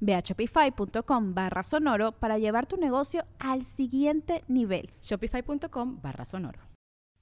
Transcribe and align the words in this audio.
Ve 0.00 0.14
a 0.14 0.20
shopify.com 0.20 1.34
barra 1.34 1.62
sonoro 1.62 2.12
para 2.12 2.38
llevar 2.38 2.66
tu 2.66 2.76
negocio 2.76 3.24
al 3.38 3.64
siguiente 3.64 4.44
nivel. 4.48 4.90
Shopify.com 5.02 6.00
barra 6.02 6.24
sonoro. 6.24 6.60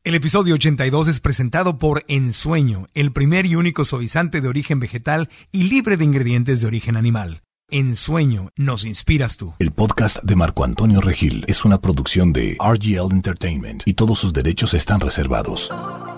El 0.05 0.15
episodio 0.15 0.55
82 0.55 1.09
es 1.09 1.21
presentado 1.21 1.81
por 1.81 2.05
Ensueño, 2.07 2.87
el 2.95 3.13
primer 3.13 3.45
y 3.45 3.57
único 3.57 3.85
suavizante 3.85 4.41
de 4.41 4.47
origen 4.47 4.79
vegetal 4.79 5.29
y 5.51 5.65
libre 5.65 5.97
de 5.97 6.05
ingredientes 6.05 6.61
de 6.61 6.69
origen 6.69 6.97
animal. 6.97 7.43
Ensueño, 7.69 8.51
nos 8.55 8.85
inspiras 8.85 9.37
tú. 9.37 9.55
El 9.59 9.73
podcast 9.73 10.23
de 10.23 10.37
Marco 10.37 10.63
Antonio 10.63 11.01
Regil 11.01 11.45
es 11.49 11.65
una 11.65 11.81
producción 11.81 12.33
de 12.33 12.57
RGL 12.61 13.11
Entertainment 13.11 13.83
y 13.87 13.95
todos 13.95 14.21
sus 14.21 14.33
derechos 14.33 14.73
están 14.73 15.01
reservados. 15.01 15.73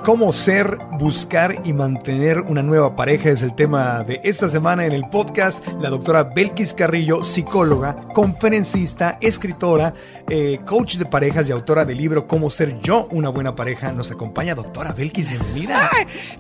Cómo 0.05 0.33
ser, 0.33 0.79
buscar 0.99 1.63
y 1.65 1.73
mantener 1.73 2.41
una 2.41 2.63
nueva 2.63 2.97
pareja 2.97 3.31
es 3.31 3.43
el 3.43 3.55
tema 3.55 4.05
de 4.05 4.21
esta 4.25 4.49
semana 4.49 4.87
en 4.87 4.93
el 4.93 5.09
podcast. 5.11 5.67
La 5.81 5.91
doctora 5.91 6.25
Belkis 6.25 6.73
Carrillo, 6.73 7.23
psicóloga, 7.23 8.09
conferencista, 8.15 9.19
escritora, 9.21 9.93
eh, 10.31 10.61
coach 10.65 10.97
de 10.97 11.05
parejas 11.05 11.49
y 11.49 11.53
autora 11.53 11.85
del 11.85 11.99
libro 11.99 12.27
Cómo 12.27 12.49
ser 12.49 12.81
yo 12.81 13.09
una 13.11 13.29
buena 13.29 13.55
pareja, 13.55 13.93
nos 13.93 14.11
acompaña. 14.11 14.55
Doctora 14.55 14.93
Belkis, 14.93 15.29
bienvenida. 15.29 15.91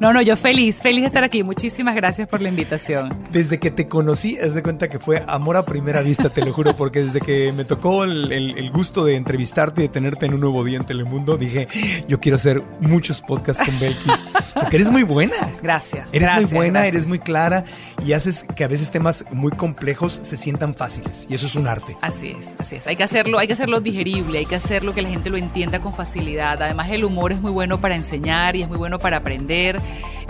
no, 0.01 0.12
no, 0.12 0.23
yo 0.23 0.36
feliz, 0.36 0.81
feliz 0.81 1.03
de 1.03 1.09
estar 1.09 1.25
aquí. 1.25 1.42
Muchísimas 1.42 1.95
gracias 1.95 2.27
por 2.29 2.41
la 2.41 2.48
invitación. 2.48 3.12
Desde 3.33 3.59
que 3.59 3.70
te 3.70 3.86
conocí, 3.86 4.36
es 4.41 4.55
de 4.55 4.62
cuenta 4.62 4.89
que 4.89 4.98
fue 4.99 5.25
amor 5.27 5.57
a 5.57 5.65
primera 5.65 6.01
vista, 6.01 6.31
te 6.31 6.45
lo 6.45 6.53
juro, 6.53 6.77
porque 6.77 7.03
desde 7.03 7.21
que 7.21 7.53
me 7.53 7.65
tocó 7.65 8.05
el, 8.05 8.33
el 8.33 8.71
gusto 8.71 9.05
de 9.05 9.17
entrevistarte 9.17 9.83
y 9.83 9.87
de 9.87 9.93
tenerte 9.93 10.27
en 10.27 10.35
un 10.35 10.41
nuevo 10.41 10.65
día 10.65 10.79
en 10.79 10.85
Telemundo, 10.85 11.37
dije, 11.37 11.69
yo 12.07 12.21
quiero 12.21 12.37
hacer 12.37 12.63
muchos 12.81 13.21
podcasts 13.21 13.65
con 13.65 13.79
Belkis. 13.79 14.27
Porque 14.55 14.77
eres 14.77 14.91
muy 14.91 15.03
buena. 15.03 15.35
Gracias. 15.63 16.09
Eres 16.13 16.33
muy 16.35 16.45
buena, 16.45 16.87
eres 16.87 17.07
muy 17.07 17.19
clara 17.19 17.65
y 18.05 18.13
haces 18.13 18.45
que 18.57 18.65
a 18.65 18.69
veces 18.69 18.91
temas 18.91 19.25
muy 19.31 19.53
complejos 19.53 20.19
se 20.23 20.37
sientan 20.37 20.75
fáciles. 20.75 21.27
Y 21.29 21.35
eso 21.35 21.47
es 21.47 21.55
un 21.55 21.67
arte. 21.69 21.97
Así 22.01 22.29
es, 22.39 22.55
así 22.59 22.77
es. 22.77 22.87
Hay 22.87 22.97
que 22.97 23.05
hacerlo, 23.05 23.39
hay 23.39 23.47
que 23.47 23.53
hacerlo 23.53 23.81
digerible, 23.81 24.39
hay 24.39 24.47
que 24.47 24.57
hacerlo 24.57 24.95
que 24.95 25.03
la 25.03 25.09
gente 25.09 25.31
lo 25.31 25.37
entienda 25.37 25.81
con 25.81 25.95
facilidad. 25.95 26.61
Además, 26.63 26.91
el 26.91 27.05
humor 27.05 27.33
es 27.33 27.41
muy 27.41 27.53
bueno 27.53 27.81
para 27.81 27.95
enseñar 27.95 28.57
y 28.57 28.63
es 28.63 28.69
muy 28.69 28.79
bueno 28.79 28.99
para 28.99 29.19
aprender. 29.19 29.81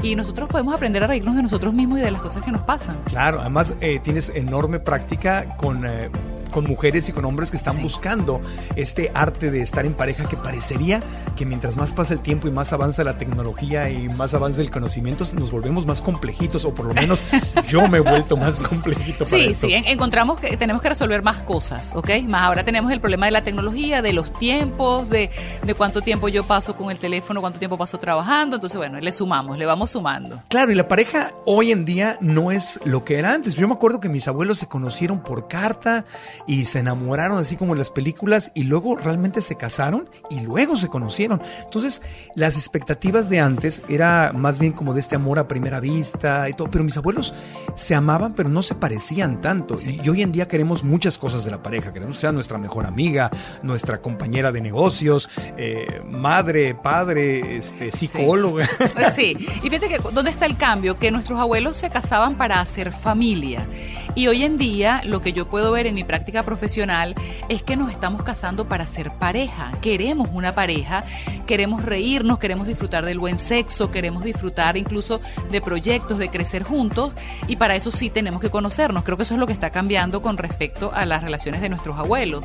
Y 0.03 0.15
nosotros 0.15 0.49
podemos 0.49 0.75
aprender 0.75 1.03
a 1.03 1.07
reírnos 1.09 1.35
de 1.35 1.43
nosotros 1.43 1.75
mismos 1.75 1.99
y 1.99 2.03
de 2.03 2.11
las 2.11 2.21
cosas 2.21 2.43
que 2.45 2.53
nos 2.53 2.61
pasan. 2.61 2.97
Claro, 3.05 3.41
además 3.41 3.75
eh, 3.81 4.01
tienes 4.03 4.31
enorme 4.35 4.79
práctica 4.79 5.57
con 5.57 5.85
eh, 5.85 6.09
con 6.51 6.65
mujeres 6.65 7.09
y 7.09 7.13
con 7.13 7.25
hombres 7.25 7.51
que 7.51 7.57
están 7.57 7.81
buscando 7.83 8.41
este 8.77 9.11
arte 9.15 9.51
de 9.51 9.63
estar 9.63 9.87
en 9.87 9.95
pareja 9.95 10.29
que 10.29 10.37
parecería 10.37 11.03
que 11.37 11.47
mientras 11.47 11.77
más 11.77 11.93
pasa 11.93 12.15
el 12.15 12.21
tiempo 12.21 12.49
y 12.49 12.51
más 12.51 12.73
avanza 12.73 13.05
la 13.05 13.19
tecnología 13.19 13.91
y 13.91 14.09
más 14.09 14.35
avanza 14.35 14.61
el 14.61 14.71
conocimiento, 14.71 15.25
nos 15.35 15.51
volvemos 15.51 15.87
más 15.87 16.03
complejitos 16.03 16.65
o 16.65 16.75
por 16.75 16.87
lo 16.87 16.95
menos 16.95 17.21
yo 17.69 17.87
me 17.89 17.99
he 17.99 18.01
vuelto 18.01 18.37
más 18.37 18.59
complejito. 18.59 19.25
Sí, 19.25 19.55
sí, 19.55 19.73
encontramos 19.73 20.41
que 20.41 20.57
tenemos 20.57 20.83
que 20.83 20.89
resolver 20.89 21.23
más 21.23 21.37
cosas, 21.39 21.93
¿ok? 21.95 22.11
Más 22.27 22.43
ahora 22.43 22.65
tenemos 22.65 22.91
el 22.93 23.01
problema 23.01 23.27
de 23.27 23.33
la 23.33 23.43
tecnología, 23.43 24.03
de 24.03 24.13
los 24.13 24.33
tiempos, 24.33 25.11
de, 25.11 25.31
de 25.63 25.75
cuánto 25.75 26.03
tiempo 26.03 26.29
yo 26.29 26.45
paso 26.45 26.75
con 26.77 26.91
el 26.91 26.99
teléfono, 26.99 27.41
cuánto 27.41 27.59
tiempo 27.59 27.79
paso 27.79 27.99
trabajando, 27.99 28.57
entonces 28.57 28.77
bueno, 28.77 28.99
le 29.01 29.13
sumamos, 29.13 29.59
le 29.59 29.67
vamos 29.67 29.91
sumando. 29.91 30.43
Claro, 30.49 30.73
y 30.73 30.75
la 30.75 30.89
pareja 30.89 31.33
hoy 31.45 31.73
en 31.73 31.85
día 31.85 32.17
no 32.21 32.51
es 32.51 32.81
lo 32.85 33.05
que 33.05 33.19
era 33.19 33.33
antes. 33.35 33.55
Yo 33.55 33.69
me 33.69 33.75
acuerdo 33.75 34.01
que 34.01 34.09
mis 34.09 34.29
abuelos 34.29 34.59
se 34.59 34.67
conocieron 34.67 35.23
por 35.23 35.49
carta 35.49 36.05
y 36.47 36.65
se 36.65 36.81
enamoraron 36.81 37.39
así 37.39 37.57
como 37.57 37.73
en 37.73 37.79
las 37.79 37.91
películas 37.91 38.51
y 38.55 38.65
luego 38.65 38.97
realmente 38.97 39.41
se 39.41 39.57
casaron 39.57 40.09
y 40.31 40.41
luego 40.41 40.77
se 40.77 40.89
conocieron. 40.89 41.43
Entonces, 41.65 42.03
las 42.35 42.57
expectativas 42.57 43.29
de 43.29 43.41
antes 43.41 43.83
era 43.89 44.33
más 44.35 44.59
bien 44.59 44.73
como 44.73 44.95
de 44.95 45.01
este 45.01 45.17
amor 45.17 45.39
a 45.39 45.49
primera 45.49 45.81
vista 45.81 46.49
y 46.49 46.53
todo, 46.53 46.71
pero 46.71 46.85
mis 46.85 46.97
abuelos 46.97 47.35
se 47.75 47.95
amaban 47.95 48.35
pero 48.35 48.49
no 48.49 48.63
se 48.63 48.75
parecían 48.75 49.41
tanto. 49.41 49.77
Y 49.87 50.09
hoy 50.09 50.23
en 50.23 50.33
día 50.33 50.49
queremos 50.49 50.85
muchas 50.85 51.19
cosas 51.19 51.45
de 51.45 51.51
la 51.51 51.63
pareja, 51.63 51.93
queremos 51.93 52.17
que 52.17 52.23
sea 52.23 52.33
nuestra 52.33 52.59
mejor 52.59 52.87
amiga, 52.87 53.31
nuestra 53.63 54.01
compañera 54.01 54.53
de 54.53 54.61
negocios, 54.61 55.29
eh, 55.57 56.03
madre, 56.05 56.75
padre, 56.75 57.59
este, 57.59 57.93
psicóloga. 57.93 58.69
Pues 58.95 59.15
sí. 59.15 59.37
y 59.39 59.71
fíjate 59.71 59.89
que 59.89 59.99
dónde 60.13 60.31
está 60.31 60.47
el 60.47 60.57
cambio, 60.57 60.99
que 60.99 61.11
nuestros 61.11 61.39
abuelos 61.39 61.77
se 61.77 61.91
casaban 61.91 62.37
para 62.37 62.61
hacer 62.61 62.93
familia. 62.93 63.67
Y 64.15 64.27
hoy 64.27 64.43
en 64.43 64.59
día 64.59 65.03
lo 65.05 65.21
que 65.21 65.33
yo 65.33 65.49
puedo 65.49 65.71
ver 65.71 65.87
en 65.87 65.95
mi 65.95 66.05
práctica 66.05 66.43
profesional 66.43 67.15
es 67.49 67.63
que 67.63 67.77
nos 67.77 67.91
estamos 67.91 68.23
casando 68.23 68.69
para 68.69 68.87
ser 68.87 69.11
pareja. 69.13 69.73
Queremos 69.81 70.31
una 70.33 70.55
pareja, 70.55 71.05
queremos 71.47 71.85
reírnos, 71.85 72.39
queremos 72.39 72.67
disfrutar 72.67 73.05
del 73.05 73.19
buen 73.19 73.39
sexo, 73.39 73.91
queremos 73.91 74.25
disfrutar 74.25 74.77
incluso 74.77 75.21
de 75.51 75.61
proyectos, 75.61 76.19
de 76.19 76.29
crecer 76.29 76.63
juntos 76.63 77.13
y 77.47 77.57
para 77.57 77.77
eso 77.77 77.91
sí 77.91 78.11
tenemos 78.11 78.41
que 78.41 78.51
conocernos. 78.51 79.05
Creo 79.05 79.17
que 79.17 79.23
eso 79.23 79.35
es 79.35 79.41
lo 79.41 79.47
que 79.47 79.53
está 79.53 79.71
cambiando 79.71 80.23
con 80.23 80.37
respecto 80.37 80.91
a 80.93 81.07
las 81.07 81.23
relaciones 81.23 81.61
de 81.61 81.69
nuestros 81.69 81.97
abuelos, 81.99 82.45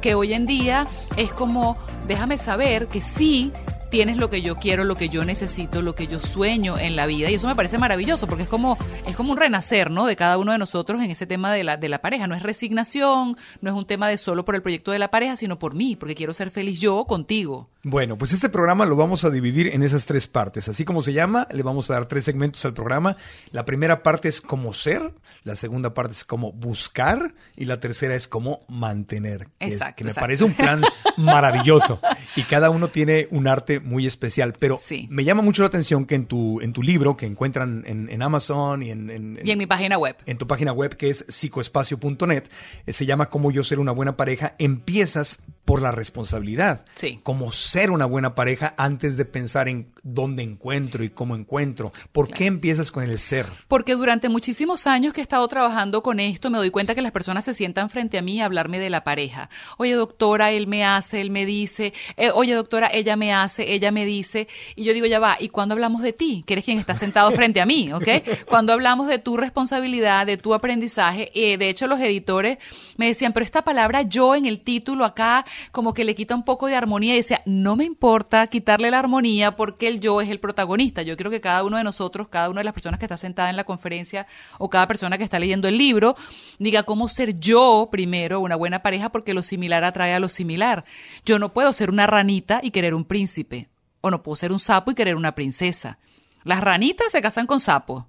que 0.00 0.14
hoy 0.14 0.32
en 0.32 0.46
día 0.46 0.86
es 1.16 1.32
como 1.32 1.76
déjame 2.06 2.38
saber 2.38 2.86
que 2.86 3.00
sí 3.00 3.52
tienes 3.90 4.16
lo 4.16 4.30
que 4.30 4.40
yo 4.40 4.56
quiero, 4.56 4.84
lo 4.84 4.94
que 4.94 5.08
yo 5.08 5.24
necesito, 5.24 5.82
lo 5.82 5.94
que 5.94 6.06
yo 6.06 6.20
sueño 6.20 6.78
en 6.78 6.96
la 6.96 7.06
vida. 7.06 7.28
Y 7.28 7.34
eso 7.34 7.48
me 7.48 7.56
parece 7.56 7.76
maravilloso 7.76 8.26
porque 8.26 8.44
es 8.44 8.48
como, 8.48 8.78
es 9.06 9.16
como 9.16 9.32
un 9.32 9.36
renacer, 9.36 9.90
¿no? 9.90 10.06
De 10.06 10.16
cada 10.16 10.38
uno 10.38 10.52
de 10.52 10.58
nosotros 10.58 11.02
en 11.02 11.10
ese 11.10 11.26
tema 11.26 11.52
de 11.52 11.64
la, 11.64 11.76
de 11.76 11.88
la 11.88 12.00
pareja. 12.00 12.26
No 12.26 12.34
es 12.34 12.42
resignación, 12.42 13.36
no 13.60 13.70
es 13.70 13.76
un 13.76 13.86
tema 13.86 14.08
de 14.08 14.16
solo 14.16 14.44
por 14.44 14.54
el 14.54 14.62
proyecto 14.62 14.92
de 14.92 15.00
la 15.00 15.10
pareja, 15.10 15.36
sino 15.36 15.58
por 15.58 15.74
mí, 15.74 15.96
porque 15.96 16.14
quiero 16.14 16.32
ser 16.32 16.50
feliz 16.50 16.80
yo 16.80 17.04
contigo. 17.04 17.68
Bueno, 17.82 18.18
pues 18.18 18.32
este 18.32 18.50
programa 18.50 18.84
lo 18.84 18.94
vamos 18.94 19.24
a 19.24 19.30
dividir 19.30 19.68
en 19.68 19.82
esas 19.82 20.04
tres 20.04 20.28
partes. 20.28 20.68
Así 20.68 20.84
como 20.84 21.00
se 21.00 21.14
llama, 21.14 21.48
le 21.50 21.62
vamos 21.62 21.90
a 21.90 21.94
dar 21.94 22.06
tres 22.06 22.24
segmentos 22.24 22.62
al 22.66 22.74
programa. 22.74 23.16
La 23.52 23.64
primera 23.64 24.02
parte 24.02 24.28
es 24.28 24.42
cómo 24.42 24.74
ser, 24.74 25.14
la 25.44 25.56
segunda 25.56 25.94
parte 25.94 26.12
es 26.12 26.24
cómo 26.24 26.52
buscar 26.52 27.34
y 27.56 27.64
la 27.64 27.80
tercera 27.80 28.14
es 28.14 28.28
cómo 28.28 28.60
mantener. 28.68 29.48
exacto. 29.60 29.96
que 29.96 30.04
me 30.04 30.14
parece 30.14 30.44
un 30.44 30.52
plan 30.52 30.82
maravilloso. 31.16 32.00
Y 32.36 32.42
cada 32.42 32.68
uno 32.68 32.88
tiene 32.88 33.28
un 33.30 33.48
arte 33.48 33.79
muy 33.80 34.06
especial. 34.06 34.52
Pero 34.58 34.78
me 35.08 35.24
llama 35.24 35.42
mucho 35.42 35.62
la 35.62 35.68
atención 35.68 36.04
que 36.06 36.14
en 36.14 36.26
tu, 36.26 36.60
en 36.60 36.72
tu 36.72 36.82
libro, 36.82 37.16
que 37.16 37.26
encuentran 37.26 37.84
en, 37.86 38.22
Amazon 38.22 38.82
y 38.82 38.90
en, 38.90 39.40
Y 39.44 39.50
en 39.50 39.58
mi 39.58 39.66
página 39.66 39.98
web. 39.98 40.16
En 40.26 40.38
tu 40.38 40.46
página 40.46 40.72
web, 40.72 40.96
que 40.96 41.10
es 41.10 41.24
psicoespacio.net, 41.28 42.44
eh, 42.86 42.92
se 42.92 43.06
llama 43.06 43.28
Cómo 43.28 43.50
yo 43.50 43.64
ser 43.64 43.78
una 43.78 43.92
buena 43.92 44.16
pareja, 44.16 44.54
empiezas 44.58 45.40
por 45.64 45.82
la 45.82 45.92
responsabilidad. 45.92 46.84
Sí. 46.96 47.20
Como 47.22 47.52
ser 47.52 47.90
una 47.90 48.04
buena 48.04 48.34
pareja 48.34 48.74
antes 48.76 49.16
de 49.16 49.24
pensar 49.24 49.68
en 49.68 49.92
dónde 50.02 50.42
encuentro 50.42 51.04
y 51.04 51.10
cómo 51.10 51.36
encuentro. 51.36 51.92
¿Por 52.10 52.28
qué 52.28 52.46
empiezas 52.46 52.90
con 52.90 53.04
el 53.04 53.18
ser? 53.18 53.46
Porque 53.68 53.94
durante 53.94 54.28
muchísimos 54.28 54.86
años 54.86 55.12
que 55.12 55.20
he 55.20 55.22
estado 55.22 55.46
trabajando 55.46 56.02
con 56.02 56.18
esto, 56.18 56.50
me 56.50 56.58
doy 56.58 56.70
cuenta 56.70 56.94
que 56.94 57.02
las 57.02 57.12
personas 57.12 57.44
se 57.44 57.54
sientan 57.54 57.88
frente 57.88 58.18
a 58.18 58.22
mí 58.22 58.40
a 58.40 58.46
hablarme 58.46 58.78
de 58.78 58.90
la 58.90 59.04
pareja. 59.04 59.48
Oye, 59.78 59.94
doctora, 59.94 60.50
él 60.50 60.66
me 60.66 60.84
hace, 60.84 61.20
él 61.20 61.30
me 61.30 61.46
dice. 61.46 61.92
Eh, 62.16 62.30
oye, 62.34 62.54
doctora, 62.54 62.90
ella 62.92 63.14
me 63.14 63.32
hace, 63.32 63.69
ella 63.74 63.90
me 63.90 64.04
dice. 64.04 64.48
Y 64.76 64.84
yo 64.84 64.92
digo, 64.92 65.06
ya 65.06 65.18
va, 65.18 65.36
¿y 65.40 65.48
cuando 65.48 65.74
hablamos 65.74 66.02
de 66.02 66.12
ti? 66.12 66.44
Que 66.46 66.54
eres 66.54 66.64
quien 66.64 66.78
está 66.78 66.94
sentado 66.94 67.30
frente 67.30 67.60
a 67.60 67.66
mí, 67.66 67.92
¿ok? 67.92 68.08
Cuando 68.48 68.72
hablamos 68.72 69.08
de 69.08 69.18
tu 69.18 69.36
responsabilidad, 69.36 70.26
de 70.26 70.36
tu 70.36 70.54
aprendizaje, 70.54 71.30
eh, 71.34 71.56
de 71.56 71.68
hecho 71.68 71.86
los 71.86 72.00
editores 72.00 72.58
me 72.96 73.06
decían, 73.06 73.32
pero 73.32 73.44
esta 73.44 73.62
palabra 73.62 74.02
yo 74.02 74.34
en 74.34 74.46
el 74.46 74.60
título 74.60 75.04
acá 75.04 75.44
como 75.72 75.94
que 75.94 76.04
le 76.04 76.14
quita 76.14 76.34
un 76.34 76.44
poco 76.44 76.66
de 76.66 76.76
armonía 76.76 77.14
y 77.14 77.18
decía, 77.18 77.42
no 77.46 77.76
me 77.76 77.84
importa 77.84 78.46
quitarle 78.46 78.90
la 78.90 78.98
armonía 78.98 79.56
porque 79.56 79.88
el 79.88 80.00
yo 80.00 80.20
es 80.20 80.28
el 80.28 80.40
protagonista. 80.40 81.02
Yo 81.02 81.16
quiero 81.16 81.30
que 81.30 81.40
cada 81.40 81.64
uno 81.64 81.76
de 81.76 81.84
nosotros, 81.84 82.28
cada 82.28 82.50
una 82.50 82.60
de 82.60 82.64
las 82.64 82.74
personas 82.74 82.98
que 82.98 83.06
está 83.06 83.16
sentada 83.16 83.50
en 83.50 83.56
la 83.56 83.64
conferencia 83.64 84.26
o 84.58 84.68
cada 84.68 84.86
persona 84.86 85.18
que 85.18 85.24
está 85.24 85.38
leyendo 85.38 85.68
el 85.68 85.78
libro, 85.78 86.16
diga 86.58 86.82
cómo 86.82 87.08
ser 87.08 87.38
yo 87.38 87.88
primero 87.90 88.40
una 88.40 88.56
buena 88.56 88.82
pareja 88.82 89.10
porque 89.10 89.34
lo 89.34 89.42
similar 89.42 89.84
atrae 89.84 90.14
a 90.14 90.20
lo 90.20 90.28
similar. 90.28 90.84
Yo 91.24 91.38
no 91.38 91.52
puedo 91.52 91.72
ser 91.72 91.90
una 91.90 92.06
ranita 92.06 92.60
y 92.62 92.70
querer 92.70 92.94
un 92.94 93.04
príncipe. 93.04 93.59
O 94.00 94.10
no 94.10 94.22
puedo 94.22 94.36
ser 94.36 94.52
un 94.52 94.58
sapo 94.58 94.90
y 94.90 94.94
querer 94.94 95.16
una 95.16 95.34
princesa. 95.34 95.98
Las 96.42 96.62
ranitas 96.62 97.12
se 97.12 97.20
casan 97.20 97.46
con 97.46 97.60
sapos, 97.60 98.04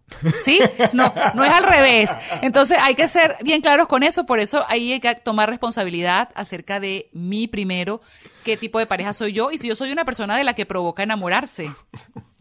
¿sí? 0.46 0.60
No, 0.94 1.14
no 1.36 1.44
es 1.44 1.52
al 1.52 1.64
revés. 1.64 2.10
Entonces 2.42 2.78
hay 2.80 2.96
que 2.96 3.08
ser 3.08 3.36
bien 3.44 3.62
claros 3.62 3.88
con 3.88 4.04
eso, 4.04 4.26
por 4.26 4.40
eso 4.40 4.64
ahí 4.70 4.94
hay 4.94 5.00
que 5.02 5.16
tomar 5.16 5.50
responsabilidad 5.50 6.30
acerca 6.34 6.80
de 6.80 7.10
mí 7.12 7.48
primero, 7.48 8.02
qué 8.46 8.56
tipo 8.56 8.80
de 8.80 8.86
pareja 8.86 9.14
soy 9.14 9.34
yo 9.34 9.52
y 9.52 9.58
si 9.58 9.68
yo 9.68 9.76
soy 9.76 9.92
una 9.92 10.06
persona 10.06 10.38
de 10.38 10.46
la 10.46 10.54
que 10.54 10.66
provoca 10.66 11.04
enamorarse. 11.04 11.70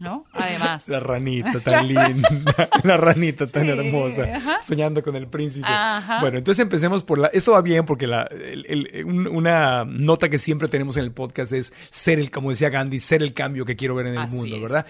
¿No? 0.01 0.25
Además. 0.33 0.89
La 0.89 0.99
ranita 0.99 1.59
tan 1.61 1.87
linda, 1.87 2.69
la 2.83 2.97
ranita 2.97 3.47
tan 3.47 3.63
Sí, 3.63 3.69
hermosa, 3.69 4.23
ajá. 4.35 4.61
soñando 4.61 5.01
con 5.03 5.15
el 5.15 5.27
príncipe. 5.27 5.67
Ajá. 5.69 6.19
Bueno, 6.19 6.37
entonces 6.39 6.61
empecemos 6.61 7.03
por 7.03 7.19
la... 7.19 7.27
Esto 7.27 7.53
va 7.53 7.61
bien 7.61 7.85
porque 7.85 8.07
la, 8.07 8.23
el- 8.23 8.65
el- 8.67 9.05
un- 9.05 9.27
una 9.27 9.85
nota 9.85 10.27
que 10.29 10.37
siempre 10.37 10.67
tenemos 10.67 10.97
en 10.97 11.03
el 11.03 11.11
podcast 11.11 11.53
es 11.53 11.71
ser 11.89 12.19
el, 12.19 12.31
como 12.31 12.49
decía 12.49 12.69
Gandhi, 12.69 12.99
ser 12.99 13.21
el 13.23 13.33
cambio 13.33 13.63
que 13.65 13.75
quiero 13.75 13.95
ver 13.95 14.07
en 14.07 14.13
el 14.13 14.19
Así 14.19 14.35
mundo, 14.35 14.59
¿verdad? 14.61 14.85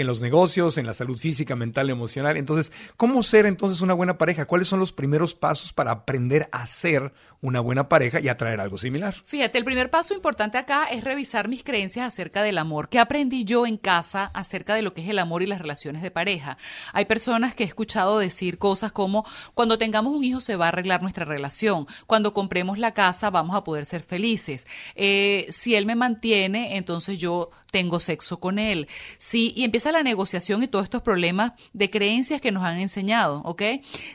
es. 0.00 0.06
los 0.06 0.20
negocios, 0.20 0.76
en 0.78 0.86
la 0.86 0.94
salud 0.94 1.16
física, 1.18 1.54
mental, 1.56 1.90
emocional. 1.90 2.36
Entonces, 2.36 2.72
¿cómo 2.96 3.22
ser 3.22 3.46
entonces 3.46 3.80
una 3.82 3.94
buena 3.94 4.18
pareja? 4.18 4.46
¿Cuáles 4.46 4.66
son 4.68 4.80
los 4.80 4.92
primeros 4.92 5.34
pasos 5.34 5.72
para 5.72 5.90
aprender 5.90 6.48
a 6.52 6.66
ser 6.66 7.12
una 7.40 7.60
buena 7.60 7.88
pareja 7.88 8.20
y 8.20 8.28
atraer 8.28 8.60
algo 8.60 8.78
similar? 8.78 9.14
Fíjate, 9.24 9.58
el 9.58 9.64
primer 9.64 9.90
paso 9.90 10.14
importante 10.14 10.58
acá 10.58 10.86
es 10.90 11.04
revisar 11.04 11.48
mis 11.48 11.64
creencias 11.64 12.06
acerca 12.06 12.42
del 12.42 12.58
amor. 12.58 12.88
¿Qué 12.88 12.98
aprendí 12.98 13.44
yo 13.44 13.66
en 13.66 13.76
casa 13.76 14.30
acerca 14.34 14.74
de 14.74 14.82
lo 14.82 14.94
que 14.94 15.02
es 15.02 15.08
el 15.08 15.18
amor 15.18 15.42
y 15.42 15.46
las 15.46 15.60
relaciones 15.60 16.02
de 16.02 16.10
pareja? 16.10 16.58
Hay 16.92 17.04
personas 17.04 17.54
que 17.54 17.64
he 17.64 17.66
escuchado 17.66 18.18
decir 18.18 18.58
cosas 18.58 18.92
como, 18.92 19.24
cuando 19.54 19.78
tengamos 19.78 20.16
un 20.16 20.24
hijo 20.24 20.40
se 20.40 20.56
va 20.56 20.66
a 20.66 20.68
arreglar 20.68 21.02
nuestra 21.02 21.24
relación, 21.24 21.86
cuando 22.06 22.34
compremos 22.34 22.78
la 22.78 22.92
casa 22.92 23.30
vamos 23.30 23.56
a 23.56 23.64
poder 23.64 23.86
ser 23.86 24.02
felices, 24.02 24.66
Eh, 24.94 25.46
si 25.50 25.74
él 25.74 25.86
me 25.86 25.96
mantiene, 25.96 26.76
entonces 26.76 27.18
yo 27.18 27.50
tengo 27.70 27.98
sexo 27.98 28.38
con 28.38 28.58
él. 28.58 28.86
Sí, 29.18 29.52
y 29.56 29.64
empieza 29.64 29.90
la 29.90 30.02
negociación 30.02 30.62
y 30.62 30.68
todos 30.68 30.84
estos 30.84 31.02
problemas 31.02 31.52
de 31.72 31.90
creencias 31.90 32.40
que 32.40 32.52
nos 32.52 32.62
han 32.62 32.78
enseñado, 32.78 33.42
¿ok? 33.44 33.62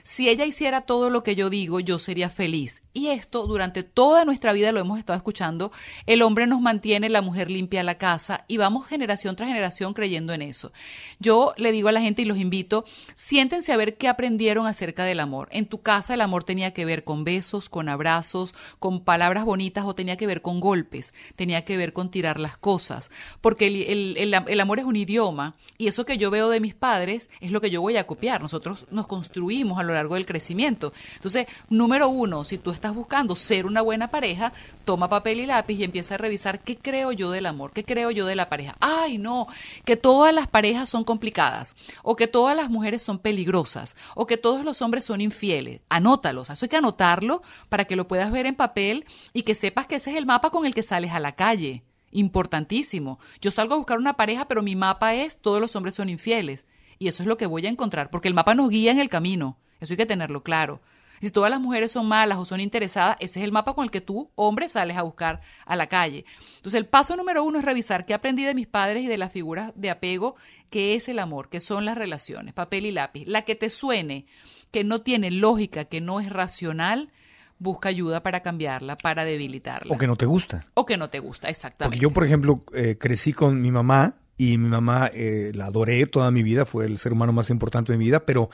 Si 0.03 0.29
ella 0.29 0.45
hiciera 0.45 0.81
todo 0.81 1.09
lo 1.09 1.23
que 1.23 1.35
yo 1.35 1.49
digo, 1.49 1.81
yo 1.81 1.99
sería 1.99 2.29
feliz. 2.29 2.81
Y 2.93 3.08
esto 3.13 3.47
durante 3.47 3.83
toda 3.83 4.25
nuestra 4.25 4.53
vida 4.53 4.71
lo 4.71 4.79
hemos 4.79 4.99
estado 4.99 5.17
escuchando. 5.17 5.71
El 6.05 6.21
hombre 6.21 6.47
nos 6.47 6.61
mantiene, 6.61 7.09
la 7.09 7.21
mujer 7.21 7.49
limpia 7.49 7.83
la 7.83 7.97
casa 7.97 8.45
y 8.47 8.57
vamos 8.57 8.87
generación 8.87 9.35
tras 9.35 9.49
generación 9.49 9.93
creyendo 9.93 10.33
en 10.33 10.41
eso. 10.41 10.71
Yo 11.19 11.53
le 11.57 11.71
digo 11.71 11.89
a 11.89 11.91
la 11.91 12.01
gente 12.01 12.21
y 12.21 12.25
los 12.25 12.37
invito, 12.37 12.85
siéntense 13.15 13.71
a 13.71 13.77
ver 13.77 13.97
qué 13.97 14.07
aprendieron 14.07 14.67
acerca 14.67 15.03
del 15.03 15.19
amor. 15.19 15.49
En 15.51 15.65
tu 15.65 15.81
casa 15.81 16.13
el 16.13 16.21
amor 16.21 16.43
tenía 16.43 16.73
que 16.73 16.85
ver 16.85 17.03
con 17.03 17.23
besos, 17.23 17.69
con 17.69 17.89
abrazos, 17.89 18.53
con 18.79 19.03
palabras 19.03 19.45
bonitas 19.45 19.85
o 19.85 19.95
tenía 19.95 20.17
que 20.17 20.27
ver 20.27 20.41
con 20.41 20.59
golpes, 20.59 21.13
tenía 21.35 21.65
que 21.65 21.77
ver 21.77 21.93
con 21.93 22.11
tirar 22.11 22.39
las 22.39 22.57
cosas, 22.57 23.09
porque 23.41 23.67
el, 23.67 23.75
el- 23.83 24.17
el- 24.17 24.43
el 24.47 24.59
amor 24.59 24.79
es 24.79 24.85
un 24.85 24.95
idioma 24.95 25.55
y 25.77 25.87
eso 25.87 26.05
que 26.05 26.17
yo 26.17 26.31
veo 26.31 26.49
de 26.49 26.59
mis 26.59 26.75
padres 26.75 27.29
es 27.41 27.51
lo 27.51 27.61
que 27.61 27.69
yo 27.69 27.81
voy 27.81 27.97
a 27.97 28.07
copiar. 28.07 28.41
Nosotros 28.41 28.85
nos 28.91 29.07
construimos 29.07 29.79
a 29.79 29.83
lo 29.83 29.93
largo 29.93 30.15
del 30.15 30.25
crecimiento. 30.25 30.93
Entonces, 31.15 31.47
número 31.69 32.07
uno, 32.09 32.43
si 32.43 32.57
tú 32.57 32.71
estás 32.71 32.93
buscando 32.99 33.35
ser 33.35 33.65
una 33.65 33.81
buena 33.81 34.11
pareja, 34.11 34.53
toma 34.85 35.09
papel 35.09 35.39
y 35.39 35.45
lápiz 35.45 35.79
y 35.79 35.83
empieza 35.83 36.15
a 36.15 36.17
revisar 36.17 36.59
qué 36.59 36.77
creo 36.77 37.11
yo 37.11 37.31
del 37.31 37.47
amor, 37.47 37.71
qué 37.73 37.83
creo 37.83 38.11
yo 38.11 38.25
de 38.25 38.35
la 38.35 38.49
pareja. 38.49 38.75
Ay, 38.79 39.17
no, 39.17 39.47
que 39.85 39.97
todas 39.97 40.33
las 40.33 40.47
parejas 40.47 40.89
son 40.89 41.03
complicadas, 41.03 41.75
o 42.03 42.15
que 42.15 42.27
todas 42.27 42.55
las 42.55 42.69
mujeres 42.69 43.01
son 43.01 43.19
peligrosas, 43.19 43.95
o 44.15 44.27
que 44.27 44.37
todos 44.37 44.63
los 44.63 44.81
hombres 44.81 45.03
son 45.03 45.21
infieles. 45.21 45.81
Anótalos, 45.89 46.49
eso 46.49 46.65
hay 46.65 46.69
que 46.69 46.77
anotarlo 46.77 47.41
para 47.69 47.85
que 47.85 47.95
lo 47.95 48.07
puedas 48.07 48.31
ver 48.31 48.45
en 48.45 48.55
papel 48.55 49.05
y 49.33 49.41
que 49.41 49.55
sepas 49.55 49.87
que 49.87 49.95
ese 49.95 50.11
es 50.11 50.17
el 50.17 50.25
mapa 50.25 50.49
con 50.51 50.65
el 50.65 50.75
que 50.75 50.83
sales 50.83 51.11
a 51.11 51.19
la 51.19 51.35
calle. 51.35 51.83
Importantísimo. 52.11 53.19
Yo 53.41 53.51
salgo 53.51 53.75
a 53.75 53.77
buscar 53.77 53.97
una 53.97 54.17
pareja, 54.17 54.47
pero 54.47 54.61
mi 54.61 54.75
mapa 54.75 55.13
es 55.13 55.39
todos 55.39 55.61
los 55.61 55.75
hombres 55.75 55.95
son 55.95 56.09
infieles. 56.09 56.65
Y 56.97 57.07
eso 57.07 57.23
es 57.23 57.27
lo 57.27 57.37
que 57.37 57.45
voy 57.45 57.65
a 57.65 57.69
encontrar, 57.69 58.09
porque 58.09 58.27
el 58.27 58.33
mapa 58.33 58.55
nos 58.55 58.69
guía 58.69 58.91
en 58.91 58.99
el 58.99 59.09
camino. 59.09 59.57
Eso 59.79 59.93
hay 59.93 59.97
que 59.97 60.05
tenerlo 60.05 60.43
claro. 60.43 60.81
Si 61.21 61.31
todas 61.31 61.49
las 61.49 61.59
mujeres 61.59 61.91
son 61.91 62.07
malas 62.07 62.37
o 62.37 62.45
son 62.45 62.59
interesadas, 62.59 63.17
ese 63.19 63.39
es 63.39 63.45
el 63.45 63.51
mapa 63.51 63.73
con 63.73 63.83
el 63.83 63.91
que 63.91 64.01
tú, 64.01 64.29
hombre, 64.35 64.69
sales 64.69 64.97
a 64.97 65.01
buscar 65.01 65.41
a 65.65 65.75
la 65.75 65.87
calle. 65.87 66.25
Entonces, 66.57 66.75
el 66.75 66.85
paso 66.85 67.15
número 67.15 67.43
uno 67.43 67.59
es 67.59 67.65
revisar 67.65 68.05
qué 68.05 68.13
aprendí 68.13 68.43
de 68.43 68.55
mis 68.55 68.67
padres 68.67 69.03
y 69.03 69.07
de 69.07 69.17
las 69.17 69.31
figuras 69.31 69.71
de 69.75 69.89
apego, 69.89 70.35
qué 70.69 70.95
es 70.95 71.09
el 71.09 71.19
amor, 71.19 71.49
qué 71.49 71.59
son 71.59 71.85
las 71.85 71.97
relaciones, 71.97 72.53
papel 72.53 72.85
y 72.85 72.91
lápiz. 72.91 73.25
La 73.25 73.43
que 73.43 73.55
te 73.55 73.69
suene, 73.69 74.25
que 74.71 74.83
no 74.83 75.01
tiene 75.01 75.31
lógica, 75.31 75.85
que 75.85 76.01
no 76.01 76.19
es 76.19 76.29
racional, 76.29 77.11
busca 77.59 77.89
ayuda 77.89 78.23
para 78.23 78.41
cambiarla, 78.41 78.95
para 78.95 79.25
debilitarla. 79.25 79.93
O 79.93 79.97
que 79.97 80.07
no 80.07 80.15
te 80.15 80.25
gusta. 80.25 80.61
O 80.73 80.85
que 80.85 80.97
no 80.97 81.09
te 81.09 81.19
gusta, 81.19 81.49
exactamente. 81.49 81.97
Porque 81.97 82.01
yo, 82.01 82.11
por 82.11 82.25
ejemplo, 82.25 82.63
eh, 82.73 82.97
crecí 82.99 83.33
con 83.33 83.61
mi 83.61 83.71
mamá 83.71 84.15
y 84.37 84.57
mi 84.57 84.69
mamá 84.69 85.11
eh, 85.13 85.51
la 85.53 85.65
adoré 85.65 86.05
toda 86.05 86.31
mi 86.31 86.43
vida, 86.43 86.65
fue 86.65 86.85
el 86.85 86.97
ser 86.97 87.11
humano 87.11 87.33
más 87.33 87.49
importante 87.49 87.91
de 87.91 87.97
mi 87.97 88.05
vida, 88.05 88.25
pero 88.25 88.49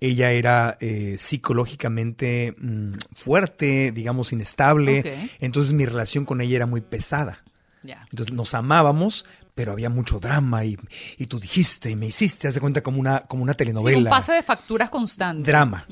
ella 0.00 0.32
era 0.32 0.78
eh, 0.80 1.16
psicológicamente 1.18 2.54
mm, 2.58 2.94
fuerte, 3.14 3.92
digamos, 3.92 4.32
inestable. 4.32 5.30
Entonces 5.40 5.74
mi 5.74 5.84
relación 5.84 6.24
con 6.24 6.40
ella 6.40 6.56
era 6.56 6.66
muy 6.66 6.80
pesada. 6.80 7.44
Entonces 8.10 8.34
nos 8.34 8.54
amábamos, 8.54 9.24
pero 9.60 9.72
había 9.72 9.90
mucho 9.90 10.18
drama 10.18 10.64
y, 10.64 10.78
y 11.18 11.26
tú 11.26 11.38
dijiste 11.38 11.90
y 11.90 11.94
me 11.96 12.06
hiciste, 12.06 12.48
haz 12.48 12.54
de 12.54 12.60
cuenta 12.60 12.82
como 12.82 12.98
una, 12.98 13.20
como 13.20 13.42
una 13.42 13.52
Sí, 13.52 13.58
telenovela. 13.58 13.98
un 13.98 14.04
pase 14.04 14.32
de 14.32 14.42
facturas 14.42 14.88
constante. 14.88 15.50
Drama, 15.50 15.84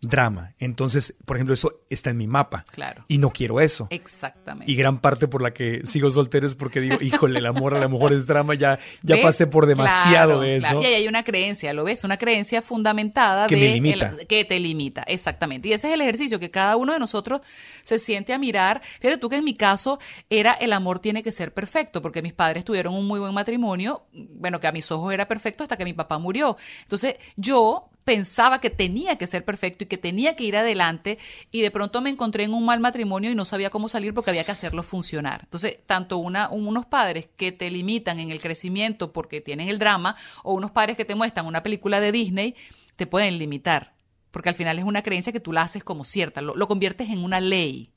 drama. 0.00 0.54
Entonces, 0.58 1.14
por 1.24 1.36
ejemplo, 1.36 1.54
eso 1.54 1.82
está 1.88 2.10
en 2.10 2.16
mi 2.16 2.26
mapa. 2.26 2.64
Claro. 2.72 3.04
Y 3.06 3.18
no 3.18 3.30
quiero 3.30 3.60
eso. 3.60 3.86
Exactamente. 3.90 4.70
Y 4.72 4.74
gran 4.74 5.00
parte 5.00 5.28
por 5.28 5.40
la 5.40 5.52
que 5.54 5.82
sigo 5.86 6.10
soltero 6.10 6.48
es 6.48 6.56
porque 6.56 6.80
digo, 6.80 6.96
híjole, 7.00 7.38
el 7.38 7.46
amor 7.46 7.74
a 7.74 7.78
lo 7.80 7.88
mejor 7.88 8.12
es 8.12 8.26
drama, 8.26 8.54
ya, 8.54 8.80
ya 9.02 9.14
¿Ves? 9.14 9.24
pasé 9.24 9.46
por 9.46 9.66
demasiado 9.66 10.10
Claro, 10.32 10.40
de 10.40 10.56
eso. 10.56 10.66
claro. 10.66 10.82
Y 10.82 10.86
ahí 10.86 10.94
hay 10.94 11.06
una 11.06 11.22
creencia, 11.22 11.72
¿lo 11.72 11.84
ves? 11.84 12.02
Una 12.02 12.16
creencia 12.16 12.60
fundamentada 12.60 13.46
Que 13.46 13.54
de 13.54 13.60
me 13.68 13.74
limita. 13.74 14.08
el- 14.18 14.26
que 14.26 14.44
te 14.44 14.58
limita, 14.58 15.02
exactamente. 15.02 15.68
Y 15.68 15.74
ese 15.74 15.86
es 15.88 15.94
el 15.94 16.00
ejercicio 16.00 16.40
que 16.40 16.50
cada 16.50 16.76
uno 16.76 16.92
de 16.92 16.98
nosotros 16.98 17.40
se 17.84 18.00
siente 18.00 18.32
a 18.32 18.38
mirar. 18.38 18.80
Fíjate 18.82 19.18
tú 19.18 19.28
que 19.28 19.36
en 19.36 19.44
mi 19.44 19.54
caso 19.54 20.00
era 20.28 20.52
el 20.54 20.72
amor 20.72 20.98
tiene 20.98 21.22
que 21.22 21.30
ser 21.30 21.52
perfecto, 21.54 22.02
porque 22.02 22.22
mis 22.22 22.32
padres 22.32 22.64
tuvieron 22.64 22.94
un 22.94 23.06
muy 23.12 23.20
buen 23.20 23.34
matrimonio, 23.34 24.06
bueno, 24.12 24.58
que 24.58 24.66
a 24.66 24.72
mis 24.72 24.90
ojos 24.90 25.12
era 25.12 25.28
perfecto 25.28 25.62
hasta 25.64 25.76
que 25.76 25.84
mi 25.84 25.92
papá 25.92 26.16
murió. 26.16 26.56
Entonces, 26.84 27.16
yo 27.36 27.90
pensaba 28.04 28.58
que 28.58 28.70
tenía 28.70 29.16
que 29.16 29.26
ser 29.26 29.44
perfecto 29.44 29.84
y 29.84 29.86
que 29.86 29.98
tenía 29.98 30.34
que 30.34 30.44
ir 30.44 30.56
adelante 30.56 31.18
y 31.50 31.60
de 31.60 31.70
pronto 31.70 32.00
me 32.00 32.08
encontré 32.08 32.44
en 32.44 32.54
un 32.54 32.64
mal 32.64 32.80
matrimonio 32.80 33.30
y 33.30 33.34
no 33.34 33.44
sabía 33.44 33.68
cómo 33.68 33.90
salir 33.90 34.14
porque 34.14 34.30
había 34.30 34.44
que 34.44 34.52
hacerlo 34.52 34.82
funcionar. 34.82 35.42
Entonces, 35.44 35.78
tanto 35.84 36.16
una, 36.16 36.48
unos 36.48 36.86
padres 36.86 37.28
que 37.36 37.52
te 37.52 37.70
limitan 37.70 38.18
en 38.18 38.30
el 38.30 38.40
crecimiento 38.40 39.12
porque 39.12 39.42
tienen 39.42 39.68
el 39.68 39.78
drama 39.78 40.16
o 40.42 40.54
unos 40.54 40.70
padres 40.70 40.96
que 40.96 41.04
te 41.04 41.14
muestran 41.14 41.46
una 41.46 41.62
película 41.62 42.00
de 42.00 42.12
Disney, 42.12 42.56
te 42.96 43.06
pueden 43.06 43.38
limitar. 43.38 43.94
Porque 44.30 44.48
al 44.48 44.54
final 44.54 44.78
es 44.78 44.84
una 44.84 45.02
creencia 45.02 45.30
que 45.30 45.40
tú 45.40 45.52
la 45.52 45.60
haces 45.60 45.84
como 45.84 46.06
cierta, 46.06 46.40
lo, 46.40 46.56
lo 46.56 46.66
conviertes 46.66 47.10
en 47.10 47.22
una 47.22 47.38
ley. 47.38 47.92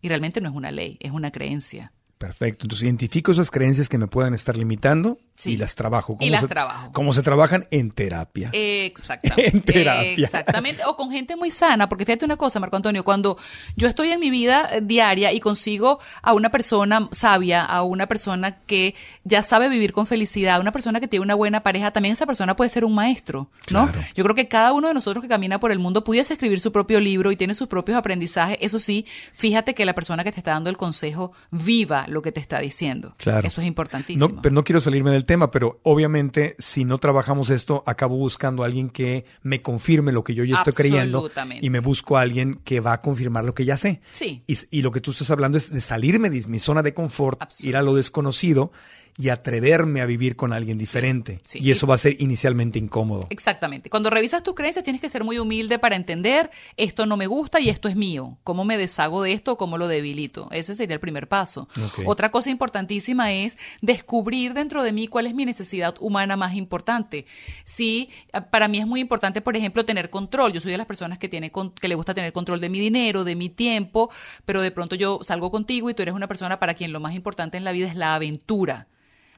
Y 0.00 0.08
realmente 0.08 0.40
no 0.40 0.48
es 0.48 0.54
una 0.54 0.70
ley, 0.70 0.96
es 1.00 1.10
una 1.10 1.32
creencia. 1.32 1.92
Perfecto. 2.20 2.66
Entonces 2.66 2.82
identifico 2.82 3.32
esas 3.32 3.50
creencias 3.50 3.88
que 3.88 3.96
me 3.96 4.06
puedan 4.06 4.34
estar 4.34 4.54
limitando 4.54 5.16
Sí. 5.40 5.52
y 5.52 5.56
las 5.56 5.74
trabajo. 5.74 6.18
Y 6.20 6.28
las 6.28 6.42
se, 6.42 6.48
trabajo. 6.48 6.92
¿Cómo 6.92 7.14
se 7.14 7.22
trabajan? 7.22 7.66
En 7.70 7.90
terapia. 7.92 8.50
Exactamente. 8.52 9.50
En 9.50 9.62
terapia. 9.62 10.24
Exactamente. 10.24 10.82
O 10.86 10.96
con 10.96 11.10
gente 11.10 11.34
muy 11.34 11.50
sana, 11.50 11.88
porque 11.88 12.04
fíjate 12.04 12.26
una 12.26 12.36
cosa, 12.36 12.60
Marco 12.60 12.76
Antonio, 12.76 13.04
cuando 13.04 13.38
yo 13.74 13.88
estoy 13.88 14.10
en 14.10 14.20
mi 14.20 14.28
vida 14.28 14.68
eh, 14.70 14.80
diaria 14.82 15.32
y 15.32 15.40
consigo 15.40 15.98
a 16.20 16.34
una 16.34 16.50
persona 16.50 17.08
sabia, 17.10 17.64
a 17.64 17.82
una 17.82 18.06
persona 18.06 18.58
que 18.66 18.94
ya 19.24 19.42
sabe 19.42 19.70
vivir 19.70 19.94
con 19.94 20.06
felicidad, 20.06 20.56
a 20.56 20.60
una 20.60 20.72
persona 20.72 21.00
que 21.00 21.08
tiene 21.08 21.24
una 21.24 21.34
buena 21.34 21.62
pareja, 21.62 21.90
también 21.90 22.12
esa 22.12 22.26
persona 22.26 22.54
puede 22.54 22.68
ser 22.68 22.84
un 22.84 22.94
maestro, 22.94 23.48
¿no? 23.70 23.90
Claro. 23.90 24.06
Yo 24.14 24.22
creo 24.24 24.34
que 24.36 24.46
cada 24.46 24.74
uno 24.74 24.88
de 24.88 24.94
nosotros 24.94 25.22
que 25.22 25.28
camina 25.28 25.58
por 25.58 25.72
el 25.72 25.78
mundo 25.78 26.04
pudiese 26.04 26.34
escribir 26.34 26.60
su 26.60 26.70
propio 26.70 27.00
libro 27.00 27.32
y 27.32 27.36
tiene 27.36 27.54
sus 27.54 27.66
propios 27.66 27.96
aprendizajes. 27.96 28.58
Eso 28.60 28.78
sí, 28.78 29.06
fíjate 29.32 29.74
que 29.74 29.86
la 29.86 29.94
persona 29.94 30.22
que 30.22 30.32
te 30.32 30.40
está 30.40 30.50
dando 30.50 30.68
el 30.68 30.76
consejo 30.76 31.32
viva 31.50 32.04
lo 32.08 32.20
que 32.20 32.30
te 32.30 32.40
está 32.40 32.58
diciendo. 32.58 33.14
Claro. 33.16 33.46
Eso 33.46 33.62
es 33.62 33.66
importantísimo. 33.66 34.28
No, 34.28 34.42
pero 34.42 34.54
no 34.54 34.64
quiero 34.64 34.80
salirme 34.80 35.10
del 35.12 35.24
tema, 35.30 35.52
pero 35.52 35.78
obviamente 35.84 36.56
si 36.58 36.84
no 36.84 36.98
trabajamos 36.98 37.50
esto, 37.50 37.84
acabo 37.86 38.16
buscando 38.16 38.64
a 38.64 38.66
alguien 38.66 38.90
que 38.90 39.24
me 39.42 39.62
confirme 39.62 40.10
lo 40.10 40.24
que 40.24 40.34
yo 40.34 40.42
ya 40.42 40.56
estoy 40.56 40.72
creyendo 40.72 41.30
y 41.60 41.70
me 41.70 41.78
busco 41.78 42.16
a 42.16 42.22
alguien 42.22 42.60
que 42.64 42.80
va 42.80 42.94
a 42.94 43.00
confirmar 43.00 43.44
lo 43.44 43.54
que 43.54 43.64
ya 43.64 43.76
sé. 43.76 44.00
Sí. 44.10 44.42
Y, 44.48 44.58
y 44.72 44.82
lo 44.82 44.90
que 44.90 45.00
tú 45.00 45.12
estás 45.12 45.30
hablando 45.30 45.56
es 45.56 45.70
de 45.70 45.80
salirme 45.80 46.30
de 46.30 46.44
mi 46.48 46.58
zona 46.58 46.82
de 46.82 46.94
confort, 46.94 47.40
ir 47.60 47.76
a 47.76 47.82
lo 47.82 47.94
desconocido 47.94 48.72
y 49.16 49.28
atreverme 49.28 50.00
a 50.00 50.06
vivir 50.06 50.36
con 50.36 50.52
alguien 50.52 50.78
diferente. 50.78 51.40
sí. 51.44 51.60
Y 51.62 51.70
eso 51.70 51.86
va 51.86 51.94
a 51.94 51.98
ser 51.98 52.16
inicialmente 52.20 52.78
incómodo. 52.78 53.26
Exactamente. 53.30 53.90
Cuando 53.90 54.10
revisas 54.10 54.42
tus 54.42 54.54
creencias 54.54 54.84
tienes 54.84 55.00
que 55.00 55.08
ser 55.08 55.24
muy 55.24 55.38
humilde 55.38 55.78
para 55.78 55.96
entender 55.96 56.50
esto 56.76 57.06
no 57.06 57.16
me 57.16 57.26
gusta 57.26 57.60
y 57.60 57.68
esto 57.68 57.88
es 57.88 57.96
mío. 57.96 58.38
¿Cómo 58.44 58.64
me 58.64 58.78
deshago 58.78 59.22
de 59.22 59.32
esto 59.32 59.52
o 59.52 59.56
cómo 59.56 59.78
lo 59.78 59.88
debilito? 59.88 60.48
Ese 60.50 60.74
sería 60.74 60.94
el 60.94 61.00
primer 61.00 61.28
paso. 61.28 61.68
Otra 62.06 62.30
cosa 62.30 62.50
importantísima 62.50 63.32
es 63.32 63.58
descubrir 63.80 64.54
dentro 64.54 64.82
de 64.82 64.92
mí 64.92 65.06
cuál 65.06 65.26
es 65.26 65.34
mi 65.34 65.44
necesidad 65.44 65.94
humana 66.00 66.36
más 66.36 66.54
importante. 66.54 67.26
Sí, 67.64 68.10
para 68.50 68.68
mí 68.68 68.78
es 68.78 68.86
muy 68.86 69.00
importante, 69.00 69.40
por 69.40 69.56
ejemplo, 69.56 69.84
tener 69.84 70.10
control. 70.10 70.52
Yo 70.52 70.60
soy 70.60 70.72
de 70.72 70.78
las 70.78 70.86
personas 70.86 71.18
que 71.18 71.28
tiene 71.28 71.52
que 71.80 71.88
le 71.88 71.94
gusta 71.94 72.14
tener 72.14 72.32
control 72.32 72.60
de 72.60 72.68
mi 72.68 72.80
dinero, 72.80 73.24
de 73.24 73.36
mi 73.36 73.48
tiempo, 73.48 74.10
pero 74.44 74.62
de 74.62 74.70
pronto 74.70 74.96
yo 74.96 75.20
salgo 75.22 75.50
contigo 75.50 75.90
y 75.90 75.94
tú 75.94 76.02
eres 76.02 76.14
una 76.14 76.28
persona 76.28 76.58
para 76.58 76.74
quien 76.74 76.92
lo 76.92 77.00
más 77.00 77.14
importante 77.14 77.56
en 77.56 77.64
la 77.64 77.72
vida 77.72 77.88
es 77.88 77.94
la 77.94 78.14
aventura. 78.14 78.86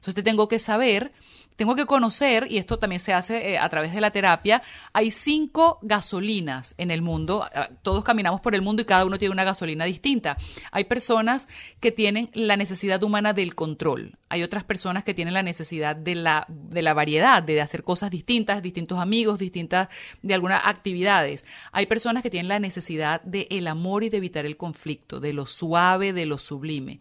Entonces 0.03 0.15
te 0.15 0.23
tengo 0.23 0.49
que 0.49 0.59
saber 0.59 1.13
tengo 1.55 1.75
que 1.75 1.85
conocer, 1.85 2.47
y 2.49 2.57
esto 2.57 2.79
también 2.79 2.99
se 2.99 3.13
hace 3.13 3.51
eh, 3.51 3.57
a 3.57 3.69
través 3.69 3.93
de 3.93 4.01
la 4.01 4.11
terapia, 4.11 4.61
hay 4.91 5.11
cinco 5.11 5.79
gasolinas 5.81 6.73
en 6.77 6.91
el 6.91 7.01
mundo. 7.01 7.45
Ah, 7.53 7.69
todos 7.81 8.03
caminamos 8.03 8.41
por 8.41 8.55
el 8.55 8.61
mundo 8.61 8.81
y 8.81 8.85
cada 8.85 9.05
uno 9.05 9.19
tiene 9.19 9.33
una 9.33 9.43
gasolina 9.43 9.85
distinta. 9.85 10.37
Hay 10.71 10.85
personas 10.85 11.47
que 11.79 11.91
tienen 11.91 12.29
la 12.33 12.57
necesidad 12.57 13.03
humana 13.03 13.33
del 13.33 13.55
control. 13.55 14.17
Hay 14.29 14.41
otras 14.41 14.63
personas 14.63 15.03
que 15.03 15.13
tienen 15.13 15.35
la 15.35 15.43
necesidad 15.43 15.95
de 15.95 16.15
la, 16.15 16.45
de 16.47 16.81
la 16.81 16.95
variedad, 16.95 17.43
de 17.43 17.61
hacer 17.61 17.83
cosas 17.83 18.09
distintas, 18.09 18.63
distintos 18.63 18.99
amigos, 18.99 19.37
distintas 19.37 19.89
de 20.23 20.33
algunas 20.33 20.65
actividades. 20.65 21.45
Hay 21.71 21.85
personas 21.85 22.23
que 22.23 22.31
tienen 22.31 22.49
la 22.49 22.59
necesidad 22.59 23.21
del 23.21 23.47
el 23.49 23.67
amor 23.67 24.03
y 24.03 24.09
de 24.09 24.17
evitar 24.17 24.45
el 24.45 24.57
conflicto, 24.57 25.19
de 25.19 25.33
lo 25.33 25.45
suave, 25.45 26.13
de 26.13 26.25
lo 26.25 26.39
sublime. 26.39 26.99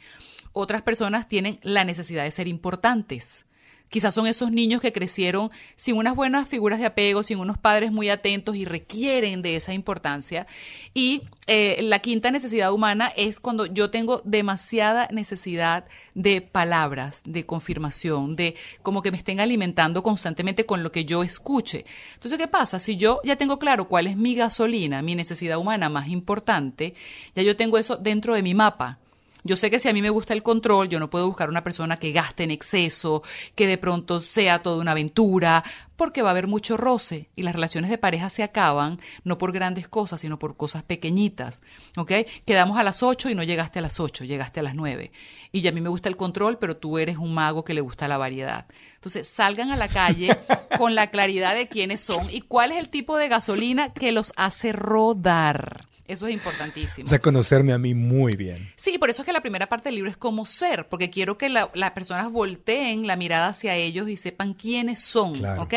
Otras 0.53 0.83
personas 0.83 1.29
tienen 1.29 1.59
la 1.63 1.85
necesidad 1.85 2.25
de 2.25 2.31
ser 2.31 2.49
importantes 2.49 3.45
Quizás 3.93 4.15
son 4.15 4.27
esos 4.27 4.51
niños 4.51 4.81
que 4.81 4.91
crecieron 4.91 5.51
sin 5.77 5.97
unas 5.97 6.17
buenas 6.17 6.49
figuras 6.49 6.79
de 6.79 6.87
apego, 6.87 7.23
sin 7.23 7.39
unos 7.39 7.59
padres 7.59 7.93
muy 7.93 8.09
atentos 8.09 8.57
y 8.57 8.65
requieren 8.65 9.43
de 9.43 9.55
esa 9.55 9.75
importancia. 9.75 10.47
Y 10.95 11.25
eh, 11.47 11.77
la 11.83 11.99
quinta 11.99 12.31
necesidad 12.31 12.73
humana 12.73 13.13
es 13.19 13.39
cuando 13.39 13.67
yo 13.67 13.91
tengo 13.91 14.23
demasiada 14.25 15.09
necesidad 15.11 15.85
de 16.15 16.41
palabras, 16.41 17.21
de 17.27 17.45
confirmación, 17.45 18.35
de 18.35 18.55
como 18.81 19.03
que 19.03 19.11
me 19.11 19.19
estén 19.19 19.41
alimentando 19.41 20.03
constantemente 20.03 20.65
con 20.65 20.83
lo 20.83 20.91
que 20.91 21.05
yo 21.05 21.23
escuche. 21.23 21.85
Entonces, 22.15 22.39
¿qué 22.39 22.49
pasa? 22.49 22.79
Si 22.79 22.97
yo 22.97 23.21
ya 23.25 23.37
tengo 23.37 23.59
claro 23.59 23.89
cuál 23.89 24.07
es 24.07 24.17
mi 24.17 24.35
gasolina, 24.35 25.03
mi 25.03 25.15
necesidad 25.15 25.59
humana 25.59 25.91
más 25.91 26.09
importante, 26.09 26.95
ya 27.35 27.43
yo 27.43 27.57
tengo 27.57 27.77
eso 27.77 27.99
dentro 27.99 28.35
de 28.35 28.43
mi 28.43 28.55
mapa. 28.55 29.02
Yo 29.45 29.57
sé 29.57 29.71
que 29.71 29.81
si 29.81 29.89
a 29.89 29.93
mí 29.93 30.03
me 30.03 30.11
gusta 30.11 30.35
el 30.35 30.45
control, 30.45 30.89
yo 30.89 31.01
no 31.01 31.11
puedo 31.11 31.27
buscar 31.27 31.49
una 31.49 31.65
persona 31.65 31.97
que 31.97 32.13
gaste 32.13 32.45
en 32.45 32.53
exceso, 32.53 33.23
que 33.57 33.67
de 33.67 33.77
pronto 33.77 34.21
sea 34.21 34.63
toda 34.63 34.81
una 34.81 34.93
aventura, 34.93 35.65
porque 35.97 36.23
va 36.23 36.29
a 36.29 36.33
haber 36.33 36.47
mucho 36.47 36.77
roce 36.77 37.29
y 37.35 37.43
las 37.43 37.55
relaciones 37.55 37.91
de 37.91 37.99
pareja 37.99 38.31
se 38.31 38.43
acaban 38.43 39.01
no 39.25 39.39
por 39.39 39.53
grandes 39.53 39.89
cosas, 39.89 40.21
sino 40.21 40.39
por 40.39 40.57
cosas 40.57 40.85
pequeñitas. 40.85 41.61
¿Ok? 41.97 42.13
Quedamos 42.45 42.79
a 42.79 42.85
las 42.85 43.03
8 43.03 43.31
y 43.31 43.35
no 43.35 43.43
llegaste 43.43 43.81
a 43.81 43.83
las 43.83 43.99
8, 43.99 44.25
llegaste 44.25 44.61
a 44.61 44.63
las 44.63 44.77
9. 44.77 45.11
Y 45.51 45.61
ya 45.61 45.71
a 45.71 45.73
mí 45.73 45.81
me 45.81 45.89
gusta 45.89 46.09
el 46.09 46.17
control, 46.17 46.59
pero 46.59 46.77
tú 46.77 46.99
eres 46.99 47.17
un 47.17 47.35
mago 47.35 47.65
que 47.65 47.75
le 47.75 47.81
gusta 47.81 48.09
la 48.09 48.19
variedad. 48.19 48.67
Entonces, 48.95 49.29
salgan 49.29 49.71
a 49.71 49.77
la 49.77 49.89
calle 49.89 50.37
con 50.79 50.95
la 50.95 51.11
claridad 51.11 51.55
de 51.55 51.69
quiénes 51.69 52.01
son 52.01 52.31
y 52.31 52.43
cuál 52.43 52.71
es 52.71 52.79
el 52.79 52.89
tipo 52.89 53.19
de 53.19 53.29
gasolina 53.29 53.93
que 53.93 54.13
los 54.13 54.33
hace 54.37 54.73
rodar. 54.73 55.89
Eso 56.09 56.27
es 56.27 56.35
importantísimo. 56.35 57.07
O 57.07 57.09
sea, 57.09 57.21
conocerme 57.21 57.73
a 57.73 57.79
mí 57.79 57.95
muy 57.95 58.37
bien. 58.37 58.71
Sí, 58.77 58.99
por 58.99 59.09
eso 59.09 59.23
es 59.23 59.27
que 59.27 59.33
la 59.33 59.41
primera 59.41 59.69
parte 59.69 59.89
del 59.89 59.95
libro 59.95 60.11
es 60.11 60.17
cómo 60.17 60.47
ser, 60.47 60.89
porque 60.89 61.11
quiero 61.11 61.39
que 61.39 61.49
las 61.49 61.91
personas 61.93 62.31
volteen 62.31 63.07
la 63.07 63.17
mirada 63.17 63.49
hacia 63.49 63.77
ellos 63.77 64.09
y 64.09 64.17
sepan 64.17 64.55
quiénes 64.55 65.01
son, 65.01 65.45
¿ok? 65.59 65.75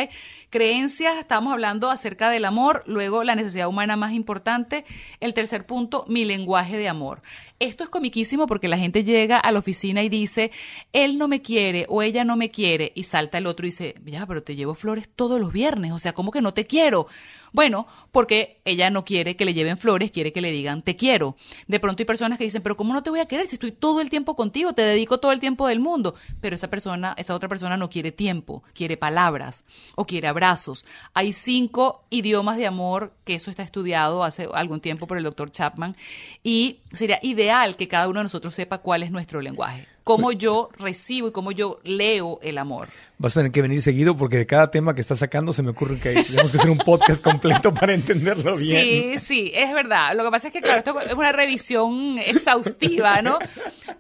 Creencias, 0.50 1.18
estamos 1.18 1.52
hablando 1.52 1.90
acerca 1.90 2.30
del 2.30 2.46
amor, 2.46 2.84
luego 2.86 3.24
la 3.24 3.36
necesidad 3.36 3.68
humana 3.68 3.98
más 3.98 4.14
importante, 4.14 4.86
el 5.20 5.34
tercer 5.34 5.66
punto, 5.66 6.06
mi 6.08 6.24
lenguaje 6.24 6.78
de 6.78 6.88
amor. 6.88 7.22
Esto 7.60 7.84
es 7.84 7.90
comiquísimo 7.90 8.48
porque 8.48 8.68
la 8.68 8.78
gente 8.78 9.04
llega 9.04 9.38
a 9.38 9.52
la 9.52 9.60
oficina 9.60 10.02
y 10.02 10.10
dice, 10.10 10.52
él 10.94 11.18
no 11.18 11.28
me 11.28 11.42
quiere 11.42 11.86
o 11.90 12.02
ella 12.02 12.24
no 12.24 12.36
me 12.36 12.52
quiere, 12.52 12.94
y 12.96 13.04
salta 13.04 13.38
el 13.38 13.48
otro 13.48 13.66
y 13.66 13.70
dice, 13.70 13.96
ya, 14.06 14.26
pero 14.26 14.44
te 14.44 14.56
llevo 14.56 14.76
flores 14.76 15.10
todos 15.14 15.40
los 15.40 15.52
viernes, 15.52 15.92
o 15.92 16.00
sea, 16.00 16.14
¿cómo 16.14 16.32
que 16.32 16.42
no 16.42 16.54
te 16.54 16.66
quiero? 16.66 17.08
Bueno, 17.52 17.88
porque 18.12 18.62
ella 18.66 18.90
no 18.90 19.06
quiere 19.06 19.36
que 19.36 19.46
le 19.46 19.54
lleven 19.54 19.78
flores, 19.78 20.12
quiere 20.12 20.32
que 20.32 20.42
le 20.42 20.52
digan 20.52 20.82
te 20.82 20.96
quiero. 20.96 21.36
De 21.68 21.80
pronto 21.80 22.02
hay 22.02 22.06
personas 22.06 22.38
que 22.38 22.44
dicen, 22.44 22.62
pero 22.62 22.76
¿cómo 22.76 22.94
no 22.94 23.04
te 23.04 23.10
voy 23.10 23.20
a 23.20 23.28
querer 23.28 23.48
si 23.48 23.56
estoy 23.56 23.72
todo 23.72 24.02
el 24.02 24.10
tiempo 24.10 24.36
contigo? 24.36 24.74
Te 24.74 24.82
dedico 24.82 25.20
todo 25.20 25.32
el 25.32 25.40
tiempo 25.40 25.68
del 25.68 25.80
mundo. 25.80 26.16
Pero 26.42 26.56
esa 26.56 26.70
persona, 26.70 27.16
esa 27.18 27.36
otra 27.36 27.50
persona 27.50 27.78
no 27.78 27.90
quiere 27.90 28.12
tiempo, 28.12 28.64
quiere 28.74 28.98
palabras 28.98 29.64
o 29.96 30.06
quiere 30.06 30.28
abrazos. 30.28 30.86
Hay 31.14 31.34
cinco 31.34 32.06
idiomas 32.10 32.58
de 32.58 32.68
amor, 32.68 33.14
que 33.24 33.36
eso 33.36 33.50
está 33.50 33.64
estudiado 33.64 34.24
hace 34.24 34.48
algún 34.54 34.82
tiempo 34.82 35.08
por 35.08 35.18
el 35.18 35.24
doctor 35.24 35.52
Chapman, 35.52 35.96
y 36.44 36.80
sería 36.94 37.20
ideal 37.22 37.76
que 37.76 37.88
cada 37.88 38.08
uno 38.08 38.20
de 38.20 38.26
nosotros 38.26 38.54
sepa 38.54 38.80
cuál 38.80 39.04
es 39.04 39.12
nuestro 39.12 39.42
lenguaje 39.42 39.95
cómo 40.06 40.32
yo 40.32 40.70
recibo 40.78 41.28
y 41.28 41.32
cómo 41.32 41.52
yo 41.52 41.80
leo 41.84 42.40
el 42.44 42.60
amor. 42.60 42.90
Vas 43.18 43.36
a 43.36 43.40
tener 43.40 43.52
que 43.52 43.64
venir 43.64 43.82
seguido 43.82 44.16
porque 44.16 44.38
de 44.38 44.46
cada 44.46 44.70
tema 44.70 44.94
que 44.94 45.02
estás 45.02 45.18
sacando 45.18 45.52
se 45.52 45.64
me 45.64 45.72
ocurre 45.72 45.98
que 46.00 46.14
tenemos 46.24 46.52
que 46.52 46.58
hacer 46.58 46.70
un 46.70 46.78
podcast 46.78 47.24
completo 47.24 47.74
para 47.74 47.96
entenderlo 47.96 48.56
bien. 48.56 49.20
Sí, 49.20 49.20
sí, 49.20 49.52
es 49.56 49.74
verdad. 49.74 50.16
Lo 50.16 50.24
que 50.24 50.30
pasa 50.30 50.48
es 50.48 50.54
que, 50.54 50.62
claro, 50.62 50.78
esto 50.78 51.02
es 51.02 51.14
una 51.14 51.32
revisión 51.32 52.20
exhaustiva, 52.20 53.24
¿no? 53.24 53.40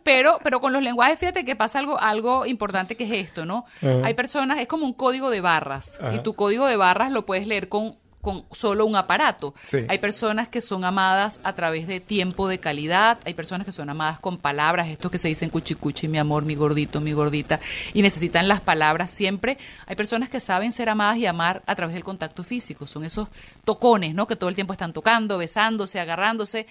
Pero, 0.04 0.38
pero 0.44 0.60
con 0.60 0.74
los 0.74 0.84
lenguajes, 0.84 1.18
fíjate 1.18 1.44
que 1.44 1.56
pasa 1.56 1.80
algo, 1.80 2.00
algo 2.00 2.46
importante 2.46 2.96
que 2.96 3.06
es 3.06 3.28
esto, 3.28 3.46
¿no? 3.46 3.66
Hay 4.04 4.14
personas, 4.14 4.60
es 4.60 4.68
como 4.68 4.86
un 4.86 4.94
código 4.94 5.32
de 5.32 5.42
barras 5.42 5.98
y 6.14 6.20
tu 6.20 6.36
código 6.36 6.68
de 6.68 6.78
barras 6.78 7.12
lo 7.12 7.26
puedes 7.26 7.48
leer 7.48 7.68
con 7.68 7.98
con 8.26 8.44
solo 8.52 8.88
un 8.88 8.96
aparato. 8.96 9.54
Hay 9.88 10.00
personas 10.00 10.48
que 10.48 10.60
son 10.60 10.84
amadas 10.84 11.40
a 11.44 11.54
través 11.54 11.86
de 11.86 12.00
tiempo 12.00 12.48
de 12.48 12.58
calidad, 12.58 13.20
hay 13.24 13.36
personas 13.36 13.66
que 13.66 13.72
son 13.72 13.88
amadas 13.88 14.20
con 14.20 14.40
palabras, 14.40 14.88
estos 14.88 15.12
que 15.12 15.20
se 15.20 15.28
dicen 15.28 15.52
cuchicuchi, 15.52 16.08
mi 16.08 16.18
amor, 16.18 16.44
mi 16.44 16.56
gordito, 16.56 17.00
mi 17.02 17.14
gordita, 17.14 17.60
y 17.94 18.02
necesitan 18.02 18.48
las 18.48 18.62
palabras 18.62 19.12
siempre. 19.12 19.60
Hay 19.86 19.96
personas 19.96 20.28
que 20.28 20.40
saben 20.40 20.72
ser 20.72 20.90
amadas 20.90 21.18
y 21.18 21.28
amar 21.28 21.62
a 21.68 21.76
través 21.76 21.94
del 21.94 22.04
contacto 22.04 22.44
físico, 22.44 22.88
son 22.88 23.04
esos 23.04 23.28
tocones, 23.64 24.16
¿no? 24.16 24.26
Que 24.26 24.36
todo 24.36 24.50
el 24.50 24.56
tiempo 24.56 24.74
están 24.74 24.92
tocando, 24.92 25.38
besándose, 25.38 26.00
agarrándose 26.00 26.66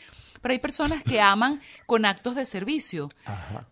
pero 0.45 0.53
hay 0.53 0.59
personas 0.59 1.03
que 1.03 1.23
aman 1.23 1.63
con 1.87 2.05
actos 2.05 2.35
de 2.35 2.45
servicio. 2.45 3.09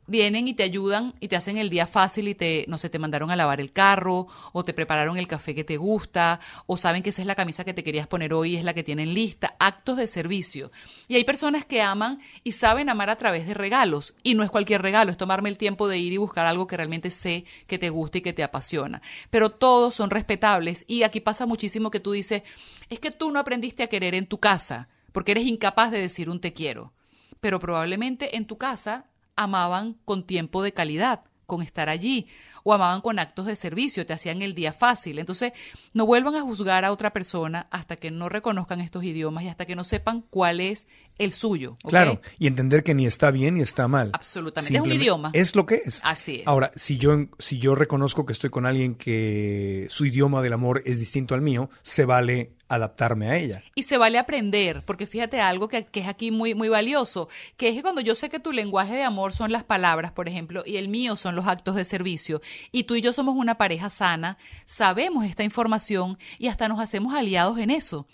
Vienen 0.06 0.48
y 0.48 0.54
te 0.54 0.62
ayudan 0.62 1.12
y 1.20 1.28
te 1.28 1.36
hacen 1.36 1.58
el 1.58 1.68
día 1.68 1.86
fácil 1.86 2.28
y 2.28 2.34
te, 2.34 2.64
no 2.66 2.78
sé, 2.78 2.88
te 2.88 2.98
mandaron 2.98 3.30
a 3.30 3.36
lavar 3.36 3.60
el 3.60 3.72
carro 3.72 4.26
o 4.54 4.64
te 4.64 4.72
prepararon 4.72 5.18
el 5.18 5.28
café 5.28 5.54
que 5.54 5.64
te 5.64 5.76
gusta 5.76 6.40
o 6.64 6.78
saben 6.78 7.02
que 7.02 7.10
esa 7.10 7.20
es 7.20 7.26
la 7.26 7.34
camisa 7.34 7.64
que 7.64 7.74
te 7.74 7.84
querías 7.84 8.06
poner 8.06 8.32
hoy 8.32 8.54
y 8.54 8.56
es 8.56 8.64
la 8.64 8.72
que 8.72 8.82
tienen 8.82 9.12
lista. 9.12 9.54
Actos 9.58 9.98
de 9.98 10.06
servicio. 10.06 10.72
Y 11.08 11.16
hay 11.16 11.24
personas 11.24 11.66
que 11.66 11.82
aman 11.82 12.20
y 12.42 12.52
saben 12.52 12.88
amar 12.88 13.10
a 13.10 13.16
través 13.16 13.46
de 13.46 13.52
regalos. 13.52 14.14
Y 14.22 14.32
no 14.32 14.42
es 14.42 14.48
cualquier 14.50 14.80
regalo, 14.80 15.10
es 15.10 15.18
tomarme 15.18 15.50
el 15.50 15.58
tiempo 15.58 15.88
de 15.88 15.98
ir 15.98 16.14
y 16.14 16.16
buscar 16.16 16.46
algo 16.46 16.66
que 16.66 16.78
realmente 16.78 17.10
sé 17.10 17.44
que 17.66 17.78
te 17.78 17.90
gusta 17.90 18.16
y 18.16 18.22
que 18.22 18.32
te 18.32 18.44
apasiona. 18.44 19.02
Pero 19.28 19.50
todos 19.50 19.94
son 19.94 20.08
respetables 20.08 20.86
y 20.88 21.02
aquí 21.02 21.20
pasa 21.20 21.44
muchísimo 21.44 21.90
que 21.90 22.00
tú 22.00 22.12
dices, 22.12 22.44
es 22.88 22.98
que 22.98 23.10
tú 23.10 23.30
no 23.30 23.40
aprendiste 23.40 23.82
a 23.82 23.88
querer 23.88 24.14
en 24.14 24.24
tu 24.24 24.40
casa 24.40 24.88
porque 25.12 25.32
eres 25.32 25.44
incapaz 25.44 25.90
de 25.90 26.00
decir 26.00 26.28
un 26.28 26.40
te 26.40 26.52
quiero. 26.52 26.92
Pero 27.40 27.60
probablemente 27.60 28.36
en 28.36 28.46
tu 28.46 28.58
casa 28.58 29.06
amaban 29.36 29.98
con 30.04 30.24
tiempo 30.26 30.62
de 30.62 30.72
calidad, 30.72 31.24
con 31.46 31.62
estar 31.62 31.88
allí, 31.88 32.26
o 32.62 32.72
amaban 32.72 33.00
con 33.00 33.18
actos 33.18 33.46
de 33.46 33.56
servicio, 33.56 34.06
te 34.06 34.12
hacían 34.12 34.42
el 34.42 34.54
día 34.54 34.72
fácil. 34.72 35.18
Entonces, 35.18 35.52
no 35.92 36.06
vuelvan 36.06 36.34
a 36.36 36.42
juzgar 36.42 36.84
a 36.84 36.92
otra 36.92 37.12
persona 37.12 37.66
hasta 37.70 37.96
que 37.96 38.10
no 38.10 38.28
reconozcan 38.28 38.80
estos 38.80 39.04
idiomas 39.04 39.44
y 39.44 39.48
hasta 39.48 39.66
que 39.66 39.76
no 39.76 39.84
sepan 39.84 40.22
cuál 40.22 40.60
es 40.60 40.86
el 41.18 41.32
suyo. 41.32 41.76
Claro, 41.84 42.20
y 42.38 42.46
entender 42.46 42.82
que 42.82 42.94
ni 42.94 43.06
está 43.06 43.30
bien 43.30 43.54
ni 43.54 43.62
está 43.62 43.88
mal. 43.88 44.10
Absolutamente, 44.12 44.74
es 44.74 44.80
un 44.80 44.90
idioma. 44.90 45.30
Es 45.32 45.54
lo 45.54 45.66
que 45.66 45.82
es. 45.84 46.00
Así 46.04 46.36
es. 46.40 46.46
Ahora, 46.46 46.72
si 46.74 46.98
yo, 46.98 47.12
si 47.38 47.58
yo 47.58 47.74
reconozco 47.74 48.26
que 48.26 48.32
estoy 48.32 48.50
con 48.50 48.66
alguien 48.66 48.94
que 48.94 49.86
su 49.88 50.06
idioma 50.06 50.42
del 50.42 50.52
amor 50.52 50.82
es 50.84 50.98
distinto 51.00 51.34
al 51.34 51.40
mío, 51.40 51.70
se 51.82 52.04
vale 52.04 52.52
adaptarme 52.74 53.28
a 53.28 53.36
ella. 53.36 53.62
Y 53.74 53.82
se 53.82 53.98
vale 53.98 54.18
aprender, 54.18 54.82
porque 54.86 55.06
fíjate 55.06 55.40
algo 55.40 55.68
que, 55.68 55.86
es 55.92 56.08
aquí 56.08 56.30
muy, 56.30 56.54
muy 56.54 56.68
valioso, 56.68 57.28
que 57.58 57.68
es 57.68 57.74
que 57.74 57.82
cuando 57.82 58.00
yo 58.00 58.14
sé 58.14 58.30
que 58.30 58.40
tu 58.40 58.50
lenguaje 58.50 58.94
de 58.94 59.02
amor 59.02 59.34
son 59.34 59.52
las 59.52 59.62
palabras, 59.62 60.12
por 60.12 60.26
ejemplo, 60.26 60.62
y 60.64 60.76
el 60.76 60.88
mío 60.88 61.16
son 61.16 61.34
los 61.34 61.46
actos 61.46 61.74
de 61.74 61.84
servicio, 61.84 62.40
y 62.70 62.84
tú 62.84 62.94
y 62.94 63.02
yo 63.02 63.12
somos 63.12 63.36
una 63.36 63.58
pareja 63.58 63.90
sana, 63.90 64.38
sabemos 64.64 65.26
esta 65.26 65.44
información 65.44 66.18
y 66.38 66.48
hasta 66.48 66.66
nos 66.66 66.80
hacemos 66.80 67.14
aliados 67.14 67.58
en 67.58 67.70
eso. 67.70 68.06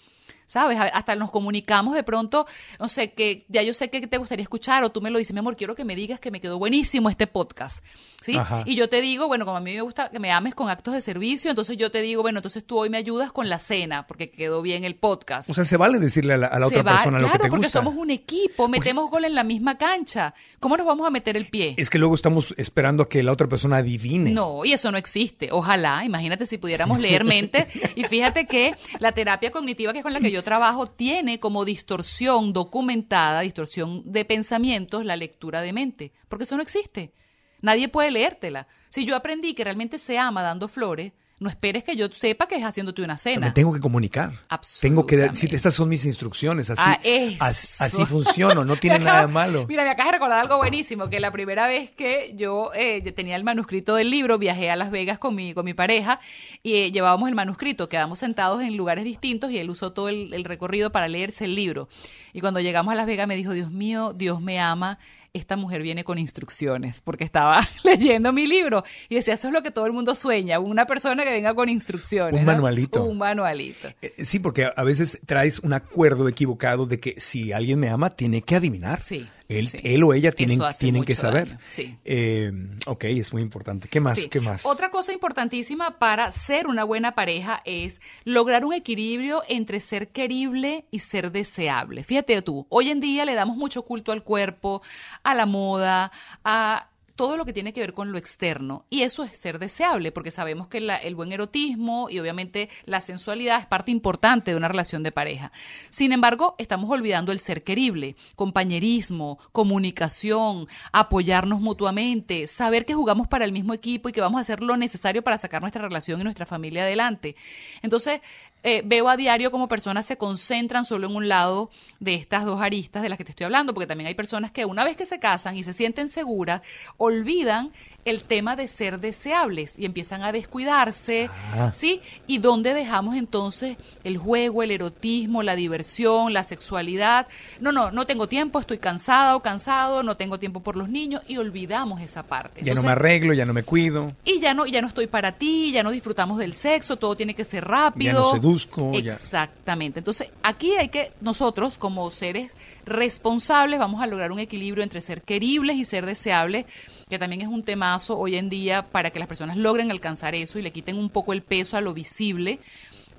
¿Sabes? 0.48 0.78
Hasta 0.80 1.14
nos 1.14 1.30
comunicamos 1.30 1.94
de 1.94 2.02
pronto, 2.02 2.46
no 2.80 2.88
sé, 2.88 3.12
que 3.12 3.44
ya 3.48 3.62
yo 3.62 3.74
sé 3.74 3.90
que 3.90 4.04
te 4.06 4.16
gustaría 4.16 4.42
escuchar 4.42 4.82
o 4.82 4.90
tú 4.90 5.00
me 5.00 5.10
lo 5.10 5.18
dices, 5.18 5.34
mi 5.34 5.40
amor, 5.40 5.56
quiero 5.56 5.74
que 5.74 5.84
me 5.84 5.94
digas 5.94 6.18
que 6.18 6.30
me 6.30 6.40
quedó 6.40 6.58
buenísimo 6.58 7.10
este 7.10 7.26
podcast, 7.26 7.84
¿sí? 8.22 8.36
Y 8.64 8.74
yo 8.74 8.88
te 8.88 9.02
digo, 9.02 9.28
bueno, 9.28 9.44
como 9.44 9.58
a 9.58 9.60
mí 9.60 9.74
me 9.74 9.82
gusta 9.82 10.10
que 10.10 10.18
me 10.18 10.32
ames 10.32 10.54
con 10.54 10.70
actos 10.70 10.94
de 10.94 11.02
servicio, 11.02 11.50
entonces 11.50 11.76
yo 11.76 11.90
te 11.90 12.00
digo, 12.00 12.22
bueno, 12.22 12.38
entonces 12.38 12.64
tú 12.64 12.78
hoy 12.78 12.88
me 12.88 12.96
ayudas 12.96 13.30
con 13.30 13.48
la 13.50 13.58
cena 13.58 14.06
porque 14.06 14.30
quedó 14.30 14.62
bien 14.62 14.84
el 14.84 14.96
podcast. 14.96 15.50
O 15.50 15.54
sea, 15.54 15.66
se 15.66 15.76
vale 15.76 15.98
decirle 15.98 16.34
a 16.34 16.38
la, 16.38 16.66
otra 16.66 16.82
persona 16.82 17.18
lo 17.18 17.26
que 17.26 17.32
te 17.32 17.38
Claro, 17.38 17.50
porque 17.50 17.70
somos 17.70 17.94
un 17.94 18.10
equipo, 18.10 18.68
metemos 18.68 19.10
gol 19.10 19.26
en 19.26 19.34
la 19.34 19.44
misma 19.44 19.76
cancha. 19.76 20.34
¿Cómo 20.60 20.78
nos 20.78 20.86
vamos 20.86 21.06
a 21.06 21.10
meter 21.10 21.36
el 21.36 21.46
pie? 21.46 21.74
Es 21.76 21.90
que 21.90 21.98
luego 21.98 22.14
estamos 22.14 22.54
esperando 22.56 23.02
a 23.02 23.08
que 23.08 23.22
la 23.22 23.32
otra 23.32 23.48
persona 23.48 23.76
adivine. 23.76 24.30
No, 24.30 24.64
y 24.64 24.72
eso 24.72 24.90
no 24.90 24.96
existe. 24.96 25.50
Ojalá, 25.52 26.04
imagínate 26.04 26.46
si 26.46 26.56
pudiéramos 26.56 26.98
leer 26.98 27.24
mente. 27.24 27.68
y 27.94 28.04
fíjate 28.04 28.46
que 28.46 28.74
la 28.98 29.12
terapia 29.12 29.50
cognitiva, 29.50 29.92
que 29.92 29.98
es 29.98 30.02
con 30.02 30.14
la 30.14 30.20
que 30.20 30.30
yo 30.30 30.37
trabajo 30.42 30.86
tiene 30.86 31.40
como 31.40 31.64
distorsión 31.64 32.52
documentada, 32.52 33.40
distorsión 33.40 34.02
de 34.04 34.24
pensamientos, 34.24 35.04
la 35.04 35.16
lectura 35.16 35.60
de 35.60 35.72
mente, 35.72 36.12
porque 36.28 36.44
eso 36.44 36.56
no 36.56 36.62
existe. 36.62 37.12
Nadie 37.60 37.88
puede 37.88 38.10
leértela. 38.10 38.68
Si 38.88 39.04
yo 39.04 39.16
aprendí 39.16 39.54
que 39.54 39.64
realmente 39.64 39.98
se 39.98 40.18
ama 40.18 40.42
dando 40.42 40.68
flores, 40.68 41.12
No 41.40 41.48
esperes 41.48 41.84
que 41.84 41.94
yo 41.94 42.08
sepa 42.10 42.48
que 42.48 42.56
es 42.56 42.64
haciéndote 42.64 43.00
una 43.02 43.16
cena. 43.16 43.46
me 43.46 43.52
tengo 43.52 43.72
que 43.72 43.80
comunicar. 43.80 44.32
Tengo 44.80 45.06
que 45.06 45.16
decir, 45.16 45.54
estas 45.54 45.74
son 45.74 45.88
mis 45.88 46.04
instrucciones, 46.04 46.68
así, 46.70 46.82
Ah, 46.84 46.98
así, 47.40 48.04
funciono, 48.06 48.64
no 48.64 48.74
tiene 48.80 48.98
nada 48.98 49.26
de 49.26 49.32
malo. 49.32 49.64
Mira, 49.68 49.84
me 49.84 49.90
acabas 49.90 50.08
de 50.08 50.12
recordar 50.18 50.40
algo 50.40 50.56
buenísimo, 50.56 51.08
que 51.08 51.20
la 51.20 51.30
primera 51.30 51.68
vez 51.68 51.90
que 51.92 52.32
yo 52.34 52.70
eh, 52.74 53.00
tenía 53.12 53.36
el 53.36 53.44
manuscrito 53.44 53.94
del 53.94 54.10
libro, 54.10 54.38
viajé 54.38 54.70
a 54.70 54.76
Las 54.76 54.90
Vegas 54.90 55.18
con 55.18 55.34
mi, 55.34 55.54
con 55.54 55.64
mi 55.64 55.74
pareja 55.74 56.18
y 56.62 56.74
eh, 56.74 56.92
llevábamos 56.92 57.28
el 57.28 57.34
manuscrito, 57.34 57.88
quedamos 57.88 58.18
sentados 58.18 58.62
en 58.62 58.76
lugares 58.76 59.04
distintos 59.04 59.50
y 59.50 59.58
él 59.58 59.70
usó 59.70 59.92
todo 59.92 60.08
el, 60.08 60.34
el 60.34 60.44
recorrido 60.44 60.90
para 60.90 61.06
leerse 61.08 61.44
el 61.44 61.54
libro. 61.54 61.88
Y 62.32 62.40
cuando 62.40 62.60
llegamos 62.60 62.92
a 62.92 62.94
Las 62.96 63.06
Vegas 63.06 63.28
me 63.28 63.36
dijo, 63.36 63.52
Dios 63.52 63.70
mío, 63.70 64.12
Dios 64.12 64.40
me 64.40 64.58
ama. 64.60 64.98
Esta 65.34 65.56
mujer 65.56 65.82
viene 65.82 66.04
con 66.04 66.18
instrucciones, 66.18 67.00
porque 67.02 67.24
estaba 67.24 67.60
leyendo 67.84 68.32
mi 68.32 68.46
libro. 68.46 68.82
Y 69.08 69.14
decía, 69.16 69.34
eso 69.34 69.48
es 69.48 69.52
lo 69.54 69.62
que 69.62 69.70
todo 69.70 69.86
el 69.86 69.92
mundo 69.92 70.14
sueña, 70.14 70.58
una 70.58 70.86
persona 70.86 71.24
que 71.24 71.30
venga 71.30 71.54
con 71.54 71.68
instrucciones. 71.68 72.34
Un 72.40 72.46
¿no? 72.46 72.52
manualito. 72.52 73.04
Un 73.04 73.18
manualito. 73.18 73.88
Eh, 74.02 74.14
Sí, 74.24 74.38
porque 74.38 74.64
a- 74.64 74.68
a 74.76 74.84
veces 74.84 75.20
traes 75.26 75.58
un 75.60 75.72
acuerdo 75.72 76.28
equivocado 76.28 76.86
de 76.86 76.98
que 77.00 77.14
si 77.18 77.52
alguien 77.52 77.78
me 77.78 77.88
ama, 77.88 78.10
tiene 78.10 78.42
que 78.42 78.56
adivinar. 78.56 79.02
Sí, 79.02 79.26
Él, 79.48 79.66
sí. 79.66 79.78
él 79.82 80.04
o 80.04 80.12
ella 80.12 80.30
tienen, 80.30 80.60
tienen 80.78 81.04
que 81.04 81.16
saber. 81.16 81.58
sí. 81.70 81.96
Eh, 82.04 82.52
ok, 82.86 83.04
es 83.04 83.32
muy 83.32 83.40
importante. 83.40 83.88
¿Qué 83.88 83.98
más? 83.98 84.16
Sí. 84.16 84.28
¿Qué 84.28 84.40
más? 84.40 84.66
Otra 84.66 84.90
cosa 84.90 85.12
importantísima 85.12 85.98
para 85.98 86.30
ser 86.32 86.66
una 86.66 86.84
buena 86.84 87.14
pareja 87.14 87.62
es 87.64 88.00
lograr 88.24 88.66
un 88.66 88.74
equilibrio 88.74 89.42
entre 89.48 89.80
ser 89.80 90.08
querible 90.08 90.84
y 90.90 90.98
ser 90.98 91.32
deseable. 91.32 92.04
Fíjate 92.04 92.40
tú, 92.42 92.66
hoy 92.68 92.90
en 92.90 93.00
día 93.00 93.24
le 93.24 93.34
damos 93.34 93.56
mucho 93.56 93.82
culto 93.82 94.12
al 94.12 94.22
cuerpo, 94.22 94.82
a 95.22 95.34
la 95.34 95.46
moda, 95.46 96.12
a 96.44 96.87
todo 97.18 97.36
lo 97.36 97.44
que 97.44 97.52
tiene 97.52 97.72
que 97.72 97.80
ver 97.80 97.94
con 97.94 98.12
lo 98.12 98.16
externo. 98.16 98.86
Y 98.90 99.02
eso 99.02 99.24
es 99.24 99.36
ser 99.36 99.58
deseable, 99.58 100.12
porque 100.12 100.30
sabemos 100.30 100.68
que 100.68 100.78
el 100.78 101.14
buen 101.16 101.32
erotismo 101.32 102.08
y 102.08 102.20
obviamente 102.20 102.70
la 102.84 103.00
sensualidad 103.00 103.58
es 103.58 103.66
parte 103.66 103.90
importante 103.90 104.52
de 104.52 104.56
una 104.56 104.68
relación 104.68 105.02
de 105.02 105.10
pareja. 105.10 105.50
Sin 105.90 106.12
embargo, 106.12 106.54
estamos 106.58 106.88
olvidando 106.88 107.32
el 107.32 107.40
ser 107.40 107.64
querible, 107.64 108.14
compañerismo, 108.36 109.40
comunicación, 109.50 110.68
apoyarnos 110.92 111.60
mutuamente, 111.60 112.46
saber 112.46 112.86
que 112.86 112.94
jugamos 112.94 113.26
para 113.26 113.44
el 113.44 113.50
mismo 113.50 113.74
equipo 113.74 114.08
y 114.08 114.12
que 114.12 114.20
vamos 114.20 114.38
a 114.38 114.42
hacer 114.42 114.62
lo 114.62 114.76
necesario 114.76 115.24
para 115.24 115.38
sacar 115.38 115.60
nuestra 115.60 115.82
relación 115.82 116.20
y 116.20 116.24
nuestra 116.24 116.46
familia 116.46 116.84
adelante. 116.84 117.34
Entonces, 117.82 118.20
eh, 118.62 118.82
veo 118.84 119.08
a 119.08 119.16
diario 119.16 119.50
como 119.50 119.68
personas 119.68 120.06
se 120.06 120.16
concentran 120.16 120.84
solo 120.84 121.06
en 121.06 121.16
un 121.16 121.28
lado 121.28 121.70
de 122.00 122.14
estas 122.14 122.44
dos 122.44 122.60
aristas 122.60 123.02
de 123.02 123.08
las 123.08 123.18
que 123.18 123.24
te 123.24 123.30
estoy 123.30 123.44
hablando, 123.44 123.74
porque 123.74 123.86
también 123.86 124.08
hay 124.08 124.14
personas 124.14 124.50
que 124.50 124.64
una 124.64 124.84
vez 124.84 124.96
que 124.96 125.06
se 125.06 125.18
casan 125.18 125.56
y 125.56 125.64
se 125.64 125.72
sienten 125.72 126.08
seguras, 126.08 126.62
olvidan 126.96 127.72
el 128.10 128.22
tema 128.24 128.56
de 128.56 128.68
ser 128.68 129.00
deseables 129.00 129.74
y 129.78 129.84
empiezan 129.84 130.22
a 130.22 130.32
descuidarse, 130.32 131.30
Ah. 131.54 131.70
¿sí? 131.74 132.00
¿Y 132.26 132.38
dónde 132.38 132.74
dejamos 132.74 133.16
entonces 133.16 133.76
el 134.04 134.16
juego, 134.18 134.62
el 134.62 134.70
erotismo, 134.70 135.42
la 135.42 135.56
diversión, 135.56 136.32
la 136.32 136.44
sexualidad? 136.44 137.26
No, 137.60 137.72
no, 137.72 137.90
no 137.90 138.06
tengo 138.06 138.28
tiempo, 138.28 138.58
estoy 138.60 138.78
cansada 138.78 139.36
o 139.36 139.40
cansado, 139.42 140.02
no 140.02 140.16
tengo 140.16 140.38
tiempo 140.38 140.60
por 140.60 140.76
los 140.76 140.88
niños 140.88 141.22
y 141.28 141.36
olvidamos 141.38 142.00
esa 142.00 142.22
parte. 142.22 142.62
ya 142.62 142.74
no 142.74 142.82
me 142.82 142.90
arreglo, 142.90 143.32
ya 143.32 143.44
no 143.46 143.52
me 143.52 143.62
cuido. 143.62 144.12
y 144.24 144.40
ya 144.40 144.54
no, 144.54 144.66
ya 144.66 144.80
no 144.82 144.88
estoy 144.88 145.06
para 145.06 145.32
ti, 145.32 145.72
ya 145.72 145.82
no 145.82 145.90
disfrutamos 145.90 146.38
del 146.38 146.54
sexo, 146.54 146.96
todo 146.96 147.16
tiene 147.16 147.34
que 147.34 147.44
ser 147.44 147.64
rápido. 147.66 148.12
Ya 148.12 148.18
no 148.18 148.30
seduzco, 148.30 148.92
ya- 148.92 149.12
Exactamente. 149.14 150.00
Entonces, 150.00 150.30
aquí 150.42 150.72
hay 150.72 150.88
que, 150.88 151.12
nosotros 151.20 151.78
como 151.78 152.10
seres 152.10 152.52
responsables, 152.86 153.78
vamos 153.78 154.02
a 154.02 154.06
lograr 154.06 154.32
un 154.32 154.38
equilibrio 154.38 154.82
entre 154.82 155.00
ser 155.00 155.22
queribles 155.22 155.76
y 155.76 155.84
ser 155.84 156.06
deseables, 156.06 156.66
que 157.08 157.18
también 157.18 157.42
es 157.42 157.48
un 157.48 157.62
temazo 157.62 158.18
hoy 158.18 158.36
en 158.36 158.48
día 158.48 158.82
para 158.90 159.10
que 159.10 159.18
las 159.18 159.28
personas 159.28 159.56
logren 159.56 159.90
alcanzar 159.90 160.34
eso 160.34 160.58
y 160.58 160.62
le 160.62 160.72
quiten 160.72 160.98
un 160.98 161.10
poco 161.10 161.32
el 161.32 161.42
peso 161.42 161.76
a 161.76 161.80
lo 161.80 161.94
visible. 161.94 162.60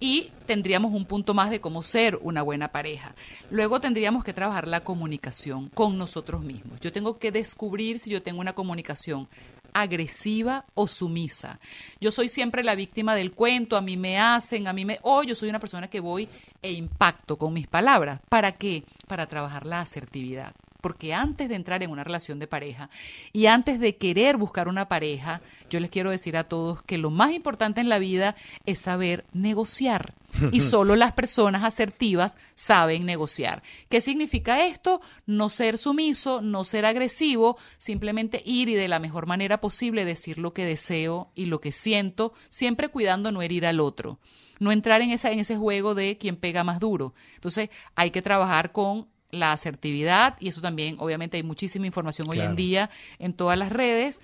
Y 0.01 0.31
tendríamos 0.45 0.93
un 0.93 1.03
punto 1.03 1.33
más 1.33 1.49
de 1.49 1.59
cómo 1.59 1.83
ser 1.83 2.17
una 2.21 2.41
buena 2.41 2.69
pareja. 2.69 3.15
Luego 3.51 3.81
tendríamos 3.81 4.23
que 4.23 4.33
trabajar 4.33 4.65
la 4.65 4.79
comunicación 4.79 5.67
con 5.73 5.97
nosotros 5.97 6.41
mismos. 6.41 6.79
Yo 6.79 6.93
tengo 6.93 7.19
que 7.19 7.33
descubrir 7.33 7.99
si 7.99 8.09
yo 8.09 8.23
tengo 8.23 8.39
una 8.39 8.53
comunicación 8.53 9.27
agresiva 9.73 10.65
o 10.73 10.87
sumisa. 10.87 11.59
Yo 11.99 12.11
soy 12.11 12.29
siempre 12.29 12.63
la 12.63 12.75
víctima 12.75 13.13
del 13.13 13.33
cuento, 13.33 13.77
a 13.77 13.81
mí 13.81 13.97
me 13.97 14.19
hacen, 14.19 14.67
a 14.67 14.73
mí 14.73 14.85
me... 14.85 14.99
O 15.01 15.23
yo 15.23 15.35
soy 15.35 15.49
una 15.49 15.59
persona 15.59 15.89
que 15.89 15.99
voy 15.99 16.29
e 16.61 16.71
impacto 16.71 17.37
con 17.37 17.53
mis 17.53 17.67
palabras. 17.67 18.21
¿Para 18.29 18.53
qué? 18.53 18.83
Para 19.07 19.27
trabajar 19.27 19.65
la 19.65 19.81
asertividad. 19.81 20.53
Porque 20.81 21.13
antes 21.13 21.49
de 21.49 21.55
entrar 21.55 21.83
en 21.83 21.91
una 21.91 22.05
relación 22.05 22.39
de 22.39 22.47
pareja 22.47 22.89
y 23.33 23.47
antes 23.47 23.79
de 23.81 23.97
querer 23.97 24.37
buscar 24.37 24.69
una 24.69 24.87
pareja, 24.87 25.41
yo 25.69 25.79
les 25.81 25.89
quiero 25.89 26.09
decir 26.09 26.37
a 26.37 26.45
todos 26.45 26.81
que 26.83 26.97
lo 26.97 27.09
más 27.09 27.31
importante 27.31 27.81
en 27.81 27.89
la 27.89 27.99
vida 27.99 28.35
es 28.65 28.79
saber 28.79 29.25
negociar. 29.33 30.13
Y 30.51 30.61
solo 30.61 30.95
las 30.95 31.11
personas 31.11 31.63
asertivas 31.63 32.37
saben 32.55 33.05
negociar. 33.05 33.63
¿Qué 33.89 33.99
significa 33.99 34.65
esto? 34.65 35.01
No 35.25 35.49
ser 35.49 35.77
sumiso, 35.77 36.41
no 36.41 36.63
ser 36.63 36.85
agresivo, 36.85 37.57
simplemente 37.77 38.41
ir 38.45 38.69
y 38.69 38.75
de 38.75 38.87
la 38.87 38.99
mejor 38.99 39.25
manera 39.25 39.59
posible 39.59 40.05
decir 40.05 40.37
lo 40.37 40.53
que 40.53 40.65
deseo 40.65 41.31
y 41.35 41.45
lo 41.45 41.59
que 41.59 41.71
siento, 41.71 42.33
siempre 42.49 42.89
cuidando 42.89 43.31
no 43.31 43.41
herir 43.41 43.65
al 43.65 43.79
otro. 43.79 44.19
No 44.59 44.71
entrar 44.71 45.01
en, 45.01 45.11
esa, 45.11 45.31
en 45.31 45.39
ese 45.39 45.57
juego 45.57 45.95
de 45.95 46.17
quien 46.17 46.35
pega 46.35 46.63
más 46.63 46.79
duro. 46.79 47.13
Entonces 47.35 47.69
hay 47.95 48.11
que 48.11 48.21
trabajar 48.21 48.71
con 48.71 49.07
la 49.31 49.51
asertividad 49.51 50.35
y 50.39 50.49
eso 50.49 50.61
también, 50.61 50.95
obviamente 50.99 51.37
hay 51.37 51.43
muchísima 51.43 51.85
información 51.85 52.27
hoy 52.29 52.39
en 52.39 52.55
día 52.55 52.89
en 53.19 53.33
todas 53.33 53.57
las 53.57 53.71
redes. 53.71 54.19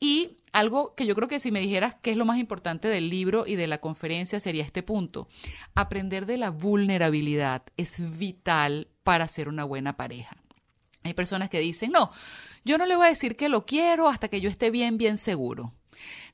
Y 0.00 0.36
algo 0.52 0.94
que 0.94 1.06
yo 1.06 1.14
creo 1.14 1.28
que 1.28 1.40
si 1.40 1.50
me 1.50 1.60
dijeras 1.60 1.96
qué 2.00 2.12
es 2.12 2.16
lo 2.16 2.24
más 2.24 2.38
importante 2.38 2.88
del 2.88 3.10
libro 3.10 3.46
y 3.46 3.56
de 3.56 3.66
la 3.66 3.78
conferencia 3.78 4.40
sería 4.40 4.64
este 4.64 4.82
punto. 4.82 5.28
Aprender 5.74 6.26
de 6.26 6.36
la 6.36 6.50
vulnerabilidad 6.50 7.62
es 7.76 8.18
vital 8.18 8.88
para 9.02 9.28
ser 9.28 9.48
una 9.48 9.64
buena 9.64 9.96
pareja. 9.96 10.36
Hay 11.02 11.14
personas 11.14 11.48
que 11.48 11.60
dicen, 11.60 11.92
no, 11.92 12.10
yo 12.64 12.78
no 12.78 12.86
le 12.86 12.96
voy 12.96 13.06
a 13.06 13.10
decir 13.10 13.36
que 13.36 13.48
lo 13.48 13.66
quiero 13.66 14.08
hasta 14.08 14.28
que 14.28 14.40
yo 14.40 14.48
esté 14.48 14.70
bien, 14.70 14.98
bien 14.98 15.16
seguro. 15.16 15.72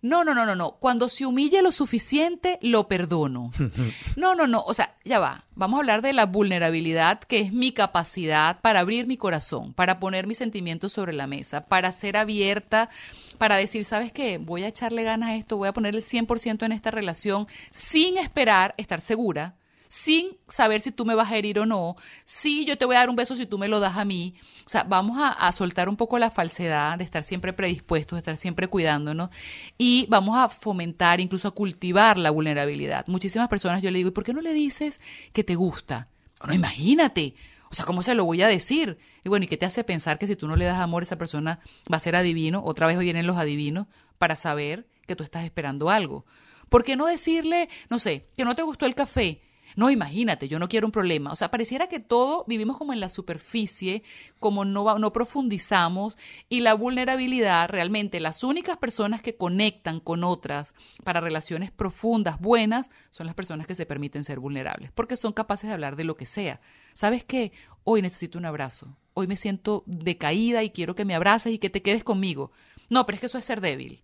No, 0.04 0.22
no, 0.22 0.34
no, 0.34 0.44
no, 0.44 0.54
no. 0.54 0.72
Cuando 0.72 1.08
se 1.08 1.24
humille 1.24 1.62
lo 1.62 1.72
suficiente, 1.72 2.58
lo 2.60 2.88
perdono. 2.88 3.50
No, 4.16 4.34
no, 4.34 4.46
no. 4.46 4.60
O 4.60 4.74
sea, 4.74 4.94
ya 5.04 5.18
va. 5.18 5.44
Vamos 5.54 5.78
a 5.78 5.80
hablar 5.80 6.02
de 6.02 6.12
la 6.12 6.26
vulnerabilidad, 6.26 7.20
que 7.20 7.40
es 7.40 7.52
mi 7.54 7.72
capacidad 7.72 8.60
para 8.60 8.80
abrir 8.80 9.06
mi 9.06 9.16
corazón, 9.16 9.72
para 9.72 10.00
poner 10.00 10.26
mis 10.26 10.36
sentimientos 10.36 10.92
sobre 10.92 11.14
la 11.14 11.26
mesa, 11.26 11.66
para 11.66 11.90
ser 11.90 12.18
abierta, 12.18 12.90
para 13.38 13.56
decir, 13.56 13.86
¿sabes 13.86 14.12
qué? 14.12 14.36
Voy 14.36 14.62
a 14.64 14.68
echarle 14.68 15.04
ganas 15.04 15.30
a 15.30 15.36
esto, 15.36 15.56
voy 15.56 15.68
a 15.68 15.72
poner 15.72 15.94
el 15.94 16.02
100% 16.02 16.66
en 16.66 16.72
esta 16.72 16.90
relación 16.90 17.46
sin 17.70 18.18
esperar 18.18 18.74
estar 18.76 19.00
segura 19.00 19.54
sin 19.94 20.36
saber 20.48 20.80
si 20.80 20.90
tú 20.90 21.04
me 21.04 21.14
vas 21.14 21.30
a 21.30 21.36
herir 21.36 21.60
o 21.60 21.66
no, 21.66 21.94
si 22.24 22.64
yo 22.64 22.76
te 22.76 22.84
voy 22.84 22.96
a 22.96 22.98
dar 22.98 23.10
un 23.10 23.14
beso 23.14 23.36
si 23.36 23.46
tú 23.46 23.58
me 23.58 23.68
lo 23.68 23.78
das 23.78 23.96
a 23.96 24.04
mí. 24.04 24.34
O 24.66 24.68
sea, 24.68 24.82
vamos 24.82 25.18
a, 25.20 25.52
soltar 25.52 25.88
un 25.88 25.96
poco 25.96 26.18
la 26.18 26.32
falsedad 26.32 26.98
de 26.98 27.04
estar 27.04 27.22
siempre 27.22 27.52
predispuestos, 27.52 28.16
de 28.16 28.18
estar 28.18 28.36
siempre 28.36 28.66
cuidándonos 28.66 29.30
y 29.78 30.06
vamos 30.08 30.36
a 30.36 30.48
fomentar, 30.48 31.20
incluso 31.20 31.46
a 31.46 31.52
cultivar 31.52 32.18
la 32.18 32.30
vulnerabilidad. 32.30 33.06
Muchísimas 33.06 33.46
personas 33.46 33.82
yo 33.82 33.92
le 33.92 33.98
digo, 33.98 34.08
¿y 34.08 34.12
por 34.12 34.24
qué 34.24 34.34
no 34.34 34.40
le 34.40 34.52
dices 34.52 35.00
que 35.32 35.44
te 35.44 35.54
gusta? 35.54 36.08
No, 36.44 36.52
imagínate. 36.52 37.36
O 37.70 37.74
sea, 37.76 37.84
¿cómo 37.84 38.02
se 38.02 38.16
lo 38.16 38.24
voy 38.24 38.42
a 38.42 38.48
decir? 38.48 38.98
Y 39.22 39.28
bueno, 39.28 39.44
¿y 39.44 39.48
qué 39.48 39.56
te 39.56 39.66
hace 39.66 39.84
pensar 39.84 40.18
que 40.18 40.26
si 40.26 40.34
tú 40.34 40.48
no 40.48 40.56
le 40.56 40.64
das 40.64 40.80
amor, 40.80 41.04
esa 41.04 41.18
persona 41.18 41.60
va 41.90 41.98
a 41.98 42.00
ser 42.00 42.16
adivino? 42.16 42.64
Otra 42.64 42.88
vez 42.88 42.98
vienen 42.98 43.28
los 43.28 43.36
adivinos 43.36 43.86
para 44.18 44.34
saber 44.34 44.88
que 45.06 45.14
tú 45.14 45.22
estás 45.22 45.44
esperando 45.44 45.88
algo. 45.88 46.26
¿Por 46.68 46.82
qué 46.82 46.96
no 46.96 47.06
decirle, 47.06 47.68
no 47.90 48.00
sé, 48.00 48.26
que 48.36 48.44
no 48.44 48.56
te 48.56 48.62
gustó 48.62 48.86
el 48.86 48.96
café? 48.96 49.40
No, 49.76 49.90
imagínate, 49.90 50.48
yo 50.48 50.58
no 50.58 50.68
quiero 50.68 50.86
un 50.86 50.92
problema. 50.92 51.32
O 51.32 51.36
sea, 51.36 51.50
pareciera 51.50 51.88
que 51.88 52.00
todo 52.00 52.44
vivimos 52.46 52.78
como 52.78 52.92
en 52.92 53.00
la 53.00 53.08
superficie, 53.08 54.02
como 54.38 54.64
no, 54.64 55.12
profundizamos 55.12 56.16
y 56.48 56.60
la 56.60 56.74
vulnerabilidad, 56.74 57.68
realmente 57.68 58.20
las 58.20 58.44
únicas 58.44 58.76
personas 58.76 59.22
que 59.22 59.36
conectan 59.36 60.00
con 60.00 60.24
otras 60.24 60.74
para 61.02 61.20
relaciones 61.20 61.70
profundas, 61.70 62.40
buenas, 62.40 62.90
son 63.10 63.26
las 63.26 63.34
personas 63.34 63.66
que 63.66 63.74
se 63.74 63.86
permiten 63.86 64.24
ser 64.24 64.38
vulnerables, 64.38 64.92
porque 64.92 65.16
son 65.16 65.32
capaces 65.32 65.68
de 65.68 65.74
hablar 65.74 65.96
de 65.96 66.04
lo 66.04 66.16
que 66.16 66.26
sea. 66.26 66.60
¿Sabes 66.92 67.24
qué? 67.24 67.52
Hoy 67.84 68.02
necesito 68.02 68.38
un 68.38 68.46
abrazo. 68.46 68.96
Hoy 69.14 69.26
me 69.26 69.36
siento 69.36 69.82
decaída 69.86 70.62
y 70.62 70.70
quiero 70.70 70.94
que 70.94 71.04
me 71.04 71.14
abraces 71.14 71.52
y 71.52 71.58
que 71.58 71.70
te 71.70 71.82
quedes 71.82 72.04
conmigo. 72.04 72.50
No, 72.88 73.06
pero 73.06 73.14
es 73.16 73.20
que 73.20 73.26
eso 73.26 73.38
es 73.38 73.44
ser 73.44 73.60
débil. 73.60 74.02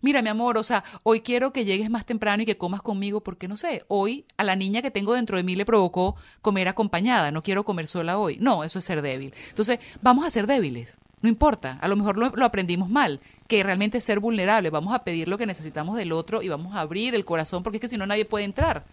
Mira, 0.00 0.22
mi 0.22 0.28
amor, 0.28 0.58
o 0.58 0.62
sea, 0.62 0.84
hoy 1.02 1.20
quiero 1.20 1.52
que 1.52 1.64
llegues 1.64 1.90
más 1.90 2.04
temprano 2.04 2.42
y 2.42 2.46
que 2.46 2.56
comas 2.56 2.82
conmigo 2.82 3.20
porque, 3.20 3.48
no 3.48 3.56
sé, 3.56 3.84
hoy 3.88 4.24
a 4.36 4.44
la 4.44 4.56
niña 4.56 4.82
que 4.82 4.90
tengo 4.90 5.14
dentro 5.14 5.36
de 5.36 5.42
mí 5.42 5.56
le 5.56 5.64
provocó 5.64 6.16
comer 6.42 6.68
acompañada, 6.68 7.30
no 7.30 7.42
quiero 7.42 7.64
comer 7.64 7.86
sola 7.86 8.18
hoy. 8.18 8.38
No, 8.40 8.64
eso 8.64 8.78
es 8.78 8.84
ser 8.84 9.02
débil. 9.02 9.34
Entonces, 9.48 9.78
vamos 10.02 10.26
a 10.26 10.30
ser 10.30 10.46
débiles. 10.46 10.96
No 11.20 11.28
importa, 11.28 11.78
a 11.80 11.88
lo 11.88 11.96
mejor 11.96 12.16
lo, 12.16 12.30
lo 12.30 12.44
aprendimos 12.44 12.88
mal, 12.88 13.20
que 13.48 13.62
realmente 13.62 13.98
es 13.98 14.04
ser 14.04 14.20
vulnerable. 14.20 14.70
Vamos 14.70 14.94
a 14.94 15.02
pedir 15.02 15.28
lo 15.28 15.36
que 15.36 15.46
necesitamos 15.46 15.96
del 15.96 16.12
otro 16.12 16.42
y 16.42 16.48
vamos 16.48 16.76
a 16.76 16.80
abrir 16.80 17.14
el 17.14 17.24
corazón 17.24 17.62
porque 17.62 17.78
es 17.78 17.80
que 17.80 17.88
si 17.88 17.96
no 17.96 18.06
nadie 18.06 18.24
puede 18.24 18.44
entrar. 18.44 18.84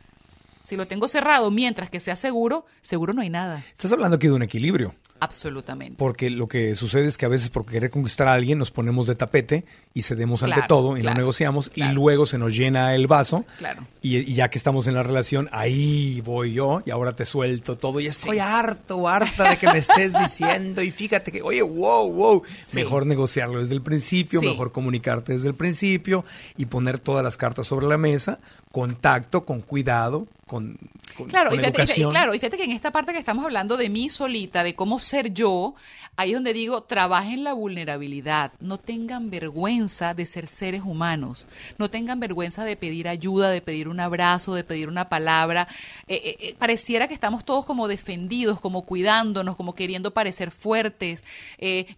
Si 0.64 0.76
lo 0.76 0.88
tengo 0.88 1.08
cerrado 1.08 1.52
mientras 1.52 1.92
que 1.92 2.00
sea 2.00 2.16
seguro, 2.16 2.66
seguro 2.82 3.14
no 3.14 3.22
hay 3.22 3.30
nada. 3.30 3.64
Estás 3.72 3.92
hablando 3.92 4.16
aquí 4.16 4.26
de 4.26 4.34
un 4.34 4.42
equilibrio. 4.42 4.96
Absolutamente. 5.20 5.96
Porque 5.98 6.30
lo 6.30 6.48
que 6.48 6.76
sucede 6.76 7.06
es 7.08 7.18
que 7.18 7.26
a 7.26 7.30
veces 7.30 7.50
por 7.50 7.66
querer 7.66 7.90
conquistar 7.90 8.28
a 8.28 8.34
alguien 8.34 8.58
nos 8.58 8.72
ponemos 8.72 9.08
de 9.08 9.16
tapete 9.16 9.66
y 9.94 10.02
cedemos 10.02 10.44
ante 10.44 10.56
Claro, 10.56 10.68
todo 10.68 10.98
y 10.98 11.02
claro, 11.02 11.16
no 11.16 11.20
negociamos 11.22 11.70
claro. 11.70 11.92
y 11.92 11.96
luego 11.96 12.26
se 12.26 12.38
nos 12.38 12.56
llena 12.56 12.94
el 12.96 13.08
vaso 13.08 13.46
Claro. 13.58 13.88
y, 14.02 14.18
y 14.18 14.34
ya 14.34 14.50
que 14.50 14.58
estamos 14.58 14.88
en 14.88 14.94
la 14.94 15.04
relación, 15.04 15.50
ahí 15.52 16.22
voy 16.22 16.54
yo 16.54 16.82
y 16.86 16.92
ahora 16.92 17.14
te 17.14 17.26
suelto 17.26 17.78
todo 17.78 18.00
y 18.00 18.08
estoy 18.08 18.40
harto, 18.40 19.08
harta 19.08 19.50
de 19.52 19.58
que 19.58 19.68
me 19.68 19.78
estés 19.80 20.14
diciendo 20.20 20.82
y 20.82 20.92
fíjate 20.92 21.32
que, 21.32 21.42
oye, 21.42 21.62
wow, 21.62 22.12
wow, 22.12 22.44
Sí. 22.66 22.76
mejor 22.78 23.06
negociarlo 23.06 23.60
desde 23.60 23.74
el 23.76 23.82
principio, 23.82 24.42
Sí. 24.42 24.48
mejor 24.48 24.72
comunicarte 24.72 25.34
desde 25.34 25.48
el 25.48 25.56
principio 25.56 26.26
y 26.58 26.66
poner 26.66 27.00
todas 27.00 27.24
las 27.24 27.38
cartas 27.38 27.68
sobre 27.68 27.88
la 27.88 27.98
mesa 27.98 28.40
con 28.72 28.96
tacto, 28.96 29.46
con 29.46 29.62
cuidado, 29.62 30.28
con, 30.46 30.78
con, 31.18 31.28
Claro, 31.30 31.50
con 31.50 31.56
y 31.60 31.62
fíjate, 31.62 31.82
educación. 31.82 32.10
y 32.10 32.12
claro, 32.12 32.34
y 32.36 32.40
fíjate 32.40 32.58
que 32.58 32.64
en 32.66 32.72
esta 32.72 32.92
parte 32.92 33.14
que 33.14 33.18
estamos 33.18 33.46
hablando 33.46 33.78
de 33.78 33.90
mí 33.90 34.10
solita, 34.10 34.64
de 34.66 34.76
cómo 34.76 35.00
ser 35.06 35.34
yo, 35.34 35.76
ahí 36.18 36.32
es 36.32 36.36
donde 36.36 36.54
digo, 36.54 36.84
trabajen 36.84 37.44
la 37.44 37.54
vulnerabilidad, 37.54 38.52
no 38.60 38.78
tengan 38.78 39.30
vergüenza 39.30 40.14
de 40.14 40.26
ser 40.26 40.48
seres 40.48 40.82
humanos, 40.84 41.46
no 41.78 41.90
tengan 41.90 42.20
vergüenza 42.20 42.64
de 42.64 42.76
pedir 42.76 43.08
ayuda, 43.08 43.50
de 43.50 43.62
pedir 43.62 43.88
un 43.88 44.00
abrazo, 44.00 44.54
de 44.54 44.64
pedir 44.64 44.88
una 44.88 45.10
palabra. 45.10 45.68
Eh, 46.08 46.22
eh, 46.24 46.38
eh, 46.40 46.56
pareciera 46.58 47.08
que 47.08 47.14
estamos 47.14 47.44
todos 47.44 47.66
como 47.66 47.88
defendidos, 47.88 48.60
como 48.60 48.84
cuidándonos, 48.84 49.56
como 49.56 49.76
queriendo 49.76 50.12
parecer 50.12 50.52
fuertes, 50.52 51.24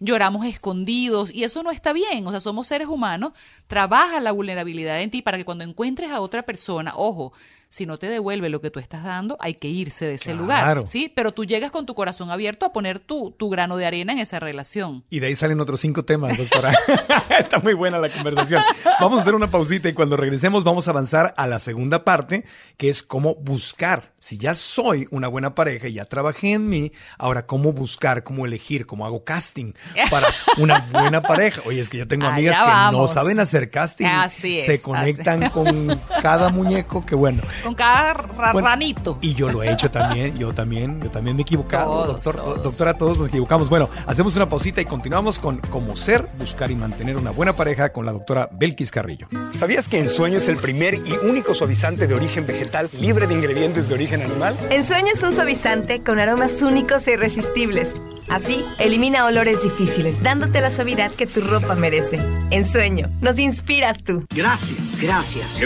lloramos 0.00 0.46
escondidos, 0.46 1.32
y 1.34 1.44
eso 1.44 1.62
no 1.62 1.70
está 1.70 1.92
bien, 1.92 2.26
o 2.26 2.30
sea, 2.30 2.40
somos 2.40 2.66
seres 2.66 2.88
humanos, 2.88 3.32
trabaja 3.66 4.20
la 4.20 4.32
vulnerabilidad 4.32 5.00
en 5.00 5.10
ti 5.10 5.22
para 5.22 5.38
que 5.38 5.44
cuando 5.44 5.64
encuentres 5.64 6.10
a 6.10 6.20
otra 6.20 6.42
persona, 6.42 6.92
ojo, 6.96 7.32
si 7.70 7.84
no 7.86 7.98
te 7.98 8.08
devuelve 8.08 8.48
lo 8.48 8.60
que 8.60 8.70
tú 8.70 8.80
estás 8.80 9.04
dando, 9.04 9.36
hay 9.40 9.54
que 9.54 9.68
irse 9.68 10.06
de 10.06 10.14
ese 10.14 10.30
Claro. 10.32 10.40
lugar, 10.42 10.82
¿sí? 10.88 11.12
Pero 11.14 11.32
tú 11.32 11.44
llegas 11.44 11.70
con 11.70 11.84
tu 11.86 11.94
corazón 11.94 12.30
abierto 12.30 12.64
a 12.66 12.72
poner 12.72 12.98
tu, 12.98 13.30
tu 13.32 13.50
grano 13.50 13.76
de 13.76 13.84
arena 13.86 14.12
en 14.12 14.18
esa 14.20 14.40
relación. 14.40 15.04
Y 15.10 15.20
de 15.20 15.26
ahí 15.28 15.36
salen 15.36 15.60
otros 15.60 15.80
cinco 15.80 16.04
temas, 16.04 16.36
doctora. 16.38 16.72
Está 17.38 17.58
muy 17.58 17.74
buena 17.74 17.98
la 17.98 18.08
conversación. 18.08 18.62
Vamos 19.00 19.18
a 19.18 19.22
hacer 19.22 19.34
una 19.34 19.50
pausita 19.50 19.88
y 19.88 19.92
cuando 19.92 20.16
regresemos 20.16 20.64
vamos 20.64 20.88
a 20.88 20.92
avanzar 20.92 21.34
a 21.36 21.46
la 21.46 21.60
segunda 21.60 22.04
parte, 22.04 22.44
que 22.76 22.88
es 22.88 23.02
cómo 23.02 23.34
buscar. 23.36 24.12
Si 24.18 24.38
ya 24.38 24.54
soy 24.54 25.06
una 25.10 25.28
buena 25.28 25.54
pareja 25.54 25.88
y 25.88 25.92
ya 25.94 26.04
trabajé 26.06 26.52
en 26.54 26.68
mí, 26.68 26.90
ahora 27.18 27.46
cómo 27.46 27.72
buscar, 27.72 28.24
cómo 28.24 28.46
elegir, 28.46 28.86
cómo 28.86 29.06
hago 29.06 29.22
casting 29.24 29.72
para 30.10 30.26
una 30.58 30.80
buena 30.90 31.22
pareja. 31.22 31.60
Oye, 31.66 31.80
es 31.80 31.88
que 31.88 31.98
yo 31.98 32.08
tengo 32.08 32.26
Allá 32.26 32.34
amigas 32.34 32.58
que 32.58 32.96
no 32.96 33.06
saben 33.08 33.38
hacer 33.40 33.70
casting. 33.70 34.06
Así 34.06 34.58
es, 34.58 34.66
Se 34.66 34.72
así. 34.74 34.82
conectan 34.82 35.50
con 35.50 36.00
cada 36.22 36.48
muñeco, 36.48 37.04
que 37.06 37.14
bueno. 37.14 37.42
Con 37.62 37.74
cada 37.74 38.14
Bueno, 38.52 38.68
ranito. 38.68 39.18
Y 39.20 39.34
yo 39.34 39.48
lo 39.48 39.62
he 39.62 39.72
hecho 39.72 39.90
también, 39.90 40.36
yo 40.38 40.52
también, 40.52 41.00
yo 41.02 41.10
también 41.10 41.36
me 41.36 41.42
he 41.42 41.44
equivocado, 41.44 41.90
Todos, 41.90 42.06
doctor, 42.12 42.36
todos. 42.36 42.62
doctora, 42.62 42.94
todos 42.94 43.18
nos 43.18 43.28
equivocamos. 43.28 43.68
Bueno, 43.68 43.88
hacemos 44.06 44.36
una 44.36 44.48
pausita 44.48 44.80
y 44.80 44.84
continuamos 44.84 45.38
con 45.38 45.58
cómo 45.58 45.96
ser, 45.96 46.28
buscar 46.38 46.70
y 46.70 46.76
mantener 46.76 47.16
una 47.16 47.30
buena 47.30 47.52
pareja 47.54 47.90
con 47.92 48.06
la 48.06 48.12
doctora 48.12 48.48
Belkis 48.52 48.90
Carrillo. 48.90 49.28
¿Sabías 49.58 49.88
que 49.88 49.98
Ensueño 49.98 50.38
es 50.38 50.48
el 50.48 50.56
primer 50.56 50.94
y 50.94 51.12
único 51.22 51.54
suavizante 51.54 52.06
de 52.06 52.14
origen 52.14 52.46
vegetal 52.46 52.88
libre 52.98 53.26
de 53.26 53.34
ingredientes 53.34 53.88
de 53.88 53.94
origen 53.94 54.22
animal? 54.22 54.56
Ensueño 54.70 55.12
es 55.12 55.22
un 55.22 55.32
suavizante 55.32 56.02
con 56.02 56.18
aromas 56.18 56.62
únicos 56.62 57.06
e 57.08 57.12
irresistibles. 57.12 57.90
Así, 58.28 58.64
elimina 58.78 59.24
olores 59.24 59.62
difíciles, 59.62 60.22
dándote 60.22 60.60
la 60.60 60.70
suavidad 60.70 61.10
que 61.10 61.26
tu 61.26 61.40
ropa 61.40 61.74
merece. 61.74 62.20
Ensueño, 62.50 63.08
nos 63.22 63.38
inspiras 63.38 64.02
tú. 64.04 64.26
Gracias, 64.30 65.00
gracias. 65.00 65.58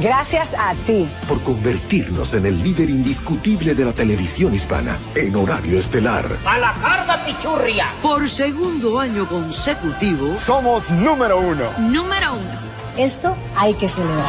Gracias 0.00 0.54
a 0.54 0.74
ti. 0.86 1.08
por 1.26 1.42
convertirnos 1.42 2.34
en 2.34 2.46
el 2.46 2.62
líder 2.62 2.90
indiscutible 2.90 3.74
de 3.74 3.84
la 3.84 3.92
televisión 3.92 4.52
hispana 4.54 4.98
en 5.16 5.34
horario 5.36 5.78
estelar. 5.78 6.26
A 6.44 6.58
la 6.58 6.74
carga 6.74 7.24
pichurria. 7.24 7.92
Por 8.02 8.28
segundo 8.28 9.00
año 9.00 9.26
consecutivo. 9.28 10.36
Somos 10.38 10.90
número 10.90 11.38
uno. 11.38 11.70
Número 11.78 12.34
uno. 12.34 12.64
Esto 12.98 13.36
hay 13.56 13.74
que 13.74 13.88
celebrar. 13.88 14.28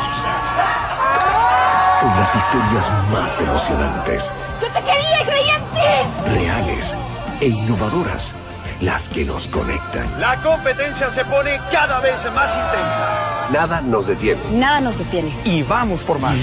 Con 2.02 2.10
las 2.16 2.36
historias 2.36 2.90
más 3.12 3.42
emocionantes. 3.42 4.34
Yo 4.62 4.68
te 4.68 4.80
quería 4.80 5.22
y 5.22 5.26
creí 5.26 5.50
en 5.50 5.62
ti. 5.74 6.40
Reales 6.40 6.96
e 7.42 7.48
innovadoras. 7.48 8.36
Las 8.82 9.08
que 9.08 9.24
nos 9.24 9.48
conectan. 9.48 10.08
La 10.20 10.36
competencia 10.42 11.10
se 11.10 11.24
pone 11.26 11.60
cada 11.72 12.02
vez 12.02 12.26
más 12.34 12.50
intensa. 12.50 13.48
Nada 13.54 13.82
nos 13.82 14.08
detiene. 14.08 14.42
Nada 14.52 14.82
nos 14.82 14.98
detiene. 14.98 15.34
Y 15.46 15.64
vamos 15.64 16.02
por 16.04 16.20
más. 16.20 16.36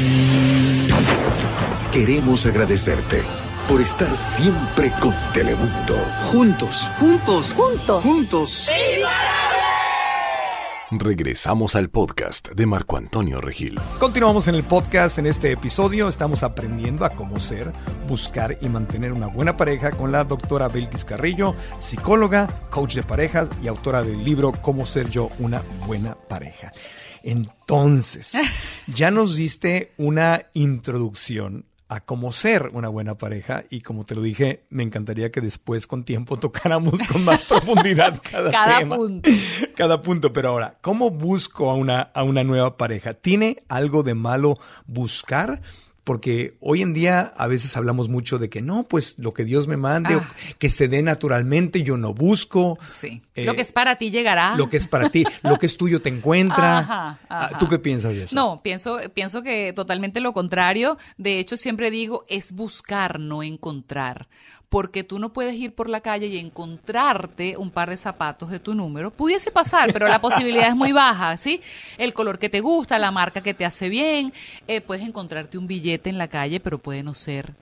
Queremos 1.91 2.47
agradecerte 2.47 3.23
por 3.69 3.81
estar 3.81 4.17
siempre 4.17 4.91
con 5.01 5.15
Telemundo. 5.35 5.95
Juntos, 6.31 6.89
juntos, 6.99 7.53
Juntos. 7.55 8.03
juntos. 8.03 8.71
Regresamos 10.99 11.75
al 11.75 11.89
podcast 11.89 12.51
de 12.51 12.67
Marco 12.67 12.99
Antonio 12.99 13.41
Regil. 13.41 13.81
Continuamos 13.99 14.47
en 14.49 14.57
el 14.57 14.63
podcast. 14.63 15.19
En 15.19 15.27
este 15.27 15.51
episodio 15.51 16.07
estamos 16.07 16.43
aprendiendo 16.43 17.07
a 17.07 17.11
cómo 17.11 17.41
ser, 17.41 17.73
buscar 18.07 18.59
y 18.61 18.69
mantener 18.69 19.13
una 19.13 19.27
buena 19.27 19.57
pareja 19.57 19.93
con 19.93 20.13
la 20.13 20.25
doctora 20.25 20.69
Belkis 20.69 21.07
Carrillo, 21.07 21.55
psicóloga, 21.79 22.47
coach 22.69 22.97
de 22.97 23.03
parejas 23.03 23.49
y 23.63 23.69
autora 23.69 24.03
del 24.03 24.23
libro 24.23 24.53
Cómo 24.53 24.85
ser 24.85 25.09
yo 25.09 25.31
una 25.39 25.63
buena 25.87 26.15
pareja. 26.15 26.73
Entonces, 27.23 28.33
ya 28.87 29.11
nos 29.11 29.35
diste 29.37 29.93
una 29.97 30.47
introducción 30.53 31.65
a 31.93 32.01
cómo 32.01 32.33
ser 32.33 32.71
una 32.73 32.89
buena 32.89 33.19
pareja 33.19 33.65
y 33.69 33.83
como 33.83 34.05
te 34.05 34.15
lo 34.15 34.23
dije, 34.23 34.65
me 34.71 34.83
encantaría 34.83 35.31
que 35.31 35.43
después 35.43 35.87
con 35.87 36.05
tiempo 36.05 36.37
tocáramos 36.41 37.07
con 37.07 37.23
más 37.25 37.45
profundidad 37.45 38.19
cada, 38.31 38.51
Cada 38.51 38.79
tema. 38.79 38.97
punto. 38.97 39.31
Cada 39.77 40.01
punto, 40.01 40.33
pero 40.33 40.51
ahora, 40.51 40.79
¿cómo 40.81 41.11
busco 41.11 41.71
a 41.71 41.75
una, 41.75 42.01
a 42.01 42.23
una 42.23 42.45
nueva 42.45 42.77
pareja? 42.79 43.15
¿Tiene 43.15 43.63
algo 43.69 44.03
de 44.03 44.15
malo 44.15 44.59
buscar? 44.87 45.61
Porque 46.05 46.57
hoy 46.61 46.83
en 46.83 46.95
día 46.95 47.33
a 47.37 47.47
veces 47.47 47.77
hablamos 47.77 48.09
mucho 48.09 48.39
de 48.39 48.51
que 48.51 48.61
no, 48.61 48.83
pues 48.89 49.15
lo 49.19 49.33
que 49.33 49.45
Dios 49.45 49.69
me 49.69 49.77
mande, 49.77 50.15
Ah. 50.15 50.29
que 50.59 50.69
se 50.69 50.89
dé 50.89 51.01
naturalmente, 51.01 51.85
yo 51.85 51.97
no 51.97 52.13
busco. 52.13 52.77
Sí. 52.85 53.23
Eh, 53.37 53.45
lo 53.45 53.55
que 53.55 53.63
es 53.63 53.73
para 53.73 53.95
ti 53.97 54.11
llegará. 54.11 54.57
Lo 54.57 54.69
que 54.69 54.79
es 54.79 54.89
para 54.89 55.11
ti, 55.11 55.25
lo 55.43 55.59
que 55.61 55.67
es 55.67 55.77
tuyo 55.77 56.03
te 56.03 56.09
encuentra. 56.09 56.79
Ajá, 56.79 57.19
Ah, 57.29 57.45
ajá. 57.47 57.59
¿Tú 57.59 57.69
qué 57.69 57.79
piensas 57.79 58.15
de 58.17 58.25
eso? 58.25 58.35
No, 58.35 58.61
pienso, 58.63 58.99
pienso 59.15 59.43
que 59.45 59.73
totalmente 59.73 60.19
lo 60.21 60.33
contrario. 60.33 60.99
De 61.19 61.39
hecho, 61.39 61.57
siempre 61.57 61.91
digo, 61.93 62.25
es 62.29 62.53
buscar, 62.53 63.21
no 63.21 63.43
encontrar. 63.45 64.27
Porque 64.69 65.05
tú 65.05 65.19
no 65.19 65.35
puedes 65.35 65.55
ir 65.57 65.75
por 65.75 65.91
la 65.91 66.01
calle 66.01 66.29
y 66.29 66.39
encontrarte 66.39 67.57
un 67.59 67.71
par 67.71 67.91
de 67.91 67.99
zapatos 67.99 68.51
de 68.51 68.59
tu 68.59 68.75
número. 68.75 69.11
Pudiese 69.11 69.51
pasar, 69.51 69.93
pero 69.93 70.09
la 70.09 70.19
posibilidad 70.21 70.67
es 70.69 70.75
muy 70.75 70.93
baja, 70.93 71.37
¿sí? 71.37 71.61
El 71.99 72.15
color 72.15 72.39
que 72.39 72.49
te 72.49 72.61
gusta, 72.61 72.99
la 72.99 73.11
marca 73.11 73.43
que 73.43 73.53
te 73.55 73.67
hace 73.67 73.89
bien. 73.91 74.33
eh, 74.67 74.81
puedes 74.81 75.05
encontrarte 75.07 75.59
un 75.59 75.67
billete 75.67 75.92
en 76.11 76.19
la 76.19 76.29
calle, 76.29 76.61
pero 76.61 76.79
puede 76.79 77.03
no 77.03 77.15
ser 77.15 77.53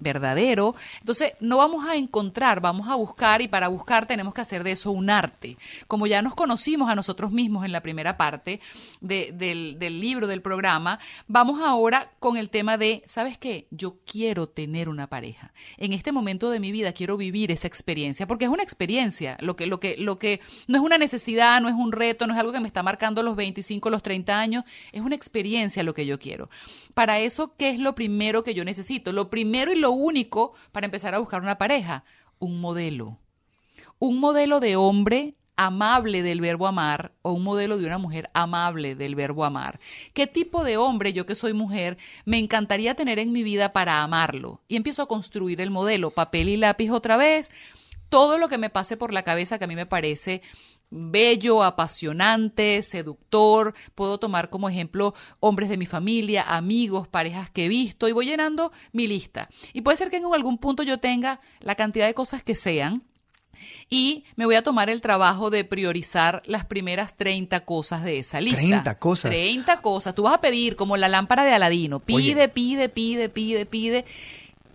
verdadero. 0.00 0.74
Entonces, 0.98 1.32
no 1.40 1.58
vamos 1.58 1.86
a 1.88 1.96
encontrar, 1.96 2.60
vamos 2.60 2.88
a 2.88 2.94
buscar 2.94 3.42
y 3.42 3.48
para 3.48 3.68
buscar 3.68 4.06
tenemos 4.06 4.34
que 4.34 4.40
hacer 4.40 4.64
de 4.64 4.72
eso 4.72 4.90
un 4.90 5.10
arte. 5.10 5.56
Como 5.86 6.06
ya 6.06 6.22
nos 6.22 6.34
conocimos 6.34 6.90
a 6.90 6.94
nosotros 6.94 7.30
mismos 7.32 7.64
en 7.64 7.72
la 7.72 7.82
primera 7.82 8.16
parte 8.16 8.60
de- 9.00 9.32
del, 9.32 10.00
libro, 10.00 10.26
del 10.26 10.42
programa, 10.42 10.98
vamos 11.28 11.60
ahora 11.62 12.10
con 12.18 12.36
el 12.36 12.50
tema 12.50 12.76
de, 12.76 13.02
¿sabes 13.06 13.38
qué? 13.38 13.66
Yo 13.70 13.98
quiero 14.04 14.48
tener 14.48 14.88
una 14.88 15.08
pareja. 15.08 15.52
En 15.76 15.92
este 15.92 16.12
momento 16.12 16.50
de 16.50 16.60
mi 16.60 16.72
vida 16.72 16.92
quiero 16.92 17.16
vivir 17.16 17.50
esa 17.50 17.66
experiencia, 17.66 18.26
porque 18.26 18.44
es 18.46 18.50
una 18.50 18.62
experiencia, 18.62 19.36
lo 19.40 19.56
que, 19.56 19.66
lo 19.66 19.80
que, 19.80 19.96
lo 19.98 20.18
que 20.18 20.40
no 20.66 20.78
es 20.78 20.82
una 20.84 20.98
necesidad, 20.98 21.60
no 21.60 21.68
es 21.68 21.74
un 21.74 21.92
reto, 21.92 22.26
no 22.26 22.32
es 22.32 22.38
algo 22.38 22.52
que 22.52 22.60
me 22.60 22.66
está 22.68 22.82
marcando 22.82 23.22
los 23.22 23.36
25, 23.36 23.90
los 23.90 24.02
30 24.02 24.38
años, 24.38 24.64
es 24.92 25.00
una 25.02 25.14
experiencia 25.14 25.82
lo 25.82 25.94
que 25.94 26.06
yo 26.06 26.18
quiero. 26.18 26.48
Para 26.94 27.20
eso, 27.20 27.54
¿qué 27.56 27.70
es 27.70 27.78
lo 27.78 27.94
primero 27.94 28.42
que 28.42 28.54
yo 28.54 28.64
necesito? 28.64 29.12
Lo 29.12 29.30
primero 29.30 29.72
y 29.72 29.76
lo 29.76 29.89
único 29.92 30.52
para 30.72 30.86
empezar 30.86 31.14
a 31.14 31.18
buscar 31.18 31.42
una 31.42 31.58
pareja, 31.58 32.04
un 32.38 32.60
modelo. 32.60 33.18
Un 33.98 34.18
modelo 34.18 34.60
de 34.60 34.76
hombre 34.76 35.34
amable 35.56 36.22
del 36.22 36.40
verbo 36.40 36.66
amar 36.66 37.12
o 37.20 37.32
un 37.32 37.44
modelo 37.44 37.76
de 37.76 37.84
una 37.84 37.98
mujer 37.98 38.30
amable 38.32 38.94
del 38.94 39.14
verbo 39.14 39.44
amar. 39.44 39.78
¿Qué 40.14 40.26
tipo 40.26 40.64
de 40.64 40.78
hombre, 40.78 41.12
yo 41.12 41.26
que 41.26 41.34
soy 41.34 41.52
mujer, 41.52 41.98
me 42.24 42.38
encantaría 42.38 42.94
tener 42.94 43.18
en 43.18 43.30
mi 43.30 43.42
vida 43.42 43.74
para 43.74 44.02
amarlo? 44.02 44.62
Y 44.68 44.76
empiezo 44.76 45.02
a 45.02 45.08
construir 45.08 45.60
el 45.60 45.70
modelo, 45.70 46.12
papel 46.12 46.48
y 46.48 46.56
lápiz 46.56 46.90
otra 46.90 47.18
vez, 47.18 47.50
todo 48.08 48.38
lo 48.38 48.48
que 48.48 48.56
me 48.56 48.70
pase 48.70 48.96
por 48.96 49.12
la 49.12 49.22
cabeza 49.22 49.58
que 49.58 49.64
a 49.64 49.68
mí 49.68 49.76
me 49.76 49.84
parece 49.84 50.40
bello, 50.90 51.62
apasionante, 51.62 52.82
seductor. 52.82 53.74
Puedo 53.94 54.18
tomar 54.18 54.50
como 54.50 54.68
ejemplo 54.68 55.14
hombres 55.38 55.68
de 55.70 55.76
mi 55.76 55.86
familia, 55.86 56.42
amigos, 56.42 57.08
parejas 57.08 57.50
que 57.50 57.66
he 57.66 57.68
visto 57.68 58.08
y 58.08 58.12
voy 58.12 58.26
llenando 58.26 58.72
mi 58.92 59.06
lista. 59.06 59.48
Y 59.72 59.80
puede 59.80 59.96
ser 59.96 60.10
que 60.10 60.16
en 60.16 60.24
algún 60.32 60.58
punto 60.58 60.82
yo 60.82 60.98
tenga 60.98 61.40
la 61.60 61.74
cantidad 61.74 62.06
de 62.06 62.14
cosas 62.14 62.42
que 62.42 62.54
sean. 62.54 63.04
Y 63.90 64.24
me 64.36 64.46
voy 64.46 64.54
a 64.54 64.62
tomar 64.62 64.88
el 64.88 65.00
trabajo 65.00 65.50
de 65.50 65.64
priorizar 65.64 66.42
las 66.46 66.64
primeras 66.64 67.16
30 67.16 67.60
cosas 67.64 68.02
de 68.02 68.18
esa 68.18 68.40
lista. 68.40 68.58
30 68.58 68.98
cosas. 68.98 69.30
30 69.30 69.80
cosas. 69.82 70.14
Tú 70.14 70.22
vas 70.22 70.34
a 70.34 70.40
pedir 70.40 70.76
como 70.76 70.96
la 70.96 71.08
lámpara 71.08 71.44
de 71.44 71.52
Aladino. 71.52 72.00
Pide, 72.00 72.16
Oye. 72.16 72.48
pide, 72.48 72.88
pide, 72.88 73.28
pide, 73.28 73.66
pide. 73.66 74.04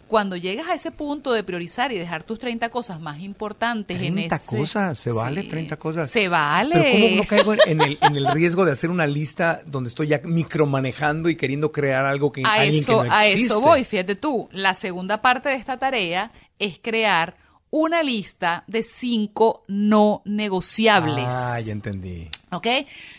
Cuando 0.08 0.36
llegas 0.36 0.70
a 0.70 0.74
ese 0.76 0.92
punto 0.92 1.34
de 1.34 1.44
priorizar 1.44 1.92
y 1.92 1.98
dejar 1.98 2.24
tus 2.24 2.40
30 2.40 2.70
cosas 2.70 3.00
más 3.00 3.20
importantes 3.20 4.00
en 4.02 4.14
30 4.14 4.36
ese... 4.36 4.46
cosas, 4.46 5.00
se 5.00 5.12
vale 5.12 5.42
Sí. 5.42 5.48
30 5.50 5.78
cosas. 5.78 6.10
Se 6.10 6.28
vale. 6.28 6.76
Pero 6.76 7.06
¿cómo 7.06 7.16
no 7.18 7.24
caigo 7.24 7.54
en, 7.54 7.60
en 7.66 7.82
el, 7.82 7.98
en 8.02 8.16
el 8.16 8.28
riesgo 8.28 8.66
de 8.66 8.72
hacer 8.72 8.90
una 8.90 9.08
lista 9.08 9.62
donde 9.66 9.90
estoy 9.90 10.08
ya 10.08 10.22
micromanejando 10.24 11.30
y 11.30 11.36
queriendo 11.36 11.72
crear 11.72 12.06
algo 12.06 12.32
que 12.32 12.44
a 12.46 12.54
alguien 12.54 12.82
eso, 12.82 13.02
que 13.02 13.08
no 13.10 13.14
a 13.14 13.26
existe? 13.28 13.46
eso 13.54 13.62
voy, 13.62 13.84
fíjate 13.84 14.16
tú. 14.16 14.48
La 14.52 14.74
segunda 14.74 15.22
parte 15.22 15.50
de 15.50 15.56
esta 15.56 15.78
tarea 15.78 16.32
es 16.60 16.80
crear 16.82 17.38
una 17.72 18.04
lista 18.04 18.64
de 18.68 18.84
cinco 18.84 19.64
no 19.68 20.22
negociables. 20.26 21.26
Ah, 21.28 21.60
ya 21.60 21.74
entendí. 21.74 22.30
¿Ok? 22.58 22.68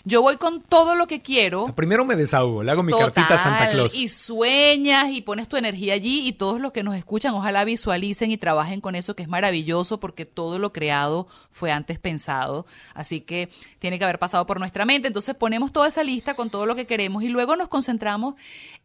Yo 0.04 0.22
voy 0.22 0.36
con 0.36 0.62
todo 0.62 0.94
lo 0.94 1.06
que 1.06 1.22
quiero. 1.22 1.66
Primero 1.74 2.04
me 2.04 2.16
desahogo, 2.16 2.62
le 2.62 2.70
hago 2.72 2.82
mi 2.82 2.92
cartita 2.92 3.34
a 3.34 3.38
Santa 3.42 3.70
Claus. 3.70 3.94
Y 3.94 4.08
sueñas 4.08 5.10
y 5.10 5.22
pones 5.22 5.48
tu 5.48 5.56
energía 5.56 5.94
allí 5.94 6.26
y 6.26 6.32
todos 6.32 6.60
los 6.60 6.72
que 6.72 6.82
nos 6.82 6.94
escuchan 6.96 7.34
ojalá 7.34 7.64
visualicen 7.64 8.30
y 8.30 8.36
trabajen 8.38 8.80
con 8.80 8.94
eso 8.94 9.14
que 9.16 9.22
es 9.22 9.28
maravilloso 9.28 9.98
porque 10.00 10.26
todo 10.26 10.58
lo 10.58 10.72
creado 10.72 11.26
fue 11.50 11.70
antes 11.72 11.98
pensado. 11.98 12.66
Así 12.94 13.20
que 13.20 13.48
tiene 13.78 13.98
que 13.98 14.04
haber 14.04 14.18
pasado 14.18 14.46
por 14.46 14.58
nuestra 14.58 14.84
mente. 14.84 15.08
Entonces 15.08 15.34
ponemos 15.34 15.72
toda 15.72 15.88
esa 15.88 16.02
lista 16.04 16.34
con 16.34 16.50
todo 16.50 16.66
lo 16.66 16.74
que 16.74 16.86
queremos 16.86 17.22
y 17.22 17.28
luego 17.28 17.56
nos 17.56 17.68
concentramos 17.68 18.34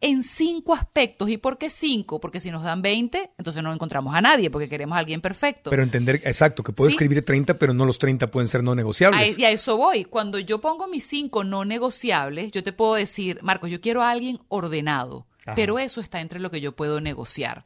en 0.00 0.22
cinco 0.22 0.74
aspectos. 0.74 1.28
¿Y 1.30 1.36
por 1.38 1.58
qué 1.58 1.70
cinco? 1.70 2.20
Porque 2.20 2.40
si 2.40 2.50
nos 2.50 2.62
dan 2.62 2.82
20, 2.82 3.30
entonces 3.38 3.62
no 3.62 3.72
encontramos 3.72 4.14
a 4.14 4.20
nadie 4.20 4.50
porque 4.50 4.68
queremos 4.68 4.96
a 4.96 4.98
alguien 5.00 5.20
perfecto. 5.20 5.70
Pero 5.70 5.82
entender, 5.82 6.16
exacto, 6.24 6.62
que 6.62 6.72
puedo 6.72 6.90
Sí. 6.90 6.94
escribir 6.96 7.24
30, 7.24 7.58
pero 7.58 7.74
no 7.74 7.84
los 7.84 7.98
30 7.98 8.30
pueden 8.30 8.48
ser 8.48 8.62
no 8.62 8.72
A- 8.72 8.74
negociables. 8.74 9.38
y 9.38 9.44
a 9.44 9.50
eso 9.50 9.76
voy. 9.76 10.04
Cuando 10.04 10.38
yo 10.44 10.60
pongo 10.60 10.86
mis 10.88 11.06
cinco 11.06 11.44
no 11.44 11.64
negociables, 11.64 12.52
yo 12.52 12.62
te 12.62 12.72
puedo 12.72 12.94
decir, 12.94 13.38
Marcos, 13.42 13.70
yo 13.70 13.80
quiero 13.80 14.02
a 14.02 14.10
alguien 14.10 14.40
ordenado. 14.48 15.26
Ajá. 15.44 15.56
Pero 15.56 15.80
eso 15.80 16.00
está 16.00 16.20
entre 16.20 16.38
lo 16.38 16.52
que 16.52 16.60
yo 16.60 16.76
puedo 16.76 17.00
negociar. 17.00 17.64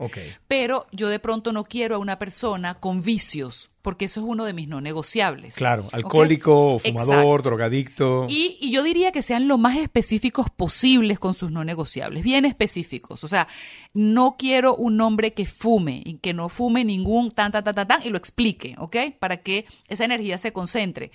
Pero 0.48 0.86
yo 0.92 1.08
de 1.08 1.18
pronto 1.18 1.52
no 1.52 1.64
quiero 1.64 1.96
a 1.96 1.98
una 1.98 2.18
persona 2.18 2.74
con 2.80 3.02
vicios, 3.02 3.70
porque 3.82 4.06
eso 4.06 4.20
es 4.20 4.26
uno 4.26 4.46
de 4.46 4.54
mis 4.54 4.66
no 4.66 4.80
negociables. 4.80 5.56
Claro, 5.56 5.86
alcohólico, 5.92 6.78
fumador, 6.78 7.14
Exacto. 7.16 7.42
drogadicto. 7.42 8.26
Y, 8.30 8.56
y 8.62 8.70
yo 8.70 8.82
diría 8.82 9.12
que 9.12 9.20
sean 9.20 9.46
lo 9.46 9.58
más 9.58 9.76
específicos 9.76 10.46
posibles 10.48 11.18
con 11.18 11.34
sus 11.34 11.50
no 11.50 11.64
negociables, 11.64 12.22
bien 12.22 12.46
específicos. 12.46 13.24
O 13.24 13.28
sea, 13.28 13.46
no 13.92 14.36
quiero 14.38 14.74
un 14.74 14.98
hombre 15.02 15.34
que 15.34 15.44
fume 15.44 16.00
y 16.02 16.14
que 16.14 16.32
no 16.32 16.48
fume 16.48 16.82
ningún 16.82 17.30
tan, 17.30 17.52
tan, 17.52 17.62
tan, 17.62 17.74
tan, 17.74 17.88
tan 17.88 18.02
y 18.02 18.08
lo 18.08 18.16
explique, 18.16 18.74
¿ok? 18.78 18.96
Para 19.18 19.42
que 19.42 19.66
esa 19.88 20.06
energía 20.06 20.38
se 20.38 20.54
concentre. 20.54 21.10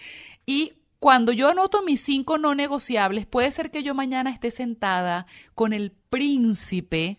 Y 0.45 0.73
cuando 1.01 1.31
yo 1.31 1.49
anoto 1.49 1.81
mis 1.81 1.99
cinco 1.99 2.37
no 2.37 2.53
negociables, 2.53 3.25
puede 3.25 3.49
ser 3.49 3.71
que 3.71 3.81
yo 3.81 3.95
mañana 3.95 4.29
esté 4.29 4.51
sentada 4.51 5.25
con 5.55 5.73
el 5.73 5.93
príncipe 6.11 7.17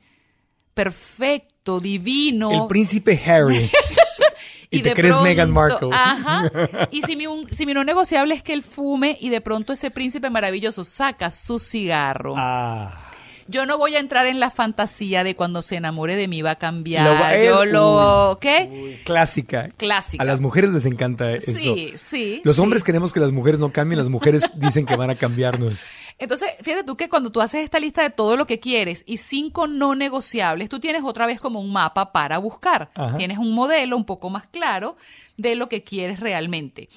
perfecto, 0.73 1.81
divino. 1.81 2.63
El 2.63 2.67
príncipe 2.69 3.21
Harry. 3.27 3.69
y, 4.71 4.83
te 4.83 4.91
de 4.91 4.95
crees 4.95 5.15
pronto- 5.15 5.25
Meghan 5.25 5.51
Markle. 5.51 5.89
Ajá. 5.93 6.49
Y 6.93 7.03
si 7.03 7.17
mi, 7.17 7.27
un- 7.27 7.49
si 7.53 7.67
mi 7.67 7.75
no 7.75 7.83
negociable 7.83 8.35
es 8.37 8.45
que 8.45 8.53
él 8.53 8.63
fume 8.63 9.19
y 9.21 9.31
de 9.31 9.41
pronto 9.41 9.73
ese 9.73 9.91
príncipe 9.91 10.31
maravilloso 10.31 10.85
saca 10.85 11.33
su 11.33 11.59
cigarro. 11.59 12.35
Ah. 12.37 13.11
Yo 13.49 13.67
no 13.67 13.79
voy 13.79 13.97
a 13.97 13.99
entrar 13.99 14.27
en 14.27 14.41
la 14.41 14.51
fantasía 14.51 15.25
de 15.25 15.37
cuando 15.37 15.63
se 15.63 15.77
enamore 15.77 16.17
de 16.17 16.29
mí 16.29 16.43
va 16.43 16.53
a 16.53 16.57
cambiar. 16.57 17.05
Lo 17.07 17.13
va- 17.21 17.37
Yo 17.43 17.63
él- 17.63 17.73
lo... 17.73 18.31
uy, 18.33 18.37
¿Qué? 18.41 19.01
Clásica. 19.05 19.69
Clásica. 19.77 20.23
A 20.23 20.27
las 20.27 20.41
mujeres 20.41 20.71
les 20.71 20.87
encanta 20.87 21.33
eso. 21.33 21.53
Sí, 21.53 21.93
sí. 21.97 22.41
Los 22.45 22.57
sí. 22.57 22.63
hombres 22.63 22.83
queremos 22.85 23.13
que 23.13 23.21
las 23.21 23.33
mujeres 23.33 23.61
no 23.61 23.73
cambien, 23.73 23.99
las 23.99 24.09
mujeres 24.09 24.51
dicen 24.55 24.87
que 24.87 24.97
van 24.97 25.11
a 25.11 25.15
cambiarnos. 25.15 25.81
Entonces, 26.19 26.51
fíjate 26.61 26.85
tú 26.85 26.97
que 26.97 27.09
cuando 27.09 27.33
tú 27.33 27.41
haces 27.41 27.65
esta 27.65 27.81
lista 27.81 28.03
de 28.03 28.11
todo 28.11 28.37
lo 28.37 28.47
que 28.47 28.61
quieres 28.61 29.03
y 29.07 29.17
cinco 29.17 29.67
no 29.67 29.95
negociables, 29.95 30.69
tú 30.69 30.79
tienes 30.79 31.03
otra 31.05 31.27
vez 31.27 31.41
como 31.41 31.59
un 31.61 31.73
mapa 31.73 32.13
para 32.13 32.39
buscar. 32.39 32.91
Ajá. 32.95 33.17
Tienes 33.17 33.39
un 33.39 33.53
modelo 33.53 33.97
un 33.97 34.05
poco 34.05 34.31
más 34.31 34.47
claro 34.47 34.97
de 35.37 35.55
lo 35.57 35.69
que 35.69 35.83
quieres 35.83 36.21
realmente. 36.21 36.89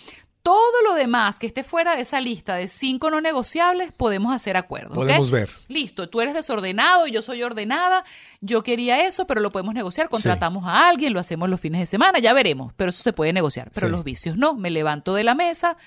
Todo 0.46 0.84
lo 0.88 0.94
demás 0.94 1.40
que 1.40 1.48
esté 1.48 1.64
fuera 1.64 1.96
de 1.96 2.04
esa 2.04 2.22
lista 2.22 2.54
de 2.54 2.68
cinco 2.68 3.10
no 3.10 3.20
negociables, 3.20 3.92
podemos 3.92 4.32
hacer 4.32 4.58
acuerdos. 4.58 4.94
Podemos 4.94 5.32
ver. 5.32 5.50
Listo, 5.70 6.08
tú 6.08 6.22
eres 6.22 6.36
desordenado 6.36 7.08
y 7.08 7.12
yo 7.12 7.24
soy 7.24 7.42
ordenada. 7.42 8.04
Yo 8.42 8.62
quería 8.62 9.04
eso, 9.08 9.26
pero 9.26 9.42
lo 9.42 9.50
podemos 9.50 9.74
negociar. 9.74 10.08
Contratamos 10.08 10.64
a 10.68 10.88
alguien, 10.88 11.14
lo 11.14 11.20
hacemos 11.20 11.50
los 11.50 11.60
fines 11.60 11.80
de 11.80 11.88
semana, 11.88 12.20
ya 12.20 12.32
veremos. 12.34 12.74
Pero 12.78 12.92
eso 12.92 13.02
se 13.02 13.12
puede 13.12 13.34
negociar. 13.34 13.72
Pero 13.74 13.88
Sí. 13.88 13.92
los 13.92 14.04
vicios 14.04 14.38
no. 14.38 14.54
Me 14.54 14.70
levanto 14.70 15.16
de 15.16 15.24
la 15.24 15.34
mesa. 15.34 15.78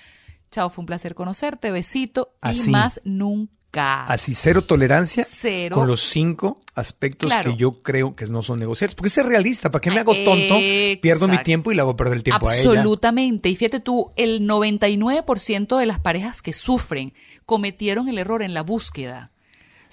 Chao, 0.50 0.70
fue 0.70 0.82
un 0.82 0.86
placer 0.86 1.14
conocerte. 1.14 1.70
Besito. 1.70 2.34
Así. 2.40 2.68
Y 2.68 2.72
más 2.72 3.00
nunca. 3.04 3.52
Así, 3.72 4.34
cero 4.34 4.62
tolerancia 4.62 5.24
Cero. 5.28 5.76
con 5.76 5.86
los 5.86 6.00
cinco 6.00 6.60
aspectos 6.74 7.30
Claro. 7.30 7.50
que 7.50 7.56
yo 7.56 7.82
creo 7.82 8.14
que 8.14 8.26
no 8.26 8.42
son 8.42 8.58
negociables. 8.58 8.94
Porque 8.94 9.10
ser 9.10 9.26
realista, 9.26 9.70
¿para 9.70 9.80
qué 9.80 9.90
me 9.90 10.00
hago 10.00 10.14
tonto? 10.14 10.56
Pierdo 11.02 11.28
mi 11.28 11.38
tiempo 11.42 11.70
y 11.70 11.74
le 11.74 11.82
hago 11.82 11.96
perder 11.96 12.16
el 12.16 12.22
tiempo 12.22 12.48
a 12.48 12.56
ella. 12.56 12.68
Absolutamente. 12.70 13.48
Y 13.48 13.56
fíjate 13.56 13.80
tú, 13.80 14.10
el 14.16 14.46
99% 14.48 15.76
de 15.78 15.86
las 15.86 16.00
parejas 16.00 16.42
que 16.42 16.52
sufren 16.52 17.12
cometieron 17.44 18.08
el 18.08 18.18
error 18.18 18.42
en 18.42 18.54
la 18.54 18.62
búsqueda. 18.62 19.32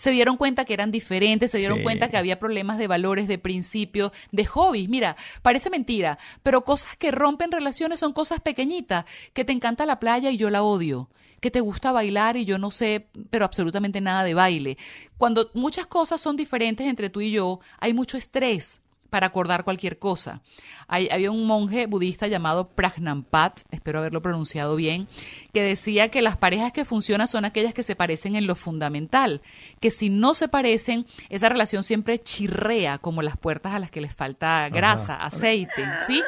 Se 0.05 0.11
dieron 0.11 0.37
cuenta 0.37 0.65
que 0.65 0.75
eran 0.75 0.91
diferentes, 0.91 1.49
se 1.49 1.57
dieron 1.57 1.79
Sí. 1.79 1.83
cuenta 1.83 2.09
que 2.11 2.17
había 2.17 2.37
problemas 2.37 2.77
de 2.77 2.85
valores, 2.85 3.27
de 3.27 3.39
principios, 3.39 4.11
de 4.31 4.45
hobbies. 4.45 4.87
Mira, 4.87 5.15
parece 5.41 5.71
mentira, 5.71 6.19
pero 6.43 6.63
cosas 6.63 6.95
que 6.95 7.09
rompen 7.09 7.51
relaciones 7.51 8.01
son 8.01 8.13
cosas 8.13 8.39
pequeñitas. 8.39 9.05
Que 9.33 9.43
te 9.43 9.51
encanta 9.51 9.83
la 9.87 9.99
playa 9.99 10.29
y 10.29 10.37
yo 10.37 10.51
la 10.51 10.61
odio. 10.61 11.09
Que 11.39 11.49
te 11.49 11.59
gusta 11.59 11.91
bailar 11.91 12.37
y 12.37 12.45
yo 12.45 12.59
no 12.59 12.69
sé, 12.69 13.07
pero 13.31 13.45
absolutamente 13.45 13.99
nada 13.99 14.23
de 14.23 14.35
baile. 14.35 14.77
Cuando 15.17 15.49
muchas 15.55 15.87
cosas 15.87 16.21
son 16.21 16.37
diferentes 16.37 16.85
entre 16.85 17.09
tú 17.09 17.21
y 17.21 17.31
yo, 17.31 17.59
hay 17.79 17.95
mucho 17.95 18.15
estrés 18.15 18.81
para 19.15 19.27
acordar 19.27 19.63
cualquier 19.63 19.97
cosa. 19.97 20.41
Hay- 20.89 21.07
había 21.09 21.31
un 21.31 21.45
monje 21.47 21.87
budista 21.87 22.27
llamado 22.27 22.67
Prajnampat, 22.67 23.61
espero 23.71 23.99
haberlo 23.99 24.21
pronunciado 24.21 24.75
bien, 24.75 25.07
que 25.53 25.63
decía 25.63 26.11
que 26.11 26.21
las 26.21 26.35
parejas 26.35 26.73
que 26.73 26.83
funcionan 26.83 27.29
son 27.29 27.45
aquellas 27.45 27.73
que 27.73 27.81
se 27.81 27.95
parecen 27.95 28.35
en 28.35 28.45
lo 28.45 28.55
fundamental, 28.55 29.41
que 29.79 29.89
si 29.89 30.09
no 30.09 30.33
se 30.33 30.49
parecen, 30.49 31.05
esa 31.29 31.47
relación 31.47 31.83
siempre 31.83 32.21
chirrea 32.21 32.97
como 32.97 33.21
las 33.21 33.37
puertas 33.37 33.73
a 33.73 33.79
las 33.79 33.89
que 33.89 34.01
les 34.01 34.13
falta 34.13 34.67
grasa, 34.67 35.15
aceite, 35.15 35.85
¿sí? 36.05 36.21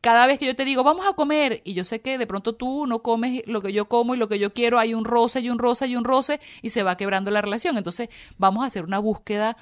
Cada 0.00 0.28
vez 0.28 0.38
que 0.38 0.46
yo 0.46 0.54
te 0.54 0.64
digo, 0.64 0.84
vamos 0.84 1.04
a 1.06 1.14
comer, 1.14 1.62
y 1.64 1.74
yo 1.74 1.82
sé 1.84 2.00
que 2.00 2.16
de 2.16 2.28
pronto 2.28 2.54
tú 2.54 2.86
no 2.86 3.02
comes 3.02 3.42
lo 3.46 3.60
que 3.60 3.72
yo 3.72 3.86
como 3.88 4.14
y 4.14 4.18
lo 4.18 4.28
que 4.28 4.38
yo 4.38 4.54
quiero, 4.54 4.78
hay 4.78 4.94
un 4.94 5.04
roce 5.04 5.40
y 5.40 5.50
un 5.50 5.58
roce 5.58 5.88
y 5.88 5.96
un 5.96 6.04
roce, 6.04 6.38
y 6.62 6.70
se 6.70 6.84
va 6.84 6.96
quebrando 6.96 7.32
la 7.32 7.42
relación. 7.42 7.76
Entonces, 7.76 8.08
vamos 8.38 8.62
a 8.62 8.68
hacer 8.68 8.84
una 8.84 9.00
búsqueda 9.00 9.56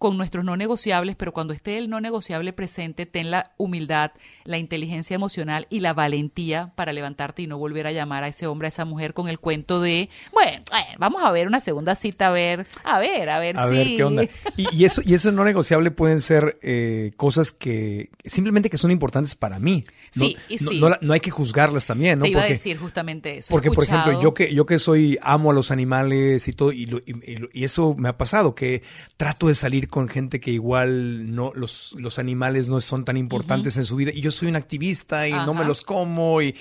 con 0.00 0.16
nuestros 0.16 0.46
no 0.46 0.56
negociables, 0.56 1.14
pero 1.14 1.32
cuando 1.34 1.52
esté 1.52 1.76
el 1.76 1.90
no 1.90 2.00
negociable 2.00 2.54
presente, 2.54 3.04
ten 3.04 3.30
la 3.30 3.52
humildad, 3.58 4.12
la 4.44 4.56
inteligencia 4.56 5.14
emocional 5.14 5.66
y 5.68 5.80
la 5.80 5.92
valentía 5.92 6.72
para 6.74 6.94
levantarte 6.94 7.42
y 7.42 7.46
no 7.46 7.58
volver 7.58 7.86
a 7.86 7.92
llamar 7.92 8.24
a 8.24 8.28
ese 8.28 8.46
hombre, 8.46 8.66
a 8.66 8.70
esa 8.70 8.86
mujer 8.86 9.12
con 9.12 9.28
el 9.28 9.38
cuento 9.38 9.82
de, 9.82 10.08
bueno, 10.32 10.64
vamos 10.98 11.22
a 11.22 11.30
ver 11.30 11.46
una 11.46 11.60
segunda 11.60 11.94
cita, 11.96 12.28
a 12.28 12.30
ver, 12.30 12.66
a 12.82 12.98
ver, 12.98 13.28
a 13.28 13.38
ver 13.40 13.58
A 13.58 13.66
ver 13.66 13.94
qué 13.94 14.02
onda. 14.02 14.22
Y, 14.56 14.74
y 14.74 14.86
eso, 14.86 15.02
y 15.04 15.12
eso 15.12 15.30
no 15.32 15.44
negociable 15.44 15.90
pueden 15.90 16.20
ser 16.20 16.58
eh, 16.62 17.12
cosas 17.18 17.52
que 17.52 18.08
simplemente 18.24 18.70
que 18.70 18.78
son 18.78 18.90
importantes 18.90 19.34
para 19.34 19.58
mí. 19.58 19.84
No, 20.16 20.24
Sí, 20.24 20.36
y 20.48 20.56
no- 20.64 20.70
sí. 20.70 20.80
no 20.80 20.88
la- 20.88 20.98
no 21.02 21.12
hay 21.12 21.20
que 21.20 21.30
juzgarlas 21.30 21.84
también, 21.84 22.18
¿no? 22.20 22.24
Te 22.24 22.30
iba 22.30 22.40
a 22.42 22.46
decir 22.46 22.78
justamente 22.78 23.36
eso. 23.36 23.50
Porque, 23.50 23.70
por 23.70 23.84
ejemplo, 23.84 24.18
yo 24.22 24.32
que, 24.32 24.54
yo 24.54 24.64
que 24.64 24.78
soy 24.78 25.18
amo 25.20 25.50
a 25.50 25.54
los 25.54 25.70
animales 25.70 26.48
y 26.48 26.52
todo, 26.54 26.72
y, 26.72 26.86
lo- 26.86 27.00
y- 27.00 27.48
y 27.52 27.64
eso 27.64 27.94
me 27.98 28.08
ha 28.08 28.16
pasado, 28.16 28.54
que 28.54 28.82
trato 29.18 29.46
de 29.48 29.54
salir 29.54 29.88
con 29.90 30.08
gente 30.08 30.40
que 30.40 30.50
igual 30.52 31.34
no, 31.34 31.52
los, 31.54 31.94
los 31.98 32.18
animales 32.18 32.68
no 32.68 32.80
son 32.80 33.04
tan 33.04 33.16
importantes 33.16 33.76
en 33.76 33.84
su 33.84 33.96
vida, 33.96 34.12
y 34.14 34.20
yo 34.20 34.30
soy 34.30 34.48
un 34.48 34.56
activista 34.56 35.28
y 35.28 35.32
no 35.32 35.52
me 35.52 35.64
los 35.64 35.82
como, 35.82 36.40
y 36.40 36.54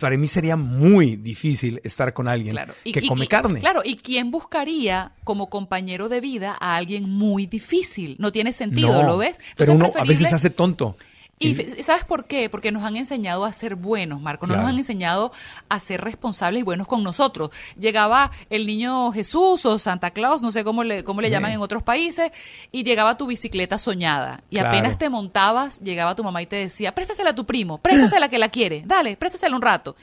para 0.00 0.16
mí 0.16 0.26
sería 0.28 0.56
muy 0.56 1.16
difícil 1.16 1.80
estar 1.82 2.12
con 2.12 2.28
alguien 2.28 2.54
Claro. 2.54 2.74
Y- 2.84 2.92
que 2.92 3.00
y- 3.02 3.08
come 3.08 3.24
y- 3.24 3.28
carne. 3.28 3.60
Claro, 3.60 3.80
¿y 3.84 3.96
quién 3.96 4.30
buscaría 4.30 5.12
como 5.24 5.48
compañero 5.50 6.08
de 6.08 6.20
vida 6.20 6.56
a 6.60 6.76
alguien 6.76 7.08
muy 7.08 7.46
difícil? 7.46 8.16
No 8.20 8.30
tiene 8.30 8.52
sentido, 8.52 9.02
No, 9.02 9.08
¿lo 9.08 9.18
ves? 9.18 9.30
Entonces, 9.36 9.54
pero 9.56 9.72
uno 9.72 9.92
a 9.96 10.04
veces 10.04 10.32
hace 10.32 10.50
tonto. 10.50 10.96
Y 11.38 11.54
¿sabes 11.82 12.04
por 12.04 12.26
qué? 12.26 12.48
Porque 12.48 12.70
nos 12.70 12.84
han 12.84 12.96
enseñado 12.96 13.44
a 13.44 13.52
ser 13.52 13.74
buenos, 13.74 14.20
Marco. 14.20 14.46
No 14.46 14.54
Claro. 14.54 14.62
nos 14.62 14.70
han 14.72 14.78
enseñado 14.78 15.32
a 15.68 15.80
ser 15.80 16.00
responsables 16.00 16.60
y 16.60 16.62
buenos 16.62 16.86
con 16.86 17.02
nosotros. 17.02 17.50
Llegaba 17.78 18.30
el 18.50 18.66
niño 18.66 19.10
Jesús 19.12 19.66
o 19.66 19.78
Santa 19.78 20.12
Claus, 20.12 20.42
no 20.42 20.52
sé 20.52 20.62
cómo 20.62 20.84
le, 20.84 21.02
cómo 21.02 21.20
le 21.20 21.30
llaman 21.30 21.50
Sí. 21.50 21.54
en 21.56 21.60
otros 21.60 21.82
países, 21.82 22.30
y 22.70 22.84
llegaba 22.84 23.16
tu 23.16 23.26
bicicleta 23.26 23.78
soñada. 23.78 24.42
Y 24.48 24.56
Claro. 24.56 24.68
apenas 24.68 24.96
te 24.96 25.08
montabas, 25.10 25.80
llegaba 25.80 26.14
tu 26.14 26.22
mamá 26.22 26.40
y 26.40 26.46
te 26.46 26.56
decía, 26.56 26.94
préstasela 26.94 27.30
a 27.30 27.34
tu 27.34 27.44
primo, 27.44 27.78
préstasela 27.78 28.28
que 28.28 28.38
la 28.38 28.48
quiere, 28.48 28.82
dale, 28.86 29.16
préstasela 29.16 29.56
un 29.56 29.62
rato. 29.62 29.96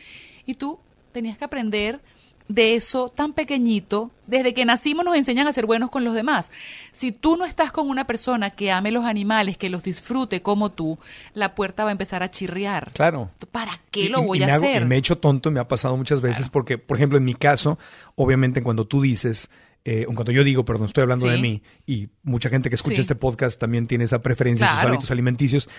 Y 0.46 0.56
tú 0.56 0.80
tenías 1.14 1.38
que 1.38 1.46
aprender 1.46 2.02
de 2.48 2.76
eso 2.76 3.10
tan 3.10 3.34
pequeñito, 3.34 4.12
desde 4.28 4.54
que 4.54 4.66
nacimos 4.66 5.06
nos 5.06 5.16
enseñan 5.16 5.48
a 5.48 5.54
ser 5.54 5.66
buenos 5.66 5.90
con 5.90 6.04
los 6.04 6.14
demás. 6.14 6.52
Si 6.92 7.12
tú 7.12 7.38
no 7.38 7.46
estás 7.46 7.72
con 7.72 7.90
una 7.90 8.08
persona 8.08 8.50
que 8.52 8.72
ame 8.72 8.92
los 8.92 9.06
animales, 9.06 9.58
que 9.58 9.70
los 9.70 9.84
disfrute 9.84 10.42
como 10.42 10.72
tú, 10.72 10.98
la 11.34 11.56
puerta 11.56 11.84
va 11.84 11.90
a 11.90 11.94
empezar 11.94 12.24
a 12.24 12.32
chirriar. 12.32 12.92
Claro. 12.94 13.30
¿Para 13.52 13.80
qué 13.92 14.10
lo 14.10 14.22
y- 14.22 14.26
voy 14.26 14.40
y 14.40 14.44
a 14.44 14.56
hago- 14.56 14.64
hacer? 14.66 14.82
y 14.82 14.86
me 14.86 14.96
he 14.96 15.00
hecho 15.00 15.18
tonto, 15.18 15.52
me 15.52 15.60
ha 15.60 15.68
pasado 15.68 15.96
muchas 15.98 16.22
veces 16.22 16.50
porque, 16.50 16.78
por 16.78 16.98
ejemplo, 16.98 17.18
en 17.18 17.26
mi 17.26 17.34
caso, 17.34 17.78
obviamente 18.16 18.62
cuando 18.64 18.86
tú 18.86 19.02
dices, 19.02 19.50
eh, 19.84 20.06
en 20.08 20.14
cuanto 20.16 20.32
yo 20.32 20.44
digo, 20.44 20.64
perdón, 20.66 20.86
estoy 20.86 21.02
hablando 21.04 21.28
de 21.28 21.38
mí, 21.40 21.64
y 21.88 22.10
mucha 22.24 22.50
gente 22.50 22.70
que 22.70 22.76
escucha 22.76 22.96
Sí. 22.98 23.02
este 23.02 23.16
podcast 23.16 23.60
también 23.60 23.88
tiene 23.88 24.04
esa 24.04 24.22
preferencia 24.22 24.66
en 24.66 24.70
sus 24.70 24.76
Claro. 24.80 24.90
hábitos 24.90 25.10
alimenticios, 25.12 25.70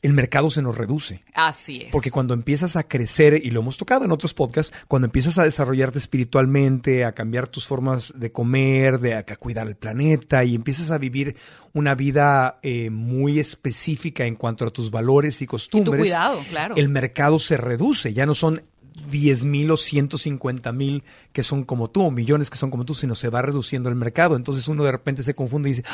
el 0.00 0.12
mercado 0.12 0.48
se 0.48 0.62
nos 0.62 0.76
reduce. 0.76 1.24
Así 1.34 1.82
es. 1.82 1.90
Porque 1.90 2.10
cuando 2.10 2.34
empiezas 2.34 2.76
a 2.76 2.84
crecer, 2.84 3.40
y 3.44 3.50
lo 3.50 3.60
hemos 3.60 3.78
tocado 3.78 4.04
en 4.04 4.12
otros 4.12 4.32
podcasts, 4.32 4.76
cuando 4.86 5.06
empiezas 5.06 5.38
a 5.38 5.44
desarrollarte 5.44 5.98
espiritualmente, 5.98 7.04
a 7.04 7.12
cambiar 7.12 7.48
tus 7.48 7.66
formas 7.66 8.12
de 8.16 8.30
comer, 8.30 9.00
de 9.00 9.14
a, 9.14 9.18
a 9.18 9.36
cuidar 9.36 9.66
el 9.66 9.76
planeta, 9.76 10.44
y 10.44 10.54
empiezas 10.54 10.90
a 10.90 10.98
vivir 10.98 11.36
una 11.72 11.94
vida 11.94 12.60
eh, 12.62 12.90
muy 12.90 13.38
específica 13.38 14.24
en 14.24 14.36
cuanto 14.36 14.66
a 14.66 14.70
tus 14.70 14.90
valores 14.90 15.42
y 15.42 15.46
costumbres, 15.46 16.00
cuidado, 16.00 16.42
claro. 16.48 16.76
el 16.76 16.88
mercado 16.88 17.38
se 17.38 17.56
reduce. 17.56 18.12
Ya 18.12 18.26
no 18.26 18.34
son 18.34 18.62
10 19.10 19.44
mil 19.44 19.70
o 19.70 19.76
150 19.76 20.72
mil 20.72 21.04
que 21.32 21.42
son 21.42 21.64
como 21.64 21.88
tú, 21.90 22.02
o 22.04 22.10
millones 22.10 22.50
que 22.50 22.56
son 22.56 22.70
como 22.70 22.84
tú, 22.84 22.94
sino 22.94 23.14
se 23.14 23.28
va 23.28 23.42
reduciendo 23.42 23.88
el 23.88 23.94
mercado. 23.94 24.34
Entonces 24.36 24.66
uno 24.68 24.84
de 24.84 24.92
repente 24.92 25.22
se 25.22 25.34
confunde 25.34 25.68
y 25.70 25.72
dice, 25.74 25.84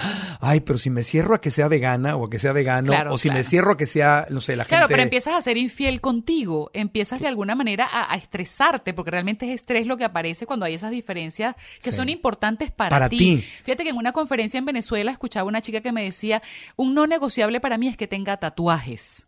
ay, 0.40 0.60
pero 0.60 0.78
si 0.78 0.90
me 0.90 1.02
cierro 1.04 1.34
a 1.34 1.40
que 1.40 1.50
sea 1.50 1.68
vegana 1.68 2.16
o 2.16 2.26
a 2.26 2.30
que 2.30 2.38
sea 2.38 2.52
vegano, 2.52 2.92
Claro, 2.92 3.12
o 3.14 3.18
si 3.18 3.28
me 3.28 3.34
claro. 3.36 3.48
cierro 3.48 3.72
a 3.72 3.76
que 3.76 3.86
sea, 3.86 4.26
no 4.30 4.40
sé, 4.40 4.56
la 4.56 4.64
Claro, 4.64 4.84
gente... 4.84 4.92
pero 4.94 5.02
empiezas 5.02 5.34
a 5.34 5.42
ser 5.42 5.56
infiel 5.56 6.00
contigo, 6.00 6.70
empiezas 6.72 7.20
de 7.20 7.26
alguna 7.28 7.54
manera 7.54 7.86
a, 7.90 8.12
a 8.12 8.16
estresarte, 8.16 8.94
porque 8.94 9.10
realmente 9.10 9.46
es 9.46 9.52
estrés 9.54 9.86
lo 9.86 9.96
que 9.96 10.04
aparece 10.04 10.46
cuando 10.46 10.64
hay 10.66 10.74
esas 10.74 10.90
diferencias 10.90 11.56
que 11.82 11.90
Sí. 11.92 11.96
son 11.96 12.08
importantes 12.08 12.70
para, 12.70 12.90
Para 12.90 13.08
ti. 13.08 13.44
Fíjate 13.64 13.82
que 13.84 13.90
en 13.90 13.96
una 13.96 14.12
conferencia 14.12 14.58
en 14.58 14.64
Venezuela 14.64 15.12
escuchaba 15.12 15.46
una 15.48 15.60
chica 15.60 15.80
que 15.80 15.92
me 15.92 16.02
decía, 16.04 16.42
un 16.76 16.94
no 16.94 17.06
negociable 17.06 17.60
para 17.60 17.76
mí 17.78 17.88
es 17.88 17.96
que 17.96 18.06
tenga 18.08 18.36
tatuajes. 18.38 19.26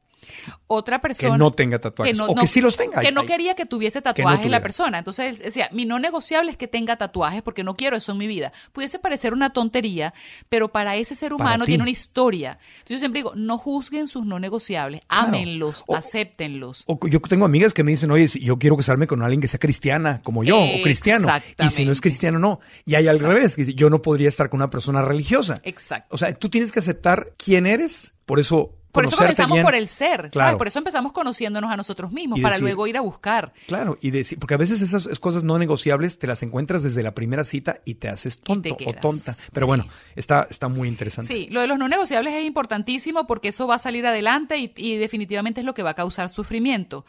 Otra 0.66 1.00
persona 1.00 1.36
no 1.36 1.50
tenga 1.50 1.78
tatuajes, 1.78 2.18
o 2.20 2.34
que 2.34 2.46
sí 2.46 2.60
los 2.60 2.76
tenga. 2.76 3.00
que 3.00 3.12
no 3.12 3.24
quería 3.24 3.54
que 3.54 3.66
tuviese 3.66 3.98
no 3.98 4.02
tatuajes 4.04 4.38
la 4.38 4.42
tuviera. 4.42 4.62
persona. 4.62 4.98
Entonces 4.98 5.38
decía, 5.38 5.68
mi 5.72 5.84
no 5.84 5.98
negociable 5.98 6.50
es 6.50 6.56
que 6.56 6.68
tenga 6.68 6.96
tatuajes 6.96 7.42
porque 7.42 7.64
no 7.64 7.76
quiero 7.76 7.96
eso 7.96 8.12
en 8.12 8.18
mi 8.18 8.26
vida. 8.26 8.52
Pudiese 8.72 8.98
parecer 8.98 9.32
una 9.32 9.50
tontería, 9.50 10.14
pero 10.48 10.68
para 10.68 10.96
ese 10.96 11.14
ser 11.14 11.32
humano 11.32 11.64
ti. 11.64 11.72
tiene 11.72 11.82
una 11.82 11.90
historia. 11.90 12.58
Entonces 12.78 12.96
yo 12.96 12.98
siempre 12.98 13.18
digo, 13.20 13.32
no 13.36 13.58
juzguen 13.58 14.08
sus 14.08 14.26
no 14.26 14.38
negociables, 14.38 15.02
ámenlos, 15.08 15.84
acéptenlos. 15.94 16.84
O 16.86 16.98
yo 17.08 17.20
tengo 17.20 17.44
amigas 17.44 17.72
que 17.74 17.84
me 17.84 17.92
dicen, 17.92 18.10
oye, 18.10 18.28
si 18.28 18.40
yo 18.40 18.58
quiero 18.58 18.76
casarme 18.76 19.06
con 19.06 19.22
alguien 19.22 19.40
que 19.40 19.48
sea 19.48 19.60
cristiana, 19.60 20.20
como 20.22 20.44
yo, 20.44 20.58
o 20.58 20.82
cristiano. 20.82 21.28
Y 21.58 21.70
si 21.70 21.84
no 21.84 21.92
es 21.92 22.00
cristiano, 22.00 22.38
no. 22.38 22.60
Y 22.84 22.94
hay 22.94 23.08
al 23.08 23.20
revés, 23.20 23.56
que 23.56 23.74
yo 23.74 23.90
no 23.90 24.02
podría 24.02 24.28
estar 24.28 24.48
con 24.48 24.58
una 24.58 24.70
persona 24.70 25.02
religiosa. 25.02 25.60
Exacto. 25.62 26.14
O 26.14 26.18
sea, 26.18 26.32
tú 26.34 26.48
tienes 26.48 26.72
que 26.72 26.78
aceptar 26.78 27.32
quién 27.36 27.66
eres, 27.66 28.14
por 28.24 28.40
eso 28.40 28.74
Por 28.96 29.06
eso 29.06 29.16
comenzamos 29.16 29.54
bien. 29.56 29.64
por 29.64 29.74
el 29.74 29.88
ser, 29.88 30.16
¿sabes? 30.16 30.30
Claro. 30.32 30.59
Por 30.59 30.66
eso 30.68 30.78
empezamos 30.78 31.12
conociéndonos 31.12 31.70
a 31.70 31.76
nosotros 31.76 32.11
mismos, 32.12 32.38
Y 32.38 32.42
para 32.42 32.54
decir- 32.56 32.64
luego 32.64 32.87
ir 32.87 32.96
a 32.96 33.00
buscar. 33.00 33.52
Claro, 33.68 33.96
y 34.00 34.11
decir, 34.11 34.38
porque 34.38 34.54
a 34.54 34.59
veces 34.59 34.82
esas 34.82 35.06
cosas 35.20 35.44
no 35.44 35.59
negociables 35.59 36.18
te 36.18 36.26
las 36.26 36.42
encuentras 36.42 36.82
desde 36.82 37.02
la 37.02 37.14
primera 37.14 37.44
cita 37.44 37.80
y 37.85 37.94
te 37.94 38.09
haces 38.09 38.38
tonto 38.40 38.76
o 38.87 38.92
tonta. 38.94 39.35
Pero 39.52 39.66
Sí. 39.66 39.68
bueno, 39.68 39.87
está, 40.16 40.46
está 40.50 40.68
muy 40.68 40.88
interesante. 40.88 41.32
Sí, 41.32 41.48
lo 41.50 41.61
de 41.61 41.66
los 41.68 41.78
no 41.78 41.88
negociables 41.88 42.32
es 42.35 42.44
importantísimo 42.44 43.26
porque 43.26 43.48
eso 43.48 43.66
va 43.66 43.76
a 43.76 43.78
salir 43.78 44.06
adelante 44.06 44.59
y, 44.59 44.72
y 44.76 44.96
definitivamente 44.96 45.61
es 45.61 45.66
lo 45.66 45.74
que 45.74 45.82
va 45.82 45.90
a 45.90 45.94
causar 45.94 46.28
sufrimiento. 46.28 47.04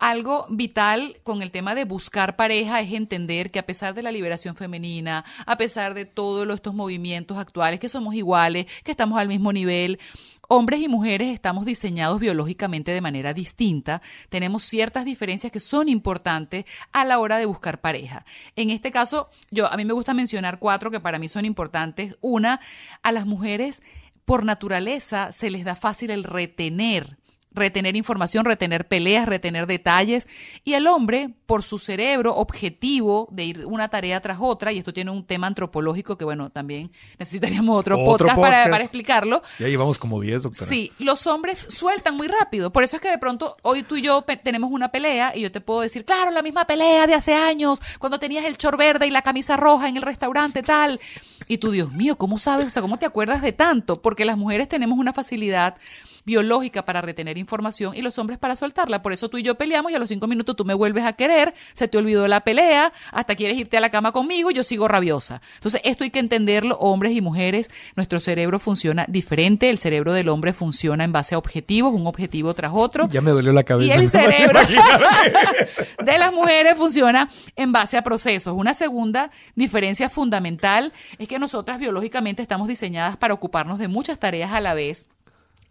Algo 0.00 0.46
vital 0.50 1.18
con 1.22 1.40
el 1.40 1.52
tema 1.52 1.74
de 1.76 1.84
buscar 1.84 2.34
pareja 2.34 2.80
es 2.80 2.92
entender 2.92 3.52
que 3.52 3.60
a 3.60 3.66
pesar 3.66 3.94
de 3.94 4.02
la 4.02 4.10
liberación 4.10 4.56
femenina, 4.56 5.24
a 5.46 5.56
pesar 5.56 5.94
de 5.94 6.04
todos 6.04 6.48
estos 6.52 6.74
movimientos 6.74 7.38
actuales, 7.38 7.78
que 7.78 7.88
somos 7.88 8.14
iguales, 8.16 8.66
que 8.82 8.90
estamos 8.90 9.18
al 9.20 9.28
mismo 9.28 9.52
nivel, 9.52 10.00
hombres 10.48 10.80
y 10.80 10.88
mujeres 10.88 11.28
estamos 11.28 11.64
diseñados 11.64 12.20
biológicamente 12.20 12.92
de 12.92 13.00
manera 13.00 13.32
distinta, 13.32 14.02
tenemos 14.28 14.64
ciertas 14.64 15.04
diferencias 15.04 15.52
que 15.52 15.60
son 15.60 15.88
importantes 15.88 16.64
a 16.92 17.04
la 17.04 17.18
hora 17.18 17.38
de 17.38 17.46
buscar 17.46 17.80
pareja. 17.80 18.24
En 18.56 18.70
este 18.70 18.90
caso, 18.90 19.28
yo 19.50 19.72
a 19.72 19.76
mí 19.76 19.84
me 19.84 19.92
gusta 19.92 20.14
mencionar 20.14 20.58
cuatro 20.58 20.90
que 20.90 21.00
para 21.00 21.18
mí 21.18 21.28
son 21.28 21.44
importantes. 21.44 22.18
Una, 22.20 22.60
a 23.02 23.12
las 23.12 23.26
mujeres 23.26 23.82
por 24.24 24.44
naturaleza 24.44 25.32
se 25.32 25.50
les 25.50 25.64
da 25.64 25.76
fácil 25.76 26.10
el 26.10 26.24
retener 26.24 27.18
retener 27.54 27.96
información, 27.96 28.44
retener 28.44 28.86
peleas, 28.88 29.26
retener 29.26 29.66
detalles. 29.66 30.26
Y 30.64 30.74
el 30.74 30.86
hombre, 30.86 31.30
por 31.46 31.62
su 31.62 31.78
cerebro 31.78 32.34
objetivo 32.36 33.28
de 33.30 33.44
ir 33.44 33.66
una 33.66 33.88
tarea 33.88 34.20
tras 34.20 34.38
otra, 34.40 34.72
y 34.72 34.78
esto 34.78 34.92
tiene 34.92 35.10
un 35.10 35.24
tema 35.24 35.46
antropológico 35.46 36.18
que, 36.18 36.24
bueno, 36.24 36.50
también 36.50 36.90
necesitaríamos 37.18 37.80
otro, 37.80 37.94
Otro 37.94 38.04
podcast, 38.26 38.40
Para, 38.40 38.56
podcast. 38.56 38.70
para 38.70 38.84
explicarlo. 38.84 39.42
Ya 39.58 39.68
llevamos 39.68 39.98
como 39.98 40.20
10, 40.20 40.42
doctora. 40.42 40.66
Sí, 40.66 40.92
los 40.98 41.26
hombres 41.26 41.66
sueltan 41.68 42.16
muy 42.16 42.28
rápido. 42.28 42.72
Por 42.72 42.82
eso 42.82 42.96
es 42.96 43.02
que 43.02 43.10
de 43.10 43.18
pronto 43.18 43.56
hoy 43.62 43.82
tú 43.82 43.96
y 43.96 44.02
yo 44.02 44.22
tenemos 44.42 44.70
una 44.72 44.90
pelea 44.90 45.32
y 45.34 45.40
yo 45.42 45.52
te 45.52 45.60
puedo 45.60 45.80
decir, 45.80 46.04
claro, 46.04 46.30
la 46.30 46.42
misma 46.42 46.66
pelea 46.66 47.06
de 47.06 47.14
hace 47.14 47.34
años, 47.34 47.80
cuando 47.98 48.18
tenías 48.18 48.44
el 48.44 48.58
chor 48.58 48.76
verde 48.76 49.06
y 49.06 49.10
la 49.10 49.22
camisa 49.22 49.56
roja 49.56 49.88
en 49.88 49.96
el 49.96 50.02
restaurante 50.02 50.62
tal. 50.62 51.00
Y 51.46 51.58
tú, 51.58 51.70
Dios 51.70 51.92
mío, 51.92 52.16
¿cómo 52.16 52.38
sabes? 52.38 52.66
O 52.66 52.70
sea, 52.70 52.82
¿cómo 52.82 52.98
te 52.98 53.06
acuerdas 53.06 53.42
de 53.42 53.52
tanto? 53.52 54.00
Porque 54.02 54.24
las 54.24 54.36
mujeres 54.36 54.68
tenemos 54.68 54.98
una 54.98 55.12
facilidad 55.12 55.76
biológica 56.24 56.84
para 56.84 57.00
retener 57.00 57.38
información 57.38 57.94
y 57.94 58.02
los 58.02 58.18
hombres 58.18 58.38
para 58.38 58.56
soltarla. 58.56 59.02
Por 59.02 59.12
eso 59.12 59.28
tú 59.28 59.38
y 59.38 59.42
yo 59.42 59.56
peleamos 59.56 59.92
y 59.92 59.94
a 59.94 59.98
los 59.98 60.08
cinco 60.08 60.26
minutos 60.26 60.56
tú 60.56 60.64
me 60.64 60.74
vuelves 60.74 61.04
a 61.04 61.14
querer, 61.14 61.54
se 61.74 61.88
te 61.88 61.98
olvidó 61.98 62.26
la 62.28 62.40
pelea, 62.40 62.92
hasta 63.12 63.34
quieres 63.34 63.56
irte 63.56 63.76
a 63.76 63.80
la 63.80 63.90
cama 63.90 64.12
conmigo 64.12 64.50
y 64.50 64.54
yo 64.54 64.62
sigo 64.62 64.88
rabiosa. 64.88 65.40
Entonces, 65.54 65.80
esto 65.84 66.04
hay 66.04 66.10
que 66.10 66.18
entenderlo, 66.18 66.76
hombres 66.76 67.12
y 67.12 67.20
mujeres, 67.20 67.70
nuestro 67.96 68.20
cerebro 68.20 68.58
funciona 68.58 69.06
diferente, 69.08 69.70
el 69.70 69.78
cerebro 69.78 70.12
del 70.12 70.28
hombre 70.28 70.52
funciona 70.52 71.04
en 71.04 71.12
base 71.12 71.34
a 71.34 71.38
objetivos, 71.38 71.94
un 71.94 72.06
objetivo 72.06 72.54
tras 72.54 72.72
otro. 72.74 73.08
Ya 73.10 73.20
me 73.20 73.30
dolió 73.30 73.52
la 73.52 73.64
cabeza. 73.64 73.88
Y 73.88 73.92
el 73.92 74.04
no 74.04 74.10
cerebro 74.10 74.60
de 76.04 76.18
las 76.18 76.32
mujeres 76.32 76.76
funciona 76.76 77.28
en 77.56 77.72
base 77.72 77.96
a 77.96 78.02
procesos. 78.02 78.54
Una 78.56 78.74
segunda 78.74 79.30
diferencia 79.54 80.08
fundamental 80.08 80.92
es 81.18 81.28
que 81.28 81.38
nosotras 81.38 81.78
biológicamente 81.78 82.42
estamos 82.42 82.68
diseñadas 82.68 83.16
para 83.16 83.34
ocuparnos 83.34 83.78
de 83.78 83.88
muchas 83.88 84.18
tareas 84.18 84.52
a 84.52 84.60
la 84.60 84.74
vez. 84.74 85.06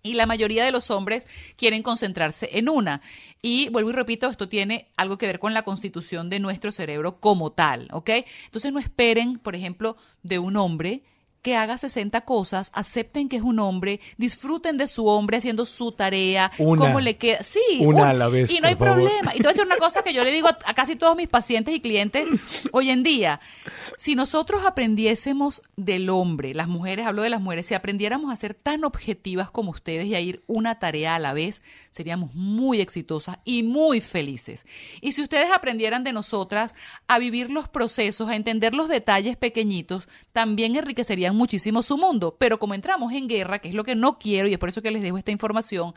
Y 0.04 0.16
la 0.16 0.26
mayoría 0.26 0.66
de 0.66 0.72
los 0.72 0.92
hombres 0.92 1.26
quieren 1.56 1.82
concentrarse 1.82 2.50
en 2.54 2.68
una. 2.68 3.02
Y 3.42 3.70
vuelvo 3.70 3.90
y 3.90 3.94
repito, 3.94 4.28
esto 4.28 4.50
tiene 4.50 4.90
algo 4.98 5.18
que 5.18 5.28
ver 5.28 5.40
con 5.40 5.54
la 5.54 5.64
constitución 5.64 6.30
de 6.30 6.40
nuestro 6.40 6.72
cerebro 6.74 7.22
como 7.22 7.54
tal, 7.54 7.88
¿ok? 7.92 8.10
Entonces 8.46 8.74
no 8.74 8.80
esperen, 8.80 9.40
por 9.40 9.56
ejemplo, 9.56 9.96
de 10.22 10.40
un 10.40 10.58
hombre 10.58 11.04
que 11.44 11.56
haga 11.56 11.78
60 11.78 12.22
cosas, 12.22 12.72
acepten 12.74 13.30
que 13.30 13.36
es 13.36 13.44
un 13.44 13.60
hombre, 13.60 14.00
disfruten 14.18 14.78
de 14.78 14.88
su 14.88 15.06
hombre 15.08 15.38
haciendo 15.38 15.66
su 15.68 15.92
tarea, 15.92 16.52
Una. 16.58 16.82
cómo 16.88 17.00
le 17.00 17.18
queda. 17.18 17.44
Sí, 17.44 17.60
Una 17.82 18.10
a 18.10 18.14
la 18.14 18.30
vez, 18.30 18.50
Y 18.52 18.60
no 18.62 18.68
hay 18.70 18.76
favor. 18.76 18.96
problema. 18.96 19.32
Y 19.36 19.38
te 19.38 19.44
voy 19.44 19.50
a 19.50 19.54
decir 19.54 19.66
una 19.66 19.78
cosa 19.78 20.02
que 20.04 20.14
yo 20.14 20.24
le 20.24 20.32
digo 20.32 20.48
a, 20.48 20.58
a 20.66 20.74
casi 20.74 20.96
todos 20.96 21.16
mis 21.16 21.28
pacientes 21.28 21.76
y 21.76 21.82
clientes 21.82 22.26
hoy 22.72 22.90
en 22.90 23.04
día. 23.04 23.40
Si 23.98 24.16
nosotros 24.16 24.64
aprendiésemos 24.66 25.62
del 25.76 26.10
hombre, 26.10 26.54
las 26.54 26.68
mujeres, 26.68 27.06
hablo 27.06 27.22
de 27.22 27.30
las 27.30 27.42
mujeres, 27.42 27.66
si 27.68 27.74
aprendiéramos 27.74 28.32
a 28.32 28.36
ser 28.38 28.54
tan 28.54 28.84
objetivas 28.86 29.52
como 29.52 29.72
ustedes 29.72 30.06
y 30.08 30.16
a 30.16 30.22
ir 30.22 30.44
una 30.48 30.80
tarea 30.80 31.16
a 31.16 31.20
la 31.20 31.34
vez, 31.34 31.62
seríamos 31.92 32.34
muy 32.34 32.80
exitosas 32.82 33.38
y 33.44 33.64
muy 33.64 34.00
felices. 34.02 34.66
Y 35.02 35.12
si 35.12 35.22
ustedes 35.22 35.52
aprendieran 35.52 36.04
de 36.06 36.14
nosotras 36.14 36.74
a 37.08 37.20
vivir 37.20 37.52
los 37.52 37.68
procesos, 37.68 38.30
a 38.30 38.36
entender 38.36 38.74
los 38.74 38.88
detalles 38.88 39.36
pequeñitos, 39.36 40.08
también 40.32 40.76
enriquecerían 40.76 41.33
muchísimo 41.34 41.84
su 41.84 41.98
mundo. 41.98 42.36
Pero 42.40 42.60
como 42.60 42.74
entramos 42.74 43.12
en 43.14 43.28
guerra, 43.28 43.60
que 43.60 43.70
es 43.70 43.76
lo 43.76 43.84
que 43.84 43.96
no 43.96 44.18
quiero 44.18 44.48
y 44.48 44.54
es 44.54 44.60
por 44.60 44.70
eso 44.70 44.82
que 44.82 44.92
les 44.92 45.02
dejo 45.02 45.18
esta 45.18 45.32
información, 45.32 45.94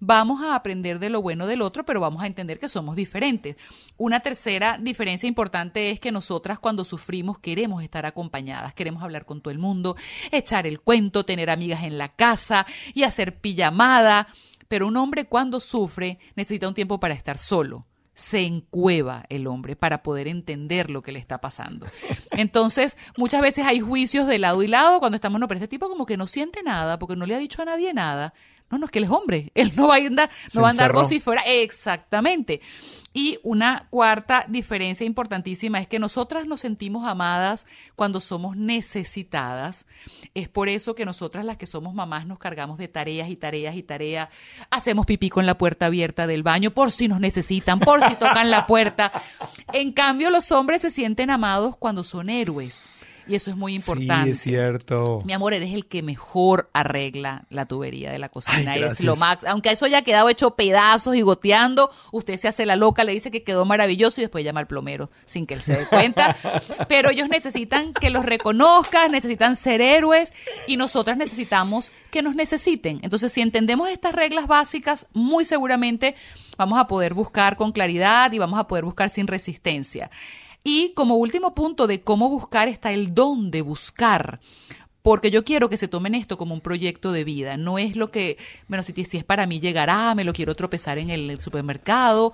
vamos 0.00 0.42
a 0.42 0.54
aprender 0.54 0.98
de 0.98 1.08
lo 1.08 1.22
bueno 1.22 1.46
del 1.46 1.62
otro, 1.62 1.84
pero 1.84 2.00
vamos 2.00 2.22
a 2.22 2.26
entender 2.26 2.58
que 2.58 2.68
somos 2.68 2.96
diferentes. 2.96 3.56
Una 3.96 4.20
tercera 4.20 4.78
diferencia 4.80 5.26
importante 5.26 5.90
es 5.90 6.00
que 6.00 6.12
nosotras 6.12 6.58
cuando 6.58 6.84
sufrimos 6.84 7.38
queremos 7.38 7.82
estar 7.82 8.06
acompañadas, 8.06 8.74
queremos 8.74 9.02
hablar 9.02 9.24
con 9.24 9.40
todo 9.40 9.50
el 9.50 9.58
mundo, 9.58 9.96
echar 10.30 10.66
el 10.66 10.80
cuento, 10.80 11.24
tener 11.24 11.50
amigas 11.50 11.84
en 11.84 11.98
la 11.98 12.08
casa 12.08 12.66
y 12.92 13.04
hacer 13.04 13.40
pijamada. 13.40 14.28
Pero 14.68 14.86
un 14.86 14.96
hombre 14.96 15.26
cuando 15.26 15.60
sufre 15.60 16.18
necesita 16.36 16.68
un 16.68 16.74
tiempo 16.74 16.98
para 16.98 17.14
estar 17.14 17.38
solo 17.38 17.86
se 18.14 18.40
encueva 18.42 19.24
el 19.28 19.46
hombre 19.46 19.76
para 19.76 20.02
poder 20.02 20.28
entender 20.28 20.88
lo 20.88 21.02
que 21.02 21.12
le 21.12 21.18
está 21.18 21.40
pasando. 21.40 21.86
Entonces, 22.30 22.96
muchas 23.16 23.42
veces 23.42 23.66
hay 23.66 23.80
juicios 23.80 24.26
de 24.26 24.38
lado 24.38 24.62
y 24.62 24.68
lado 24.68 25.00
cuando 25.00 25.16
estamos, 25.16 25.40
no, 25.40 25.48
pero 25.48 25.58
este 25.58 25.68
tipo 25.68 25.88
como 25.88 26.06
que 26.06 26.16
no 26.16 26.26
siente 26.26 26.62
nada 26.62 26.98
porque 26.98 27.16
no 27.16 27.26
le 27.26 27.34
ha 27.34 27.38
dicho 27.38 27.62
a 27.62 27.64
nadie 27.64 27.92
nada. 27.92 28.32
No, 28.70 28.78
no, 28.78 28.86
es 28.86 28.90
que 28.90 28.98
él 28.98 29.04
es 29.04 29.10
hombre, 29.10 29.50
él 29.54 29.72
no 29.76 29.88
va 29.88 29.96
a 29.96 29.98
andar, 29.98 30.30
Se 30.48 30.56
no 30.56 30.62
va 30.62 30.68
a 30.68 30.70
andar 30.70 30.92
vocifera. 30.92 31.42
Exactamente. 31.46 32.60
Y 33.16 33.38
una 33.44 33.86
cuarta 33.90 34.44
diferencia 34.48 35.06
importantísima 35.06 35.80
es 35.80 35.86
que 35.86 36.00
nosotras 36.00 36.46
nos 36.46 36.62
sentimos 36.62 37.06
amadas 37.06 37.64
cuando 37.94 38.20
somos 38.20 38.56
necesitadas. 38.56 39.86
Es 40.34 40.48
por 40.48 40.68
eso 40.68 40.96
que 40.96 41.06
nosotras 41.06 41.44
las 41.44 41.56
que 41.56 41.68
somos 41.68 41.94
mamás 41.94 42.26
nos 42.26 42.38
cargamos 42.38 42.76
de 42.76 42.88
tareas 42.88 43.30
y 43.30 43.36
tareas 43.36 43.76
y 43.76 43.84
tareas. 43.84 44.30
Hacemos 44.68 45.06
pipí 45.06 45.30
con 45.30 45.46
la 45.46 45.56
puerta 45.56 45.86
abierta 45.86 46.26
del 46.26 46.42
baño 46.42 46.72
por 46.72 46.90
si 46.90 47.06
nos 47.06 47.20
necesitan, 47.20 47.78
por 47.78 48.02
si 48.02 48.16
tocan 48.16 48.50
la 48.50 48.66
puerta. 48.66 49.12
En 49.72 49.92
cambio, 49.92 50.28
los 50.30 50.50
hombres 50.50 50.82
se 50.82 50.90
sienten 50.90 51.30
amados 51.30 51.76
cuando 51.76 52.02
son 52.02 52.28
héroes. 52.28 52.88
Y 53.26 53.34
eso 53.34 53.50
es 53.50 53.56
muy 53.56 53.74
importante. 53.74 54.24
Sí, 54.24 54.30
es 54.30 54.40
cierto. 54.40 55.22
Mi 55.24 55.32
amor, 55.32 55.54
eres 55.54 55.72
el 55.72 55.86
que 55.86 56.02
mejor 56.02 56.70
arregla 56.72 57.44
la 57.48 57.66
tubería 57.66 58.10
de 58.10 58.18
la 58.18 58.28
cocina. 58.28 58.72
Ay, 58.72 58.82
es 58.82 59.00
lo 59.00 59.16
max. 59.16 59.44
Aunque 59.46 59.70
eso 59.70 59.86
haya 59.86 60.02
quedado 60.02 60.28
hecho 60.28 60.54
pedazos 60.56 61.16
y 61.16 61.22
goteando, 61.22 61.90
usted 62.12 62.36
se 62.36 62.48
hace 62.48 62.66
la 62.66 62.76
loca, 62.76 63.04
le 63.04 63.12
dice 63.12 63.30
que 63.30 63.42
quedó 63.42 63.64
maravilloso 63.64 64.20
y 64.20 64.24
después 64.24 64.44
llama 64.44 64.60
al 64.60 64.66
plomero 64.66 65.10
sin 65.24 65.46
que 65.46 65.54
él 65.54 65.62
se 65.62 65.76
dé 65.76 65.86
cuenta. 65.86 66.36
Pero 66.88 67.10
ellos 67.10 67.28
necesitan 67.28 67.94
que 67.94 68.10
los 68.10 68.24
reconozcas, 68.24 69.10
necesitan 69.10 69.56
ser 69.56 69.80
héroes 69.80 70.32
y 70.66 70.76
nosotras 70.76 71.16
necesitamos 71.16 71.92
que 72.10 72.22
nos 72.22 72.34
necesiten. 72.34 73.00
Entonces, 73.02 73.32
si 73.32 73.40
entendemos 73.40 73.88
estas 73.88 74.12
reglas 74.12 74.46
básicas, 74.46 75.06
muy 75.12 75.44
seguramente 75.44 76.14
vamos 76.56 76.78
a 76.78 76.86
poder 76.86 77.14
buscar 77.14 77.56
con 77.56 77.72
claridad 77.72 78.32
y 78.32 78.38
vamos 78.38 78.58
a 78.58 78.66
poder 78.66 78.84
buscar 78.84 79.10
sin 79.10 79.26
resistencia. 79.26 80.10
Y 80.66 80.94
como 80.94 81.16
último 81.16 81.54
punto 81.54 81.86
de 81.86 82.00
cómo 82.00 82.30
buscar 82.30 82.68
está 82.68 82.90
el 82.90 83.14
dónde 83.14 83.60
buscar. 83.60 84.40
Porque 85.02 85.30
yo 85.30 85.44
quiero 85.44 85.68
que 85.68 85.76
se 85.76 85.88
tomen 85.88 86.14
esto 86.14 86.38
como 86.38 86.54
un 86.54 86.62
proyecto 86.62 87.12
de 87.12 87.24
vida. 87.24 87.58
No 87.58 87.78
es 87.78 87.94
lo 87.94 88.10
que, 88.10 88.38
bueno, 88.68 88.82
si, 88.82 88.94
es 88.96 89.24
para 89.24 89.46
mí 89.46 89.60
llegará, 89.60 90.14
me 90.14 90.24
lo 90.24 90.32
quiero 90.32 90.54
tropezar 90.54 90.96
en 90.96 91.10
el, 91.10 91.28
el 91.28 91.40
supermercado. 91.42 92.32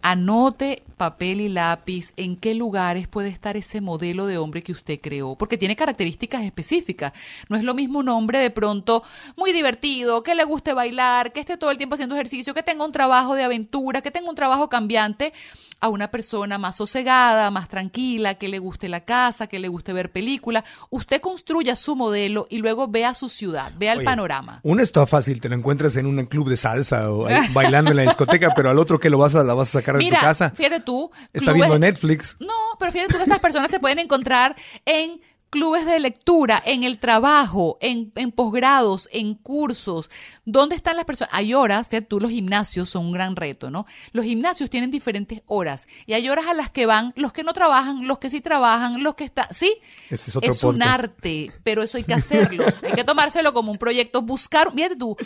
Anote 0.00 0.82
papel 0.96 1.42
y 1.42 1.50
lápiz 1.50 2.14
en 2.16 2.36
qué 2.36 2.54
lugares 2.54 3.06
puede 3.06 3.28
estar 3.28 3.58
ese 3.58 3.82
modelo 3.82 4.24
de 4.26 4.38
hombre 4.38 4.62
que 4.62 4.72
usted 4.72 4.98
creó, 4.98 5.36
porque 5.36 5.58
tiene 5.58 5.76
características 5.76 6.42
específicas. 6.42 7.12
No 7.50 7.56
es 7.58 7.64
lo 7.64 7.74
mismo 7.74 7.98
un 7.98 8.08
hombre 8.08 8.38
de 8.38 8.50
pronto 8.50 9.02
muy 9.36 9.52
divertido, 9.52 10.22
que 10.22 10.34
le 10.34 10.44
guste 10.44 10.72
bailar, 10.72 11.34
que 11.34 11.40
esté 11.40 11.58
todo 11.58 11.70
el 11.70 11.76
tiempo 11.76 11.94
haciendo 11.94 12.14
ejercicio, 12.14 12.54
que 12.54 12.62
tenga 12.62 12.86
un 12.86 12.92
trabajo 12.92 13.34
de 13.34 13.42
aventura, 13.42 14.00
que 14.00 14.10
tenga 14.10 14.30
un 14.30 14.36
trabajo 14.36 14.70
cambiante, 14.70 15.34
a 15.80 15.88
una 15.88 16.10
persona 16.10 16.58
más 16.58 16.76
sosegada, 16.76 17.50
más 17.50 17.68
tranquila, 17.68 18.34
que 18.34 18.48
le 18.48 18.58
guste 18.58 18.88
la 18.88 19.04
casa, 19.04 19.46
que 19.46 19.58
le 19.58 19.68
guste 19.68 19.92
ver 19.92 20.12
películas. 20.12 20.64
Usted 20.90 21.20
construya 21.20 21.76
su 21.76 21.96
modelo 21.96 22.46
y 22.50 22.58
luego 22.58 22.88
vea 22.88 23.14
su 23.14 23.28
ciudad, 23.28 23.72
vea 23.78 23.94
el 23.94 24.04
panorama. 24.04 24.60
Uno 24.62 24.82
está 24.82 25.06
fácil, 25.06 25.40
te 25.40 25.48
lo 25.48 25.54
encuentras 25.54 25.96
en 25.96 26.06
un 26.06 26.26
club 26.26 26.48
de 26.48 26.56
salsa 26.56 27.10
o 27.10 27.26
bailando 27.52 27.90
en 27.90 27.96
la 27.96 28.02
discoteca, 28.02 28.52
pero 28.54 28.70
al 28.70 28.78
otro 28.78 28.98
que 29.00 29.10
lo 29.10 29.18
vas 29.18 29.34
a, 29.34 29.42
la 29.42 29.54
vas 29.54 29.68
a 29.74 29.80
sacar 29.80 29.96
de 29.96 30.04
tu 30.04 30.10
casa. 30.10 30.50
fíjate 30.50 30.80
tú. 30.80 31.10
Está 31.32 31.52
clubes- 31.52 31.54
viendo 31.54 31.78
Netflix. 31.78 32.36
No, 32.40 32.52
pero 32.78 32.92
fíjate 32.92 33.12
tú 33.12 33.18
que 33.18 33.24
esas 33.24 33.38
personas 33.40 33.70
se 33.70 33.80
pueden 33.80 33.98
encontrar 33.98 34.56
en 34.84 35.20
clubes 35.50 35.84
de 35.84 35.98
lectura, 35.98 36.62
en 36.64 36.84
el 36.84 36.98
trabajo, 36.98 37.76
en, 37.80 38.12
en 38.14 38.30
posgrados, 38.30 39.08
en 39.12 39.34
cursos. 39.34 40.08
¿Dónde 40.44 40.76
están 40.76 40.96
las 40.96 41.04
personas? 41.04 41.34
Hay 41.34 41.54
horas, 41.54 41.88
fíjate 41.88 42.06
tú, 42.06 42.20
los 42.20 42.30
gimnasios 42.30 42.88
son 42.88 43.06
un 43.06 43.12
gran 43.12 43.36
reto, 43.36 43.70
¿no? 43.70 43.84
Los 44.12 44.24
gimnasios 44.24 44.70
tienen 44.70 44.90
diferentes 44.90 45.42
horas 45.46 45.88
y 46.06 46.12
hay 46.12 46.28
horas 46.28 46.46
a 46.46 46.54
las 46.54 46.70
que 46.70 46.86
van 46.86 47.12
los 47.16 47.32
que 47.32 47.42
no 47.42 47.52
trabajan, 47.52 48.06
los 48.06 48.18
que 48.18 48.30
sí 48.30 48.40
trabajan, 48.40 49.02
los 49.02 49.16
que 49.16 49.24
están, 49.24 49.46
¿sí? 49.50 49.76
Es 50.08 50.62
un 50.62 50.78
podcast. 50.78 50.82
arte, 50.82 51.52
pero 51.64 51.82
eso 51.82 51.98
hay 51.98 52.04
que 52.04 52.14
hacerlo. 52.14 52.64
hay 52.82 52.92
que 52.92 53.04
tomárselo 53.04 53.52
como 53.52 53.72
un 53.72 53.78
proyecto, 53.78 54.22
buscar, 54.22 54.72
fíjate 54.72 54.96
tú, 54.96 55.16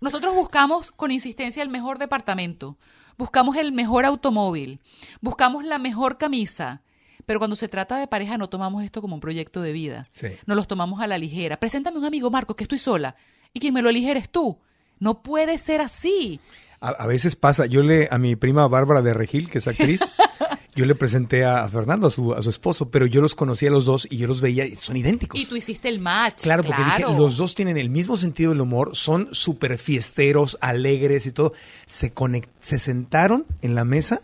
nosotros 0.00 0.34
buscamos 0.34 0.92
con 0.92 1.10
insistencia 1.10 1.62
el 1.62 1.70
mejor 1.70 1.98
departamento, 1.98 2.76
buscamos 3.16 3.56
el 3.56 3.72
mejor 3.72 4.04
automóvil, 4.04 4.80
buscamos 5.20 5.64
la 5.64 5.78
mejor 5.78 6.18
camisa. 6.18 6.81
Pero 7.26 7.38
cuando 7.38 7.56
se 7.56 7.68
trata 7.68 7.96
de 7.98 8.06
pareja 8.06 8.38
no 8.38 8.48
tomamos 8.48 8.82
esto 8.84 9.00
como 9.00 9.14
un 9.14 9.20
proyecto 9.20 9.62
de 9.62 9.72
vida. 9.72 10.08
Sí. 10.12 10.28
No 10.46 10.54
los 10.54 10.66
tomamos 10.66 11.00
a 11.00 11.06
la 11.06 11.18
ligera. 11.18 11.58
Preséntame 11.60 11.98
un 11.98 12.04
amigo, 12.04 12.30
Marcos, 12.30 12.56
que 12.56 12.64
estoy 12.64 12.78
sola. 12.78 13.16
Y 13.52 13.60
quien 13.60 13.74
me 13.74 13.82
lo 13.82 13.90
elige 13.90 14.10
eres 14.10 14.28
tú. 14.30 14.58
No 14.98 15.22
puede 15.22 15.58
ser 15.58 15.80
así. 15.80 16.40
A, 16.80 16.88
a 16.90 17.06
veces 17.06 17.36
pasa, 17.36 17.66
yo 17.66 17.82
le, 17.82 18.08
a 18.10 18.18
mi 18.18 18.34
prima 18.36 18.66
Bárbara 18.68 19.02
de 19.02 19.14
Regil, 19.14 19.48
que 19.50 19.58
es 19.58 19.68
actriz, 19.68 20.00
yo 20.74 20.84
le 20.84 20.94
presenté 20.96 21.44
a, 21.44 21.68
Fernando, 21.68 22.08
a 22.08 22.10
su, 22.10 22.32
a 22.34 22.42
su 22.42 22.50
esposo, 22.50 22.90
pero 22.90 23.06
yo 23.06 23.20
los 23.20 23.34
conocía 23.36 23.68
a 23.68 23.72
los 23.72 23.84
dos 23.84 24.08
y 24.10 24.16
yo 24.16 24.26
los 24.26 24.40
veía 24.40 24.64
y 24.66 24.74
son 24.76 24.96
idénticos. 24.96 25.38
Y 25.40 25.46
tú 25.46 25.54
hiciste 25.54 25.88
el 25.88 26.00
match. 26.00 26.42
Claro, 26.42 26.64
porque 26.64 26.82
claro. 26.82 27.08
dije, 27.10 27.20
los 27.20 27.36
dos 27.36 27.54
tienen 27.54 27.76
el 27.78 27.88
mismo 27.90 28.16
sentido 28.16 28.50
del 28.50 28.60
humor, 28.60 28.96
son 28.96 29.28
súper 29.32 29.78
fiesteros, 29.78 30.58
alegres 30.60 31.26
y 31.26 31.32
todo. 31.32 31.52
Se, 31.86 32.12
conect- 32.14 32.48
se 32.60 32.78
sentaron 32.80 33.46
en 33.60 33.74
la 33.76 33.84
mesa, 33.84 34.22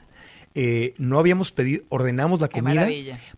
eh, 0.60 0.94
no 0.98 1.20
habíamos 1.20 1.52
pedido, 1.52 1.84
ordenamos 1.88 2.40
la 2.40 2.48
comida. 2.48 2.88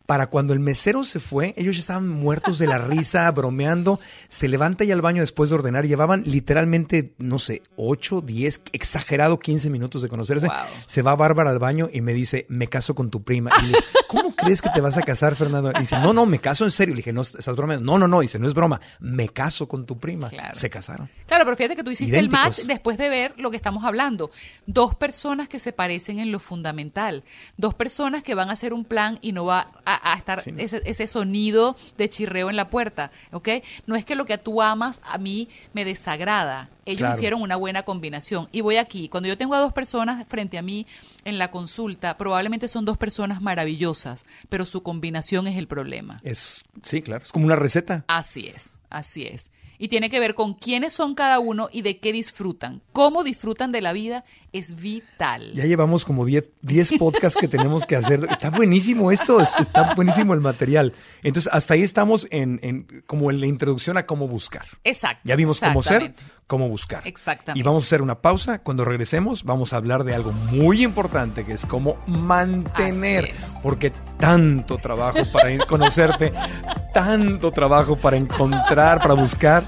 Para 0.06 0.28
cuando 0.28 0.54
el 0.54 0.58
mesero 0.58 1.04
se 1.04 1.20
fue, 1.20 1.52
ellos 1.58 1.76
ya 1.76 1.80
estaban 1.80 2.08
muertos 2.08 2.58
de 2.58 2.66
la 2.66 2.78
risa, 2.78 3.30
bromeando. 3.30 4.00
Se 4.30 4.48
levanta 4.48 4.84
ya 4.84 4.94
al 4.94 5.02
baño 5.02 5.20
después 5.20 5.50
de 5.50 5.56
ordenar. 5.56 5.86
Llevaban 5.86 6.22
literalmente, 6.24 7.12
no 7.18 7.38
sé, 7.38 7.60
8, 7.76 8.22
10, 8.22 8.62
exagerado 8.72 9.38
15 9.38 9.68
minutos 9.68 10.00
de 10.00 10.08
conocerse. 10.08 10.46
Wow. 10.46 10.56
Se 10.86 11.02
va 11.02 11.14
Bárbara 11.14 11.50
al 11.50 11.58
baño 11.58 11.90
y 11.92 12.00
me 12.00 12.14
dice, 12.14 12.46
me 12.48 12.68
caso 12.68 12.94
con 12.94 13.10
tu 13.10 13.22
prima. 13.22 13.50
Y 13.64 13.66
le 13.66 13.78
¿cómo 14.08 14.34
crees 14.34 14.62
que 14.62 14.70
te 14.70 14.80
vas 14.80 14.96
a 14.96 15.02
casar, 15.02 15.36
Fernando? 15.36 15.72
Y 15.76 15.80
dice, 15.80 15.98
no, 15.98 16.14
no, 16.14 16.24
me 16.24 16.38
caso 16.38 16.64
en 16.64 16.70
serio. 16.70 16.94
Le 16.94 17.00
dije, 17.00 17.12
no, 17.12 17.20
estás 17.20 17.54
bromeando. 17.54 17.84
No, 17.84 17.98
no, 17.98 18.08
no. 18.08 18.20
Dice, 18.20 18.38
no 18.38 18.48
es 18.48 18.54
broma. 18.54 18.80
Me 18.98 19.28
caso 19.28 19.68
con 19.68 19.84
tu 19.84 19.98
prima. 19.98 20.30
Claro. 20.30 20.54
Se 20.54 20.70
casaron. 20.70 21.10
Claro, 21.26 21.44
pero 21.44 21.58
fíjate 21.58 21.76
que 21.76 21.84
tú 21.84 21.90
hiciste 21.90 22.18
el 22.18 22.30
match 22.30 22.60
después 22.60 22.96
de 22.96 23.10
ver 23.10 23.34
lo 23.36 23.50
que 23.50 23.58
estamos 23.58 23.84
hablando. 23.84 24.30
Dos 24.64 24.94
personas 24.94 25.50
que 25.50 25.58
se 25.58 25.72
parecen 25.72 26.18
en 26.18 26.32
lo 26.32 26.38
fundamental. 26.38 27.09
Dos 27.56 27.74
personas 27.74 28.22
que 28.22 28.34
van 28.34 28.50
a 28.50 28.52
hacer 28.52 28.72
un 28.72 28.84
plan 28.84 29.18
y 29.22 29.32
no 29.32 29.44
va 29.44 29.70
a, 29.84 30.12
a 30.12 30.16
estar 30.16 30.42
ese, 30.58 30.82
ese 30.84 31.06
sonido 31.06 31.76
de 31.98 32.08
chirreo 32.08 32.50
en 32.50 32.56
la 32.56 32.70
puerta, 32.70 33.10
¿ok? 33.32 33.48
No 33.86 33.96
es 33.96 34.04
que 34.04 34.14
lo 34.14 34.24
que 34.26 34.38
tú 34.38 34.62
amas 34.62 35.02
a 35.04 35.18
mí 35.18 35.48
me 35.72 35.84
desagrada. 35.84 36.68
Ellos 36.86 37.00
Claro. 37.00 37.14
hicieron 37.16 37.42
una 37.42 37.56
buena 37.56 37.82
combinación. 37.84 38.48
Y 38.52 38.62
voy 38.62 38.76
aquí, 38.76 39.08
cuando 39.08 39.28
yo 39.28 39.38
tengo 39.38 39.54
a 39.54 39.60
dos 39.60 39.72
personas 39.72 40.26
frente 40.26 40.58
a 40.58 40.62
mí 40.62 40.86
en 41.24 41.38
la 41.38 41.50
consulta, 41.50 42.16
probablemente 42.16 42.66
son 42.68 42.84
dos 42.84 42.98
personas 42.98 43.40
maravillosas, 43.40 44.24
pero 44.48 44.66
su 44.66 44.82
combinación 44.82 45.46
es 45.46 45.56
el 45.56 45.68
problema. 45.68 46.18
Es, 46.24 46.64
sí, 46.82 47.00
claro. 47.02 47.22
Es 47.22 47.30
como 47.32 47.46
una 47.46 47.54
receta. 47.56 48.04
Así 48.08 48.48
es, 48.48 48.76
así 48.88 49.26
es. 49.26 49.50
Y 49.82 49.88
tiene 49.88 50.10
que 50.10 50.20
ver 50.20 50.34
con 50.34 50.52
quiénes 50.54 50.92
son 50.92 51.14
cada 51.14 51.38
uno 51.40 51.70
y 51.72 51.80
de 51.80 51.98
qué 51.98 52.12
disfrutan. 52.12 52.82
Cómo 52.92 53.24
disfrutan 53.24 53.72
de 53.72 53.80
la 53.80 53.94
vida 53.94 54.24
es 54.52 54.76
vital. 54.78 55.52
Ya 55.54 55.64
llevamos 55.64 56.04
como 56.04 56.26
10 56.26 56.50
10 56.60 56.98
podcasts 56.98 57.38
que 57.40 57.48
tenemos 57.48 57.86
que 57.86 57.96
hacer. 57.96 58.26
Está 58.30 58.50
buenísimo 58.50 59.10
esto, 59.10 59.40
est- 59.40 59.58
está 59.58 59.94
buenísimo 59.94 60.34
el 60.34 60.40
material. 60.40 60.92
Entonces, 61.22 61.50
hasta 61.52 61.74
ahí 61.74 61.82
estamos 61.82 62.28
en, 62.30 62.60
en 62.62 63.02
como 63.06 63.30
en 63.30 63.40
la 63.40 63.46
introducción 63.46 63.96
a 63.96 64.04
cómo 64.04 64.28
buscar. 64.28 64.66
Exacto. 64.84 65.22
Ya 65.24 65.34
vimos 65.34 65.58
cómo 65.60 65.82
ser. 65.82 66.14
Cómo 66.50 66.68
buscar. 66.68 67.06
Exactamente. 67.06 67.60
Y 67.60 67.62
vamos 67.62 67.84
a 67.84 67.86
hacer 67.86 68.02
una 68.02 68.20
pausa. 68.20 68.58
Cuando 68.58 68.84
regresemos, 68.84 69.44
vamos 69.44 69.72
a 69.72 69.76
hablar 69.76 70.02
de 70.02 70.16
algo 70.16 70.32
muy 70.32 70.82
importante 70.82 71.46
que 71.46 71.52
es 71.52 71.64
cómo 71.64 71.96
mantener. 72.08 73.26
Es. 73.26 73.56
Porque 73.62 73.92
tanto 74.18 74.76
trabajo 74.76 75.20
para 75.32 75.56
conocerte, 75.64 76.32
tanto 76.92 77.52
trabajo 77.52 77.94
para 77.94 78.16
encontrar, 78.16 79.00
para 79.00 79.14
buscar. 79.14 79.62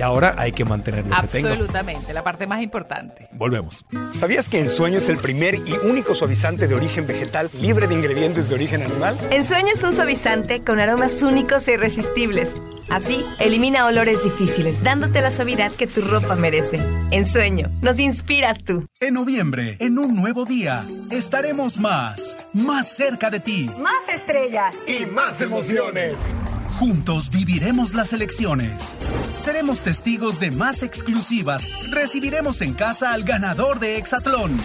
Y 0.00 0.02
ahora 0.02 0.34
hay 0.38 0.52
que 0.52 0.64
mantener 0.64 1.06
lo 1.06 1.14
que 1.20 1.26
tengo. 1.26 1.48
Absolutamente, 1.48 2.14
la 2.14 2.24
parte 2.24 2.46
más 2.46 2.62
importante. 2.62 3.28
Volvemos. 3.32 3.84
¿Sabías 4.18 4.48
que 4.48 4.58
Ensueño 4.58 4.96
es 4.96 5.10
el 5.10 5.18
primer 5.18 5.56
y 5.56 5.74
único 5.82 6.14
suavizante 6.14 6.66
de 6.66 6.74
origen 6.74 7.06
vegetal 7.06 7.50
libre 7.60 7.86
de 7.86 7.96
ingredientes 7.96 8.48
de 8.48 8.54
origen 8.54 8.80
animal? 8.80 9.18
Ensueño 9.30 9.68
es 9.74 9.84
un 9.84 9.92
suavizante 9.92 10.64
con 10.64 10.80
aromas 10.80 11.20
únicos 11.20 11.68
e 11.68 11.74
irresistibles. 11.74 12.50
Así, 12.88 13.22
elimina 13.40 13.84
olores 13.84 14.24
difíciles, 14.24 14.82
dándote 14.82 15.20
la 15.20 15.30
suavidad 15.30 15.70
que 15.70 15.86
tu 15.86 16.00
ropa 16.00 16.34
merece. 16.34 16.80
Ensueño, 17.10 17.68
nos 17.82 17.98
inspiras 17.98 18.64
tú. 18.64 18.86
En 19.00 19.12
noviembre, 19.12 19.76
en 19.80 19.98
un 19.98 20.16
nuevo 20.16 20.46
día, 20.46 20.82
estaremos 21.10 21.78
más, 21.78 22.38
más 22.54 22.88
cerca 22.88 23.28
de 23.28 23.40
ti. 23.40 23.70
Más 23.78 24.08
estrellas. 24.08 24.74
Y 24.86 25.04
más 25.04 25.42
emociones. 25.42 26.34
Juntos 26.78 27.30
viviremos 27.30 27.94
las 27.94 28.12
elecciones. 28.12 28.98
Seremos 29.34 29.82
testigos 29.82 30.40
de 30.40 30.50
más 30.50 30.82
exclusivas. 30.82 31.68
Recibiremos 31.90 32.62
en 32.62 32.74
casa 32.74 33.12
al 33.12 33.24
ganador 33.24 33.80
de 33.80 33.98
Hexatlón. 33.98 34.58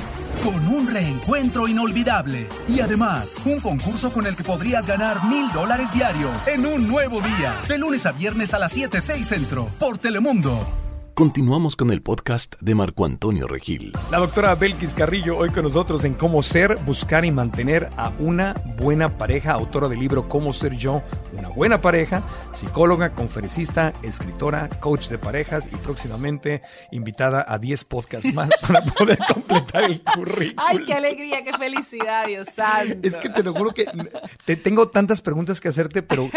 Con 0.43 0.68
un 0.68 0.88
reencuentro 0.88 1.68
inolvidable. 1.68 2.47
Y 2.68 2.80
además, 2.80 3.41
un 3.45 3.60
concurso 3.60 4.14
con 4.14 4.28
el 4.28 4.36
que 4.36 4.43
podrías 4.43 4.88
ganar 4.88 5.26
mil 5.26 5.51
dólares 5.51 5.93
diarios. 5.93 6.47
En 6.47 6.66
un 6.66 6.88
nuevo 6.88 7.22
día. 7.22 7.53
De 7.68 7.78
lunes 7.78 8.06
a 8.06 8.12
viernes 8.12 8.53
a 8.53 8.60
las 8.60 8.72
7, 8.72 9.01
6 9.01 9.28
centro. 9.28 9.70
Por 9.80 9.97
Telemundo. 9.97 10.85
Continuamos 11.16 11.78
con 11.78 11.91
el 11.91 12.01
podcast 12.01 12.55
de 12.59 12.76
Marco 12.76 13.05
Antonio 13.05 13.47
Regil. 13.47 13.93
La 14.11 14.18
doctora 14.18 14.53
Belkis 14.53 14.93
Carrillo 14.93 15.38
hoy 15.38 15.49
con 15.49 15.63
nosotros 15.63 16.03
en 16.03 16.13
Cómo 16.13 16.43
ser, 16.43 16.76
buscar 16.86 17.24
y 17.24 17.32
mantener 17.32 17.89
a 17.95 18.11
una 18.20 18.53
buena 18.78 19.07
pareja, 19.07 19.53
autora 19.53 19.88
del 19.88 19.99
libro 19.99 20.28
Cómo 20.28 20.51
ser 20.51 20.76
yo, 20.76 21.01
una 21.32 21.47
buena 21.47 21.80
pareja, 21.80 22.22
psicóloga, 22.51 23.13
conferencista, 23.16 23.93
escritora, 24.03 24.68
coach 24.82 25.07
de 25.07 25.18
parejas 25.18 25.63
y 25.72 25.78
próximamente 25.78 26.63
invitada 26.91 27.45
a 27.47 27.59
10 27.59 27.86
podcasts 27.86 28.34
más 28.34 28.49
para 28.68 28.82
poder 28.82 29.18
completar 29.34 29.86
el 29.86 30.01
currículum. 30.01 30.66
Ay, 30.68 30.84
qué 30.86 30.95
alegría, 30.95 31.45
qué 31.45 31.53
felicidad, 31.53 32.28
Dios 32.28 32.49
santo. 32.49 33.07
Es 33.07 33.16
que 33.16 33.30
te 33.30 33.41
lo 33.41 33.53
juro 33.53 33.72
que 33.72 33.86
te 34.43 34.57
tengo 34.57 34.89
tantas 34.89 35.22
preguntas 35.22 35.61
que 35.61 35.70
hacerte, 35.70 36.03
pero, 36.03 36.30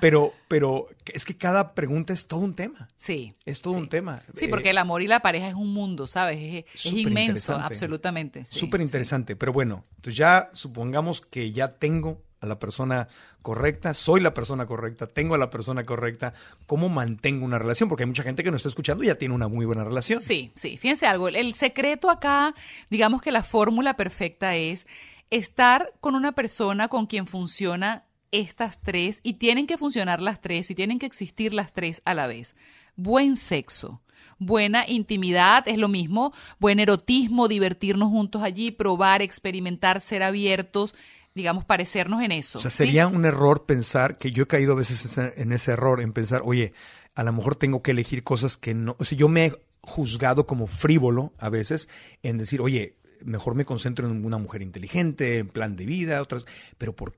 pero, 0.00 0.32
pero 0.48 0.88
es 1.12 1.26
que 1.26 1.36
cada 1.36 1.74
pregunta 1.74 2.14
es 2.14 2.26
todo 2.26 2.40
un 2.40 2.54
tema. 2.54 2.88
Sí. 2.96 3.34
Es 3.44 3.60
todo 3.60 3.74
un 3.74 3.90
tema. 3.90 4.21
Sí, 4.34 4.46
Eh, 4.46 4.48
porque 4.48 4.70
el 4.70 4.78
amor 4.78 5.02
y 5.02 5.06
la 5.06 5.20
pareja 5.20 5.48
es 5.48 5.54
un 5.54 5.72
mundo, 5.72 6.06
¿sabes? 6.06 6.64
Es, 6.74 6.86
inmenso, 6.86 7.54
absolutamente. 7.54 8.44
Súper 8.46 8.80
sí. 8.80 8.84
interesante, 8.84 9.36
pero 9.36 9.52
bueno, 9.52 9.84
entonces 9.96 10.16
ya 10.16 10.50
supongamos 10.52 11.20
que 11.20 11.52
ya 11.52 11.68
tengo 11.68 12.22
a 12.42 12.46
la 12.46 12.58
persona 12.58 13.08
correcta, 13.40 13.94
soy 13.94 14.20
la 14.20 14.34
persona 14.34 14.66
correcta, 14.66 15.06
tengo 15.06 15.34
a 15.34 15.38
la 15.38 15.48
persona 15.48 15.84
correcta, 15.84 16.34
cómo 16.66 16.88
mantengo 16.88 17.44
una 17.44 17.58
relación, 17.58 17.88
porque 17.88 18.02
hay 18.02 18.08
mucha 18.08 18.24
gente 18.24 18.42
que 18.42 18.50
nos 18.50 18.60
está 18.60 18.68
escuchando 18.68 19.04
y 19.04 19.06
ya 19.06 19.14
tiene 19.14 19.34
una 19.34 19.48
muy 19.48 19.64
buena 19.64 19.84
relación. 19.84 20.20
Sí, 20.20 20.52
sí, 20.56 20.76
fíjense 20.76 21.06
algo, 21.06 21.28
el 21.28 21.54
secreto 21.54 22.10
acá, 22.10 22.54
digamos 22.90 23.22
que 23.22 23.30
la 23.30 23.44
fórmula 23.44 23.94
perfecta 23.94 24.56
es 24.56 24.86
estar 25.30 25.94
con 26.00 26.14
una 26.14 26.32
persona 26.32 26.88
con 26.88 27.06
quien 27.06 27.26
funciona 27.26 28.04
estas 28.32 28.80
tres 28.80 29.20
y 29.22 29.34
tienen 29.34 29.66
que 29.66 29.78
funcionar 29.78 30.20
las 30.20 30.40
tres 30.40 30.70
y 30.70 30.74
tienen 30.74 30.98
que 30.98 31.06
existir 31.06 31.54
las 31.54 31.72
tres 31.72 32.02
a 32.04 32.14
la 32.14 32.26
vez. 32.26 32.56
Buen 32.96 33.36
sexo, 33.36 34.02
buena 34.46 34.84
intimidad, 34.86 35.66
es 35.66 35.78
lo 35.78 35.88
mismo, 35.88 36.32
buen 36.58 36.80
erotismo, 36.80 37.48
divertirnos 37.48 38.08
juntos 38.10 38.42
allí, 38.42 38.70
probar, 38.70 39.22
experimentar, 39.22 40.00
ser 40.00 40.22
abiertos, 40.22 40.94
digamos, 41.34 41.64
parecernos 41.64 42.22
en 42.22 42.32
eso. 42.32 42.58
O 42.58 42.62
sea, 42.62 42.70
sería 42.70 43.06
un 43.06 43.24
error 43.24 43.64
pensar, 43.64 44.16
que 44.18 44.32
yo 44.32 44.44
he 44.44 44.46
caído 44.46 44.72
a 44.72 44.76
veces 44.76 45.18
en 45.18 45.52
ese 45.52 45.72
error, 45.72 46.00
en 46.00 46.12
pensar, 46.12 46.42
oye, 46.44 46.72
a 47.14 47.22
lo 47.22 47.32
mejor 47.32 47.56
tengo 47.56 47.82
que 47.82 47.90
elegir 47.90 48.22
cosas 48.22 48.56
que 48.56 48.74
no, 48.74 48.96
o 48.98 49.04
sea, 49.04 49.16
yo 49.16 49.28
me 49.28 49.46
he 49.46 49.52
juzgado 49.82 50.46
como 50.46 50.66
frívolo 50.66 51.32
a 51.38 51.48
veces 51.48 51.88
en 52.22 52.38
decir, 52.38 52.60
oye, 52.60 52.96
mejor 53.24 53.54
me 53.54 53.64
concentro 53.64 54.06
en 54.06 54.24
una 54.24 54.38
mujer 54.38 54.62
inteligente, 54.62 55.38
en 55.38 55.48
plan 55.48 55.76
de 55.76 55.86
vida, 55.86 56.22
otras, 56.22 56.44
pero 56.78 56.94
¿por 56.94 57.14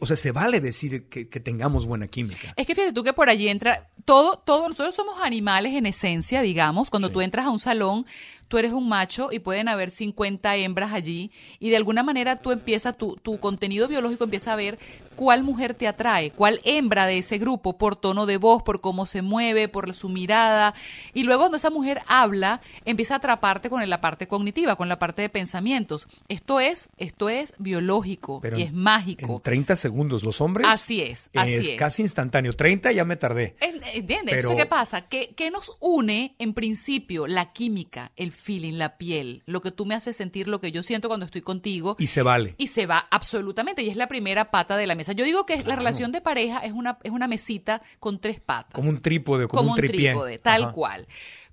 O 0.00 0.06
sea, 0.06 0.16
se 0.16 0.32
vale 0.32 0.60
decir 0.60 1.08
que, 1.08 1.24
tengamos 1.24 1.86
buena 1.86 2.06
química. 2.06 2.54
Es 2.56 2.66
que 2.66 2.74
fíjate 2.74 2.92
tú 2.92 3.02
que 3.02 3.12
por 3.12 3.28
allí 3.28 3.48
entra 3.48 3.88
todo, 4.04 4.38
todo, 4.38 4.68
nosotros 4.68 4.94
somos 4.94 5.16
animales 5.22 5.74
en 5.74 5.86
esencia, 5.86 6.42
digamos, 6.42 6.90
cuando 6.90 7.10
tú 7.10 7.20
entras 7.20 7.46
a 7.46 7.50
un 7.50 7.58
salón, 7.58 8.06
tú 8.48 8.58
eres 8.58 8.72
un 8.72 8.88
macho 8.88 9.30
y 9.32 9.38
pueden 9.38 9.68
haber 9.68 9.90
50 9.90 10.56
hembras 10.56 10.92
allí 10.92 11.32
y 11.58 11.70
de 11.70 11.76
alguna 11.76 12.02
manera 12.02 12.36
tú 12.36 12.50
empiezas, 12.50 12.96
tu, 12.96 13.16
tu 13.16 13.40
contenido 13.40 13.88
biológico 13.88 14.24
empieza 14.24 14.52
a 14.52 14.56
ver 14.56 14.78
cuál 15.16 15.42
mujer 15.42 15.74
te 15.74 15.88
atrae, 15.88 16.30
cuál 16.30 16.60
hembra 16.64 17.06
de 17.06 17.18
ese 17.18 17.38
grupo, 17.38 17.78
por 17.78 17.96
tono 17.96 18.26
de 18.26 18.36
voz, 18.36 18.62
por 18.62 18.80
cómo 18.80 19.06
se 19.06 19.22
mueve, 19.22 19.68
por 19.68 19.92
su 19.94 20.08
mirada. 20.08 20.74
Y 21.14 21.22
luego 21.22 21.42
cuando 21.42 21.56
esa 21.56 21.70
mujer 21.70 22.00
habla, 22.06 22.60
empieza 22.84 23.14
a 23.14 23.16
atraparte 23.18 23.70
con 23.70 23.88
la 23.88 24.00
parte 24.00 24.28
cognitiva, 24.28 24.76
con 24.76 24.88
la 24.88 24.98
parte 24.98 25.22
de 25.22 25.28
pensamientos. 25.28 26.08
Esto 26.28 26.60
es, 26.60 26.88
esto 26.96 27.28
es 27.28 27.54
biológico 27.58 28.40
y 28.56 28.62
es 28.62 28.72
mágico. 28.72 29.36
En 29.36 29.40
30 29.40 29.76
segundos, 29.76 30.22
los 30.22 30.40
hombres. 30.40 30.66
Así 30.68 31.02
es, 31.02 31.30
así 31.34 31.54
es. 31.54 31.78
casi 31.78 32.02
instantáneo. 32.02 32.52
30 32.52 32.92
ya 32.92 33.04
me 33.04 33.16
tardé. 33.16 33.56
¿Entiendes? 33.60 34.34
Entonces, 34.34 34.62
¿qué 34.62 34.66
pasa? 34.66 35.02
¿Qué, 35.08 35.34
¿Qué 35.36 35.50
nos 35.50 35.72
une 35.80 36.34
en 36.38 36.54
principio? 36.54 37.26
La 37.26 37.52
química, 37.52 38.12
el 38.16 38.32
feeling, 38.32 38.74
la 38.74 38.96
piel, 38.98 39.42
lo 39.46 39.60
que 39.60 39.70
tú 39.70 39.86
me 39.86 39.94
haces 39.94 40.16
sentir, 40.16 40.48
lo 40.48 40.60
que 40.60 40.72
yo 40.72 40.82
siento 40.82 41.08
cuando 41.08 41.26
estoy 41.26 41.42
contigo. 41.42 41.96
Y 41.98 42.06
se 42.06 42.22
vale. 42.22 42.54
Y 42.58 42.68
se 42.68 42.86
va 42.86 43.06
absolutamente. 43.10 43.82
Y 43.82 43.90
es 43.90 43.96
la 43.96 44.08
primera 44.08 44.50
pata 44.50 44.76
de 44.76 44.86
la 44.86 44.94
mesa. 45.02 45.12
Yo 45.12 45.24
digo 45.24 45.46
que 45.46 45.62
la 45.64 45.76
relación 45.76 46.12
de 46.12 46.20
pareja 46.20 46.58
es 46.60 46.72
una, 46.72 46.98
es 47.02 47.10
una 47.10 47.28
mesita 47.28 47.82
con 48.00 48.20
tres 48.20 48.40
patas. 48.40 48.74
Como 48.74 48.88
un 48.88 49.00
trípode, 49.00 49.48
como, 49.48 49.62
como 49.62 49.72
un, 49.72 49.76
trípode, 49.76 50.38
tal 50.38 50.72
cual. 50.72 51.06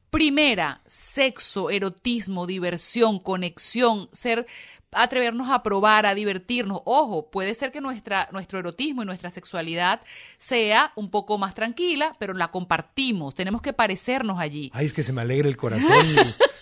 Primera, 0.09 0.81
sexo, 0.87 1.69
erotismo, 1.69 2.47
diversión, 2.47 3.19
conexión, 3.19 4.09
ser 4.11 4.47
atrevernos 4.91 5.49
a 5.49 5.61
probar, 5.63 6.05
a 6.05 6.15
divertirnos. 6.15 6.81
Ojo, 6.85 7.29
puede 7.29 7.53
ser 7.53 7.71
que 7.71 7.81
nuestra, 7.81 8.27
nuestro 8.31 8.59
erotismo 8.59 9.03
y 9.03 9.05
nuestra 9.05 9.29
sexualidad 9.29 10.01
sea 10.37 10.91
un 10.95 11.09
poco 11.09 11.37
más 11.37 11.53
tranquila, 11.53 12.15
pero 12.19 12.33
la 12.33 12.49
compartimos, 12.49 13.35
tenemos 13.35 13.61
que 13.61 13.73
parecernos 13.73 14.39
allí. 14.39 14.71
Ay, 14.73 14.87
es 14.87 14.93
que 14.93 15.03
se 15.03 15.13
me 15.13 15.21
alegra 15.21 15.47
el 15.47 15.57
corazón 15.57 16.05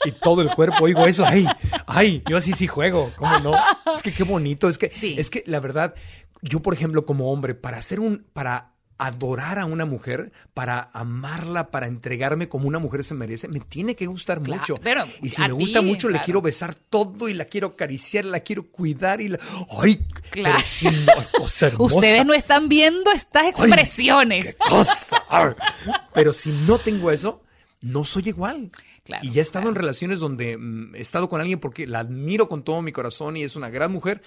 y, 0.06 0.12
todo 0.12 0.42
el 0.42 0.50
cuerpo, 0.50 0.86
oigo 0.86 1.06
eso, 1.06 1.26
ay, 1.26 1.46
ay, 1.86 2.24
yo 2.30 2.38
así 2.38 2.54
sí 2.54 2.66
juego, 2.68 3.12
¿cómo 3.18 3.40
no? 3.40 3.54
Es 3.94 4.02
que 4.02 4.14
qué 4.14 4.24
bonito, 4.24 4.70
es 4.70 4.78
que, 4.78 4.86
es 4.88 5.30
que 5.30 5.44
la 5.48 5.60
verdad, 5.60 5.96
yo 6.42 6.62
por 6.62 6.74
ejemplo 6.74 7.06
como 7.06 7.32
hombre, 7.32 7.56
para 7.56 7.78
hacer 7.78 8.00
un, 8.00 8.26
para 8.34 8.74
adorar 8.98 9.60
a 9.60 9.66
una 9.66 9.86
mujer, 9.86 10.32
para 10.54 10.90
amarla, 10.94 11.70
para 11.70 11.88
entregarme 11.88 12.50
como 12.50 12.68
una 12.68 12.80
mujer 12.80 13.04
se 13.04 13.14
merece, 13.14 13.48
me 13.48 13.60
tiene 13.60 13.96
que 13.96 14.08
gustar 14.08 14.42
mucho. 14.42 14.80
y 15.22 15.30
si 15.30 15.42
me 15.42 15.52
gusta 15.52 15.82
mucho, 15.82 16.10
le 16.10 16.20
quiero 16.22 16.42
besar 16.42 16.74
todo 16.74 17.30
y 17.30 17.34
la 17.34 17.46
quiero 17.46 17.68
acariciar, 17.68 18.26
la 18.26 18.40
quiero 18.40 18.72
cuidar 18.72 19.22
y 19.22 19.30
la... 19.30 19.40
¡Ay! 19.82 20.06
Claro. 20.32 20.58
Ustedes 21.80 22.26
no 22.26 22.34
están 22.34 22.70
viendo 22.70 23.12
estas 23.12 23.46
expresiones. 23.48 24.56
qué 24.56 24.70
cosa! 24.70 25.24
Pero 26.14 26.34
si 26.34 26.52
no 26.52 26.80
tengo 26.80 27.12
eso, 27.12 27.44
no 27.82 28.04
soy 28.04 28.30
igual. 28.30 28.72
y 29.22 29.32
ya 29.32 29.42
he 29.42 29.44
estado 29.44 29.70
en 29.70 29.76
relaciones 29.76 30.20
donde 30.20 30.58
mm, 30.58 30.96
he 30.96 31.02
estado 31.02 31.30
con 31.30 31.40
alguien 31.40 31.60
porque 31.60 31.86
la 31.86 32.00
admiro 32.00 32.50
con 32.50 32.64
todo 32.64 32.82
mi 32.82 32.92
corazón 32.92 33.38
y 33.38 33.44
es 33.44 33.56
una 33.56 33.70
gran 33.70 33.92
mujer, 33.92 34.24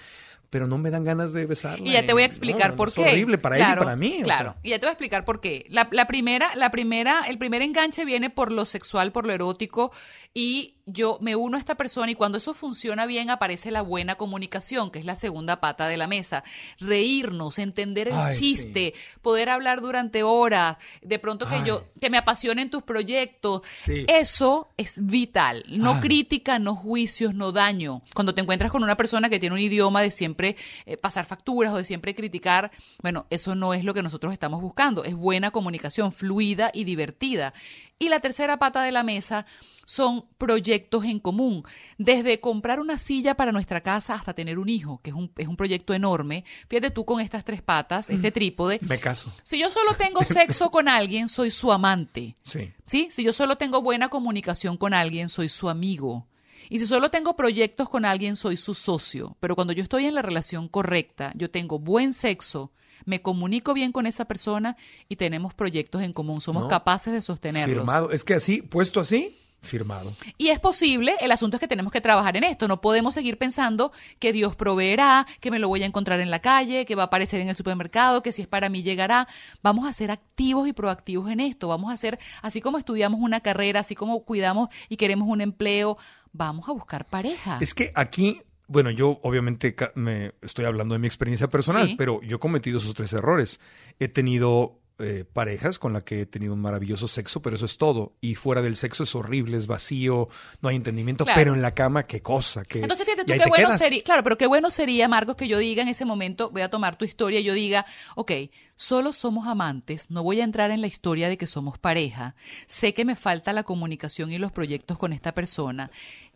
pero 0.51 0.67
no 0.67 0.77
me 0.77 0.91
dan 0.91 1.05
ganas 1.05 1.31
de 1.31 1.45
besarla. 1.45 1.87
Y 1.87 1.93
ya 1.93 2.05
te 2.05 2.11
voy 2.11 2.23
a 2.23 2.25
explicar 2.25 2.75
por 2.75 2.93
qué. 2.93 3.01
Es 3.01 3.13
horrible 3.13 3.37
para 3.37 3.55
ella 3.55 3.71
y 3.71 3.77
para 3.77 3.95
mí. 3.95 4.19
Claro, 4.21 4.57
y 4.61 4.71
ya 4.71 4.79
te 4.79 4.85
voy 4.85 4.89
a 4.89 4.91
explicar 4.91 5.23
por 5.23 5.39
qué. 5.39 5.65
La, 5.69 5.87
la, 5.91 6.07
primera, 6.07 6.53
la 6.55 6.69
primera, 6.71 7.21
el 7.21 7.37
primer 7.37 7.61
enganche 7.61 8.03
viene 8.03 8.29
por 8.29 8.51
lo 8.51 8.65
sexual, 8.65 9.13
por 9.13 9.25
lo 9.25 9.31
erótico, 9.31 9.93
y 10.33 10.75
yo 10.91 11.17
me 11.21 11.35
uno 11.35 11.57
a 11.57 11.59
esta 11.59 11.75
persona 11.75 12.11
y 12.11 12.15
cuando 12.15 12.37
eso 12.37 12.53
funciona 12.53 13.05
bien 13.05 13.29
aparece 13.29 13.71
la 13.71 13.81
buena 13.81 14.15
comunicación, 14.15 14.91
que 14.91 14.99
es 14.99 15.05
la 15.05 15.15
segunda 15.15 15.59
pata 15.59 15.87
de 15.87 15.97
la 15.97 16.07
mesa. 16.07 16.43
Reírnos, 16.79 17.59
entender 17.59 18.07
el 18.07 18.29
chiste, 18.31 18.93
poder 19.21 19.49
hablar 19.49 19.81
durante 19.81 20.23
horas, 20.23 20.77
de 21.01 21.19
pronto 21.19 21.47
que 21.47 21.63
yo, 21.65 21.85
que 21.99 22.09
me 22.09 22.17
apasionen 22.17 22.69
tus 22.69 22.83
proyectos. 22.83 23.61
Eso 24.07 24.69
es 24.77 25.05
vital. 25.05 25.63
No 25.67 25.99
crítica, 25.99 26.59
no 26.59 26.75
juicios, 26.75 27.33
no 27.33 27.51
daño. 27.51 28.01
Cuando 28.13 28.33
te 28.33 28.41
encuentras 28.41 28.71
con 28.71 28.83
una 28.83 28.97
persona 28.97 29.29
que 29.29 29.39
tiene 29.39 29.55
un 29.55 29.61
idioma 29.61 30.01
de 30.01 30.11
siempre 30.11 30.55
eh, 30.85 30.97
pasar 30.97 31.25
facturas 31.25 31.73
o 31.73 31.77
de 31.77 31.85
siempre 31.85 32.15
criticar, 32.15 32.71
bueno, 33.01 33.25
eso 33.29 33.55
no 33.55 33.73
es 33.73 33.83
lo 33.83 33.93
que 33.93 34.03
nosotros 34.03 34.33
estamos 34.33 34.61
buscando. 34.61 35.03
Es 35.03 35.15
buena 35.15 35.51
comunicación, 35.51 36.11
fluida 36.11 36.71
y 36.73 36.83
divertida. 36.83 37.53
Y 38.01 38.09
la 38.09 38.19
tercera 38.19 38.57
pata 38.57 38.81
de 38.81 38.91
la 38.91 39.03
mesa 39.03 39.45
son 39.85 40.25
proyectos 40.39 41.05
en 41.05 41.19
común, 41.19 41.63
desde 41.99 42.39
comprar 42.39 42.79
una 42.79 42.97
silla 42.97 43.35
para 43.35 43.51
nuestra 43.51 43.81
casa 43.81 44.15
hasta 44.15 44.33
tener 44.33 44.57
un 44.57 44.69
hijo, 44.69 44.99
que 45.03 45.11
es 45.11 45.15
un, 45.15 45.31
es 45.37 45.47
un 45.47 45.55
proyecto 45.55 45.93
enorme. 45.93 46.43
Fíjate 46.67 46.89
tú 46.89 47.05
con 47.05 47.21
estas 47.21 47.45
tres 47.45 47.61
patas, 47.61 48.09
este 48.09 48.31
mm. 48.31 48.33
trípode. 48.33 48.79
Me 48.81 48.97
caso. 48.97 49.31
Si 49.43 49.59
yo 49.59 49.69
solo 49.69 49.93
tengo 49.93 50.21
sexo 50.25 50.71
con 50.71 50.87
alguien, 50.87 51.29
soy 51.29 51.51
su 51.51 51.71
amante. 51.71 52.35
Sí. 52.41 52.71
¿Sí? 52.87 53.07
Si 53.11 53.23
yo 53.23 53.33
solo 53.33 53.59
tengo 53.59 53.83
buena 53.83 54.09
comunicación 54.09 54.77
con 54.77 54.95
alguien, 54.95 55.29
soy 55.29 55.47
su 55.47 55.69
amigo. 55.69 56.25
Y 56.69 56.79
si 56.79 56.87
solo 56.87 57.11
tengo 57.11 57.35
proyectos 57.35 57.87
con 57.87 58.03
alguien, 58.03 58.35
soy 58.35 58.57
su 58.57 58.73
socio. 58.73 59.37
Pero 59.39 59.53
cuando 59.53 59.73
yo 59.73 59.83
estoy 59.83 60.05
en 60.05 60.15
la 60.15 60.23
relación 60.23 60.67
correcta, 60.69 61.33
yo 61.35 61.51
tengo 61.51 61.77
buen 61.77 62.13
sexo, 62.13 62.71
me 63.05 63.21
comunico 63.21 63.73
bien 63.73 63.91
con 63.91 64.05
esa 64.05 64.25
persona 64.25 64.77
y 65.09 65.15
tenemos 65.15 65.53
proyectos 65.53 66.01
en 66.01 66.13
común, 66.13 66.41
somos 66.41 66.67
capaces 66.67 67.13
de 67.13 67.21
sostenerlos. 67.21 67.77
Firmado, 67.77 68.11
es 68.11 68.23
que 68.23 68.33
así, 68.33 68.61
puesto 68.61 68.99
así, 68.99 69.37
firmado. 69.61 70.13
Y 70.37 70.49
es 70.49 70.59
posible, 70.59 71.15
el 71.19 71.31
asunto 71.31 71.57
es 71.57 71.61
que 71.61 71.67
tenemos 71.67 71.91
que 71.91 72.01
trabajar 72.01 72.35
en 72.35 72.43
esto, 72.43 72.67
no 72.67 72.81
podemos 72.81 73.13
seguir 73.13 73.37
pensando 73.37 73.91
que 74.19 74.33
Dios 74.33 74.55
proveerá, 74.55 75.27
que 75.39 75.51
me 75.51 75.59
lo 75.59 75.67
voy 75.67 75.83
a 75.83 75.85
encontrar 75.85 76.19
en 76.19 76.31
la 76.31 76.39
calle, 76.39 76.85
que 76.85 76.95
va 76.95 77.03
a 77.03 77.05
aparecer 77.07 77.41
en 77.41 77.49
el 77.49 77.55
supermercado, 77.55 78.23
que 78.23 78.31
si 78.31 78.41
es 78.41 78.47
para 78.47 78.69
mí 78.69 78.81
llegará. 78.81 79.27
Vamos 79.61 79.87
a 79.87 79.93
ser 79.93 80.11
activos 80.11 80.67
y 80.67 80.73
proactivos 80.73 81.29
en 81.29 81.39
esto, 81.39 81.67
vamos 81.67 81.91
a 81.91 81.97
ser, 81.97 82.19
así 82.41 82.59
como 82.61 82.77
estudiamos 82.77 83.21
una 83.21 83.41
carrera, 83.41 83.81
así 83.81 83.95
como 83.95 84.23
cuidamos 84.23 84.69
y 84.89 84.97
queremos 84.97 85.27
un 85.27 85.41
empleo, 85.41 85.97
vamos 86.33 86.67
a 86.67 86.71
buscar 86.71 87.05
pareja. 87.05 87.57
Es 87.61 87.73
que 87.73 87.91
aquí 87.95 88.41
bueno, 88.71 88.89
yo 88.89 89.19
obviamente 89.23 89.75
me 89.95 90.31
estoy 90.41 90.63
hablando 90.63 90.93
de 90.95 90.99
mi 90.99 91.07
experiencia 91.07 91.49
personal, 91.49 91.95
pero 91.97 92.21
yo 92.21 92.37
he 92.37 92.39
cometido 92.39 92.77
esos 92.77 92.93
tres 92.93 93.11
errores. 93.11 93.59
He 93.99 94.07
tenido 94.07 94.79
eh, 94.97 95.25
parejas 95.25 95.77
con 95.77 95.91
las 95.91 96.05
que 96.05 96.21
he 96.21 96.25
tenido 96.25 96.53
un 96.53 96.61
maravilloso 96.61 97.09
sexo, 97.09 97.41
pero 97.41 97.57
eso 97.57 97.65
es 97.65 97.77
todo. 97.77 98.13
Y 98.21 98.35
fuera 98.35 98.61
del 98.61 98.77
sexo 98.77 99.03
es 99.03 99.13
horrible, 99.13 99.57
es 99.57 99.67
vacío, 99.67 100.29
no 100.61 100.69
hay 100.69 100.77
entendimiento, 100.77 101.25
pero 101.25 101.53
en 101.53 101.61
la 101.61 101.73
cama, 101.73 102.03
qué 102.03 102.21
cosa. 102.21 102.63
Qué, 102.63 102.79
Entonces, 102.79 103.05
fíjate 103.05 103.25
tú, 103.25 103.43
qué 103.43 103.49
bueno 103.49 103.73
sería, 103.73 104.03
claro, 104.03 104.23
pero 104.23 104.37
qué 104.37 104.47
bueno 104.47 104.71
sería, 104.71 105.09
Marcos, 105.09 105.35
que 105.35 105.49
yo 105.49 105.57
diga 105.57 105.81
en 105.81 105.89
ese 105.89 106.05
momento, 106.05 106.49
voy 106.49 106.61
a 106.61 106.69
tomar 106.69 106.95
tu 106.95 107.03
historia 107.03 107.41
y 107.41 107.43
yo 107.43 107.53
diga, 107.53 107.85
ok, 108.15 108.31
solo 108.75 109.11
somos 109.11 109.47
amantes, 109.47 110.09
no 110.11 110.23
voy 110.23 110.39
a 110.39 110.45
entrar 110.45 110.71
en 110.71 110.79
la 110.79 110.87
historia 110.87 111.27
de 111.27 111.37
que 111.37 111.47
somos 111.47 111.77
pareja, 111.77 112.35
sé 112.67 112.93
que 112.93 113.03
me 113.03 113.17
falta 113.17 113.51
la 113.51 113.63
comunicación 113.63 114.31
y 114.31 114.37
los 114.37 114.53
proyectos 114.53 114.97
con 114.97 115.11
esta 115.11 115.33
persona 115.33 115.91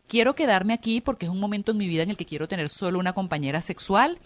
quiero 0.07 0.35
quedarme 0.35 0.73
aquí 0.73 1.01
porque 1.01 1.25
es 1.25 1.31
un 1.31 1.39
momento 1.39 1.71
en 1.71 1.77
mi 1.77 1.87
vida 1.87 2.03
en 2.03 2.09
el 2.09 2.17
que 2.17 2.25
quiero 2.25 2.47
tener 2.47 2.69
solo 2.69 2.99
una 2.99 3.13
compañera 3.13 3.61
sexual 3.61 4.19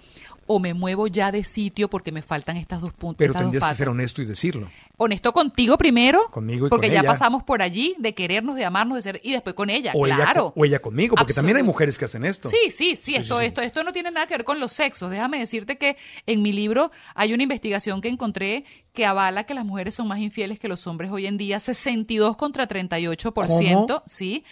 o 0.52 0.60
me 0.60 0.74
muevo 0.74 1.06
ya 1.06 1.32
de 1.32 1.44
sitio 1.44 1.90
porque 1.90 2.12
me 2.12 2.24
faltan 2.24 2.58
estas 2.58 2.82
dos 2.82 2.92
puntos. 2.92 3.18
Pero 3.20 3.34
tendrías 3.34 3.64
que 3.64 3.76
ser 3.76 3.90
honesto 3.90 4.24
y 4.24 4.26
decirlo. 4.26 4.68
Honesto 4.98 5.32
contigo 5.32 5.78
primero. 5.78 6.28
Conmigo 6.32 6.66
y 6.66 6.70
Porque 6.70 6.90
ya 6.90 7.04
pasamos 7.04 7.44
por 7.44 7.62
allí 7.62 7.96
de 8.00 8.16
querernos, 8.16 8.56
de 8.56 8.66
amarnos, 8.66 8.96
de 8.96 9.02
ser 9.04 9.22
y 9.24 9.32
después 9.34 9.56
con 9.56 9.70
ella, 9.70 9.92
o 9.94 10.04
claro. 10.04 10.46
Ella, 10.48 10.54
o 10.56 10.66
ella 10.66 10.80
conmigo, 10.80 11.16
porque 11.16 11.34
también 11.34 11.58
hay 11.58 11.64
mujeres 11.64 12.00
que 12.00 12.06
hacen 12.06 12.26
esto. 12.26 12.50
Sí, 12.50 12.72
sí, 12.72 12.96
sí, 12.96 13.16
esto, 13.16 13.40
esto, 13.40 13.62
esto 13.62 13.84
no 13.84 13.94
tiene 13.94 14.10
nada 14.10 14.26
que 14.26 14.34
ver 14.34 14.44
con 14.44 14.60
los 14.60 14.74
sexos. 14.74 15.12
Déjame 15.12 15.38
decirte 15.38 15.78
que 15.78 15.98
en 16.26 16.42
mi 16.42 16.52
libro 16.52 16.90
hay 17.14 17.34
una 17.34 17.44
investigación 17.44 18.02
que 18.02 18.08
encontré 18.08 18.66
que 19.00 19.06
avala 19.06 19.46
que 19.46 19.54
las 19.54 19.64
mujeres 19.64 19.96
son 19.96 20.10
más 20.10 20.20
infieles 20.20 20.60
que 20.60 20.68
los 20.68 20.86
hombres 20.86 21.10
hoy 21.10 21.26
en 21.26 21.38
día, 21.38 21.62
62 21.62 22.36
contra 22.36 22.68
38%, 22.68 23.32
¿Cómo? 23.32 24.04
¿sí? 24.06 24.44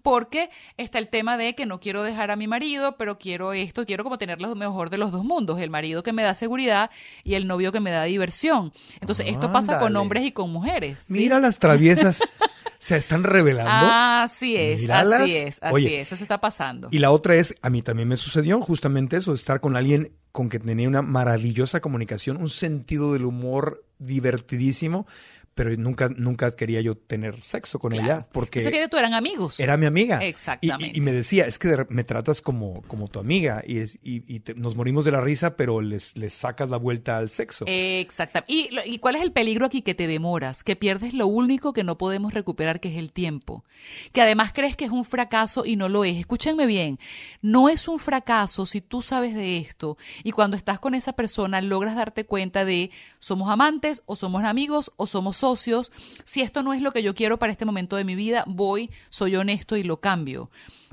Porque 0.00 0.48
está 0.78 0.98
el 0.98 1.08
tema 1.08 1.36
de 1.36 1.54
que 1.54 1.66
no 1.66 1.80
quiero 1.80 2.02
dejar 2.02 2.30
a 2.30 2.36
mi 2.36 2.48
marido, 2.48 2.96
pero 2.96 3.18
quiero 3.18 3.52
esto, 3.52 3.84
quiero 3.84 4.02
como 4.02 4.16
tener 4.16 4.40
lo 4.40 4.54
mejor 4.54 4.88
de 4.88 4.96
los 4.96 5.12
dos 5.12 5.22
mundos, 5.22 5.60
el 5.60 5.68
marido 5.68 6.02
que 6.02 6.14
me 6.14 6.22
da 6.22 6.34
seguridad 6.34 6.90
y 7.24 7.34
el 7.34 7.46
novio 7.46 7.72
que 7.72 7.80
me 7.80 7.90
da 7.90 8.04
diversión. 8.04 8.72
Entonces, 9.02 9.28
esto 9.28 9.52
pasa 9.52 9.78
con 9.78 9.94
hombres 9.96 10.24
y 10.24 10.32
con 10.32 10.50
mujeres. 10.50 10.96
¿sí? 11.00 11.12
Mira 11.12 11.38
las 11.38 11.58
traviesas. 11.58 12.22
se 12.78 12.96
están 12.96 13.24
revelando. 13.24 13.70
Así 13.70 14.56
es, 14.56 14.80
Míralas. 14.80 15.20
así 15.20 15.36
es, 15.36 15.58
así 15.62 15.74
Oye, 15.74 16.00
es, 16.00 16.12
eso 16.12 16.22
está 16.24 16.40
pasando. 16.40 16.88
Y 16.90 17.00
la 17.00 17.10
otra 17.10 17.34
es, 17.34 17.54
a 17.60 17.68
mí 17.68 17.82
también 17.82 18.08
me 18.08 18.16
sucedió 18.16 18.62
justamente 18.62 19.18
eso, 19.18 19.34
estar 19.34 19.60
con 19.60 19.76
alguien 19.76 20.12
con 20.32 20.48
que 20.48 20.58
tenía 20.58 20.88
una 20.88 21.02
maravillosa 21.02 21.80
comunicación, 21.80 22.36
un 22.36 22.48
sentido 22.48 23.12
del 23.12 23.24
humor 23.24 23.84
divertidísimo, 23.98 25.06
pero 25.54 25.76
nunca, 25.76 26.08
nunca 26.08 26.50
quería 26.52 26.80
yo 26.80 26.96
tener 26.96 27.42
sexo 27.42 27.78
con 27.78 27.92
ella 27.92 28.26
porque 28.32 28.62
que 28.64 28.88
tú 28.88 28.96
eran 28.96 29.12
amigos. 29.14 29.60
era 29.60 29.76
mi 29.76 29.84
amiga. 29.86 30.24
Exactamente. 30.24 30.92
Y, 30.94 30.98
y 30.98 31.00
me 31.02 31.12
decía, 31.12 31.46
es 31.46 31.58
que 31.58 31.68
de 31.68 31.86
me 31.90 32.04
tratas 32.04 32.40
como, 32.40 32.82
como 32.82 33.08
tu 33.08 33.18
amiga 33.18 33.62
y, 33.66 33.78
es- 33.78 33.96
y- 34.02 34.22
y 34.32 34.40
te- 34.40 34.54
nos 34.54 34.76
morimos 34.76 35.04
de 35.04 35.10
la 35.12 35.20
risa, 35.20 35.56
pero 35.56 35.80
les, 35.82 36.16
les 36.16 36.32
sacas 36.32 36.70
la 36.70 36.76
vuelta 36.78 37.16
al 37.18 37.30
sexo. 37.30 37.64
Exactamente. 37.66 38.52
¿Y, 38.52 38.68
¿Y 38.86 38.98
cuál 38.98 39.16
es 39.16 39.22
el 39.22 39.32
peligro 39.32 39.66
aquí? 39.66 39.82
Que 39.82 39.94
te 39.94 40.06
demoras, 40.06 40.64
que 40.64 40.76
pierdes 40.76 41.14
lo 41.14 41.26
único 41.26 41.72
que 41.72 41.84
no 41.84 41.98
podemos 41.98 42.32
recuperar, 42.32 42.80
que 42.80 42.88
es 42.90 42.96
el 42.96 43.12
tiempo. 43.12 43.64
Que 44.12 44.22
además 44.22 44.52
crees 44.54 44.76
que 44.76 44.84
es 44.86 44.90
un 44.90 45.04
fracaso 45.04 45.64
y 45.66 45.76
no 45.76 45.88
lo 45.88 46.04
es. 46.04 46.16
Escúchenme 46.16 46.66
bien, 46.66 46.98
no 47.42 47.68
es 47.68 47.88
un 47.88 47.98
fracaso 47.98 48.66
si 48.66 48.80
tú 48.80 49.02
sabes 49.02 49.34
de 49.34 49.58
esto 49.58 49.98
y 50.24 50.32
cuando 50.32 50.56
estás 50.56 50.78
con 50.78 50.94
esa 50.94 51.12
persona 51.14 51.60
logras 51.60 51.96
darte 51.96 52.24
cuenta 52.24 52.64
de 52.64 52.90
somos 53.18 53.50
amantes 53.50 54.02
o 54.06 54.16
somos 54.16 54.44
amigos 54.44 54.92
o 54.96 55.06
somos 55.06 55.36
socios. 55.40 55.90
Si 56.24 56.40
esto 56.40 56.62
no 56.62 56.72
es 56.72 56.80
lo 56.80 56.92
que 56.92 57.02
yo 57.02 57.14
quiero 57.14 57.38
para 57.38 57.52
este 57.52 57.64
momento 57.64 57.96
de 57.96 58.04
mi 58.04 58.14
vida, 58.14 58.44
voy, 58.46 58.90
soy 59.08 59.36
honesto 59.36 59.76
y 59.76 59.82
lo 59.82 60.00
cambio. 60.00 60.50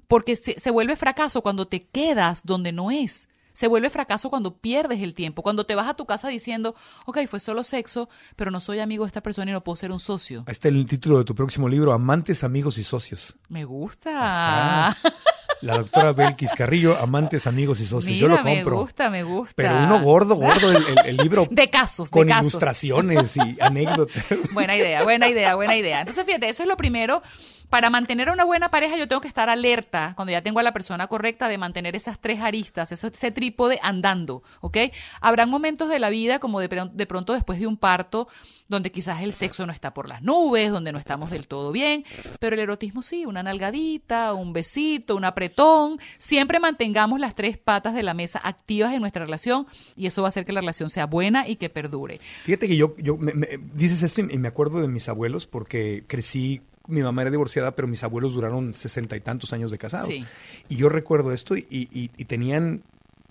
Porque 0.08 0.36
se, 0.36 0.60
se 0.60 0.72
vuelve 0.72 0.96
fracaso 0.96 1.42
cuando 1.42 1.68
te 1.68 1.86
quedas 1.86 2.46
donde 2.46 2.72
no 2.72 2.92
es. 2.92 3.28
Se 3.58 3.68
vuelve 3.68 3.90
fracaso 3.90 4.30
cuando 4.30 4.58
pierdes 4.58 5.02
el 5.02 5.16
tiempo, 5.16 5.42
cuando 5.42 5.66
te 5.66 5.74
vas 5.74 5.88
a 5.88 5.96
tu 5.96 6.06
casa 6.06 6.28
diciendo, 6.28 6.76
ok, 7.08 7.26
fue 7.28 7.40
solo 7.40 7.64
sexo, 7.64 8.08
pero 8.36 8.52
no 8.52 8.62
soy 8.62 8.80
amigo 8.80 9.04
de 9.04 9.08
esta 9.08 9.24
persona 9.24 9.50
y 9.50 9.54
no 9.54 9.64
puedo 9.64 9.76
ser 9.76 9.92
un 9.92 10.00
socio. 10.00 10.44
Ahí 10.46 10.52
está 10.52 10.68
el 10.68 10.86
título 10.86 11.18
de 11.18 11.26
tu 11.26 11.34
próximo 11.34 11.68
libro, 11.68 11.92
Amantes, 11.92 12.44
Amigos 12.44 12.78
y 12.78 12.84
Socios. 12.84 13.36
Me 13.50 13.66
gusta. 13.66 14.96
La 15.62 15.78
doctora 15.78 16.12
Belkis 16.14 16.52
Carrillo, 16.54 16.98
Amantes, 16.98 17.48
Amigos 17.48 17.80
y 17.80 17.86
Socios. 17.86 18.18
Yo 18.18 18.28
lo 18.28 18.36
compro. 18.38 18.52
me 18.54 18.64
gusta, 18.64 19.10
me 19.10 19.24
gusta. 19.24 19.54
Pero 19.56 19.78
uno 19.84 20.00
gordo, 20.02 20.36
gordo, 20.36 20.72
el, 20.72 20.78
el- 20.78 21.06
el 21.08 21.18
libro 21.18 21.48
De 21.52 21.70
casos, 21.70 22.10
de 22.12 22.20
con 22.20 22.28
casos. 22.28 22.44
ilustraciones 22.54 23.36
y 23.38 23.58
anécdotas. 23.60 24.24
Buena 24.54 24.76
idea, 24.76 25.04
buena 25.04 25.28
idea, 25.28 25.56
buena 25.56 25.76
idea. 25.76 26.00
Entonces, 26.02 26.26
fíjate, 26.26 26.50
eso 26.50 26.64
es 26.64 26.70
lo 26.70 26.78
primero. 26.78 27.22
Para 27.70 27.90
mantener 27.90 28.30
una 28.30 28.46
buena 28.46 28.70
pareja, 28.72 28.96
yo 28.96 29.08
tengo 29.10 29.20
que 29.22 29.28
estar 29.28 29.50
alerta 29.50 30.14
cuando 30.16 30.32
ya 30.32 30.42
tengo 30.42 30.60
a 30.60 30.64
la 30.64 30.72
persona 30.72 31.08
correcta 31.08 31.50
de 31.50 31.58
mantener 31.58 31.98
esas 31.98 32.18
tres 32.20 32.40
aristas, 32.40 32.94
ese, 32.94 33.32
trípode 33.32 33.78
andando, 33.84 34.42
¿ok? 34.62 34.78
Habrán 35.20 35.50
momentos 35.50 35.90
de 35.90 36.00
la 36.00 36.10
vida, 36.10 36.40
como 36.40 36.62
de, 36.62 36.70
de 36.94 37.06
pronto 37.06 37.34
después 37.34 37.60
de 37.60 37.68
un 37.68 37.76
parto, 37.76 38.30
donde 38.70 38.90
quizás 38.92 39.22
el 39.22 39.34
sexo 39.34 39.66
no 39.66 39.74
está 39.74 39.94
por 39.94 40.08
las 40.08 40.22
nubes, 40.22 40.72
donde 40.72 40.94
no 40.94 40.98
estamos 40.98 41.30
del 41.30 41.48
todo 41.48 41.72
bien, 41.74 42.06
pero 42.40 42.54
el 42.56 42.62
erotismo 42.62 43.02
sí, 43.04 43.26
una 43.26 43.44
nalgadita, 43.44 44.34
un 44.34 44.54
besito, 44.54 45.16
un 45.18 45.26
apretón. 45.26 46.00
Siempre 46.18 46.60
mantengamos 46.62 47.20
las 47.20 47.36
tres 47.36 47.58
patas 47.58 47.94
de 47.94 48.04
la 48.04 48.14
mesa 48.14 48.40
activas 48.44 48.94
en 48.94 49.02
nuestra 49.02 49.26
relación 49.26 49.68
y 49.98 50.08
eso 50.08 50.22
va 50.22 50.28
a 50.28 50.30
hacer 50.30 50.46
que 50.46 50.54
la 50.54 50.62
relación 50.62 50.90
sea 50.90 51.06
buena 51.06 51.48
y 51.48 51.58
que 51.58 51.70
perdure. 51.70 52.20
Fíjate 52.44 52.68
que 52.70 52.78
yo, 52.78 52.96
yo 52.98 53.18
me- 53.18 53.34
me- 53.34 53.48
dices 53.74 54.04
esto 54.04 54.22
y 54.22 54.38
me 54.38 54.48
acuerdo 54.48 54.80
de 54.80 54.88
mis 54.88 55.10
abuelos 55.10 55.48
porque 55.48 56.04
crecí, 56.08 56.62
mi 56.88 57.02
mamá 57.02 57.22
era 57.22 57.32
divorciada, 57.32 57.76
pero 57.76 57.88
mis 57.88 58.04
abuelos 58.04 58.34
duraron 58.34 58.74
sesenta 58.74 59.16
y 59.16 59.20
tantos 59.22 59.54
años 59.54 59.72
de 59.72 59.78
casados. 59.78 60.08
Sí. 60.10 60.26
Y 60.70 60.76
yo 60.78 60.90
recuerdo 60.90 61.32
esto 61.34 61.56
y, 61.56 61.66
y- 61.70 62.10
y 62.16 62.26
tenían, 62.26 62.82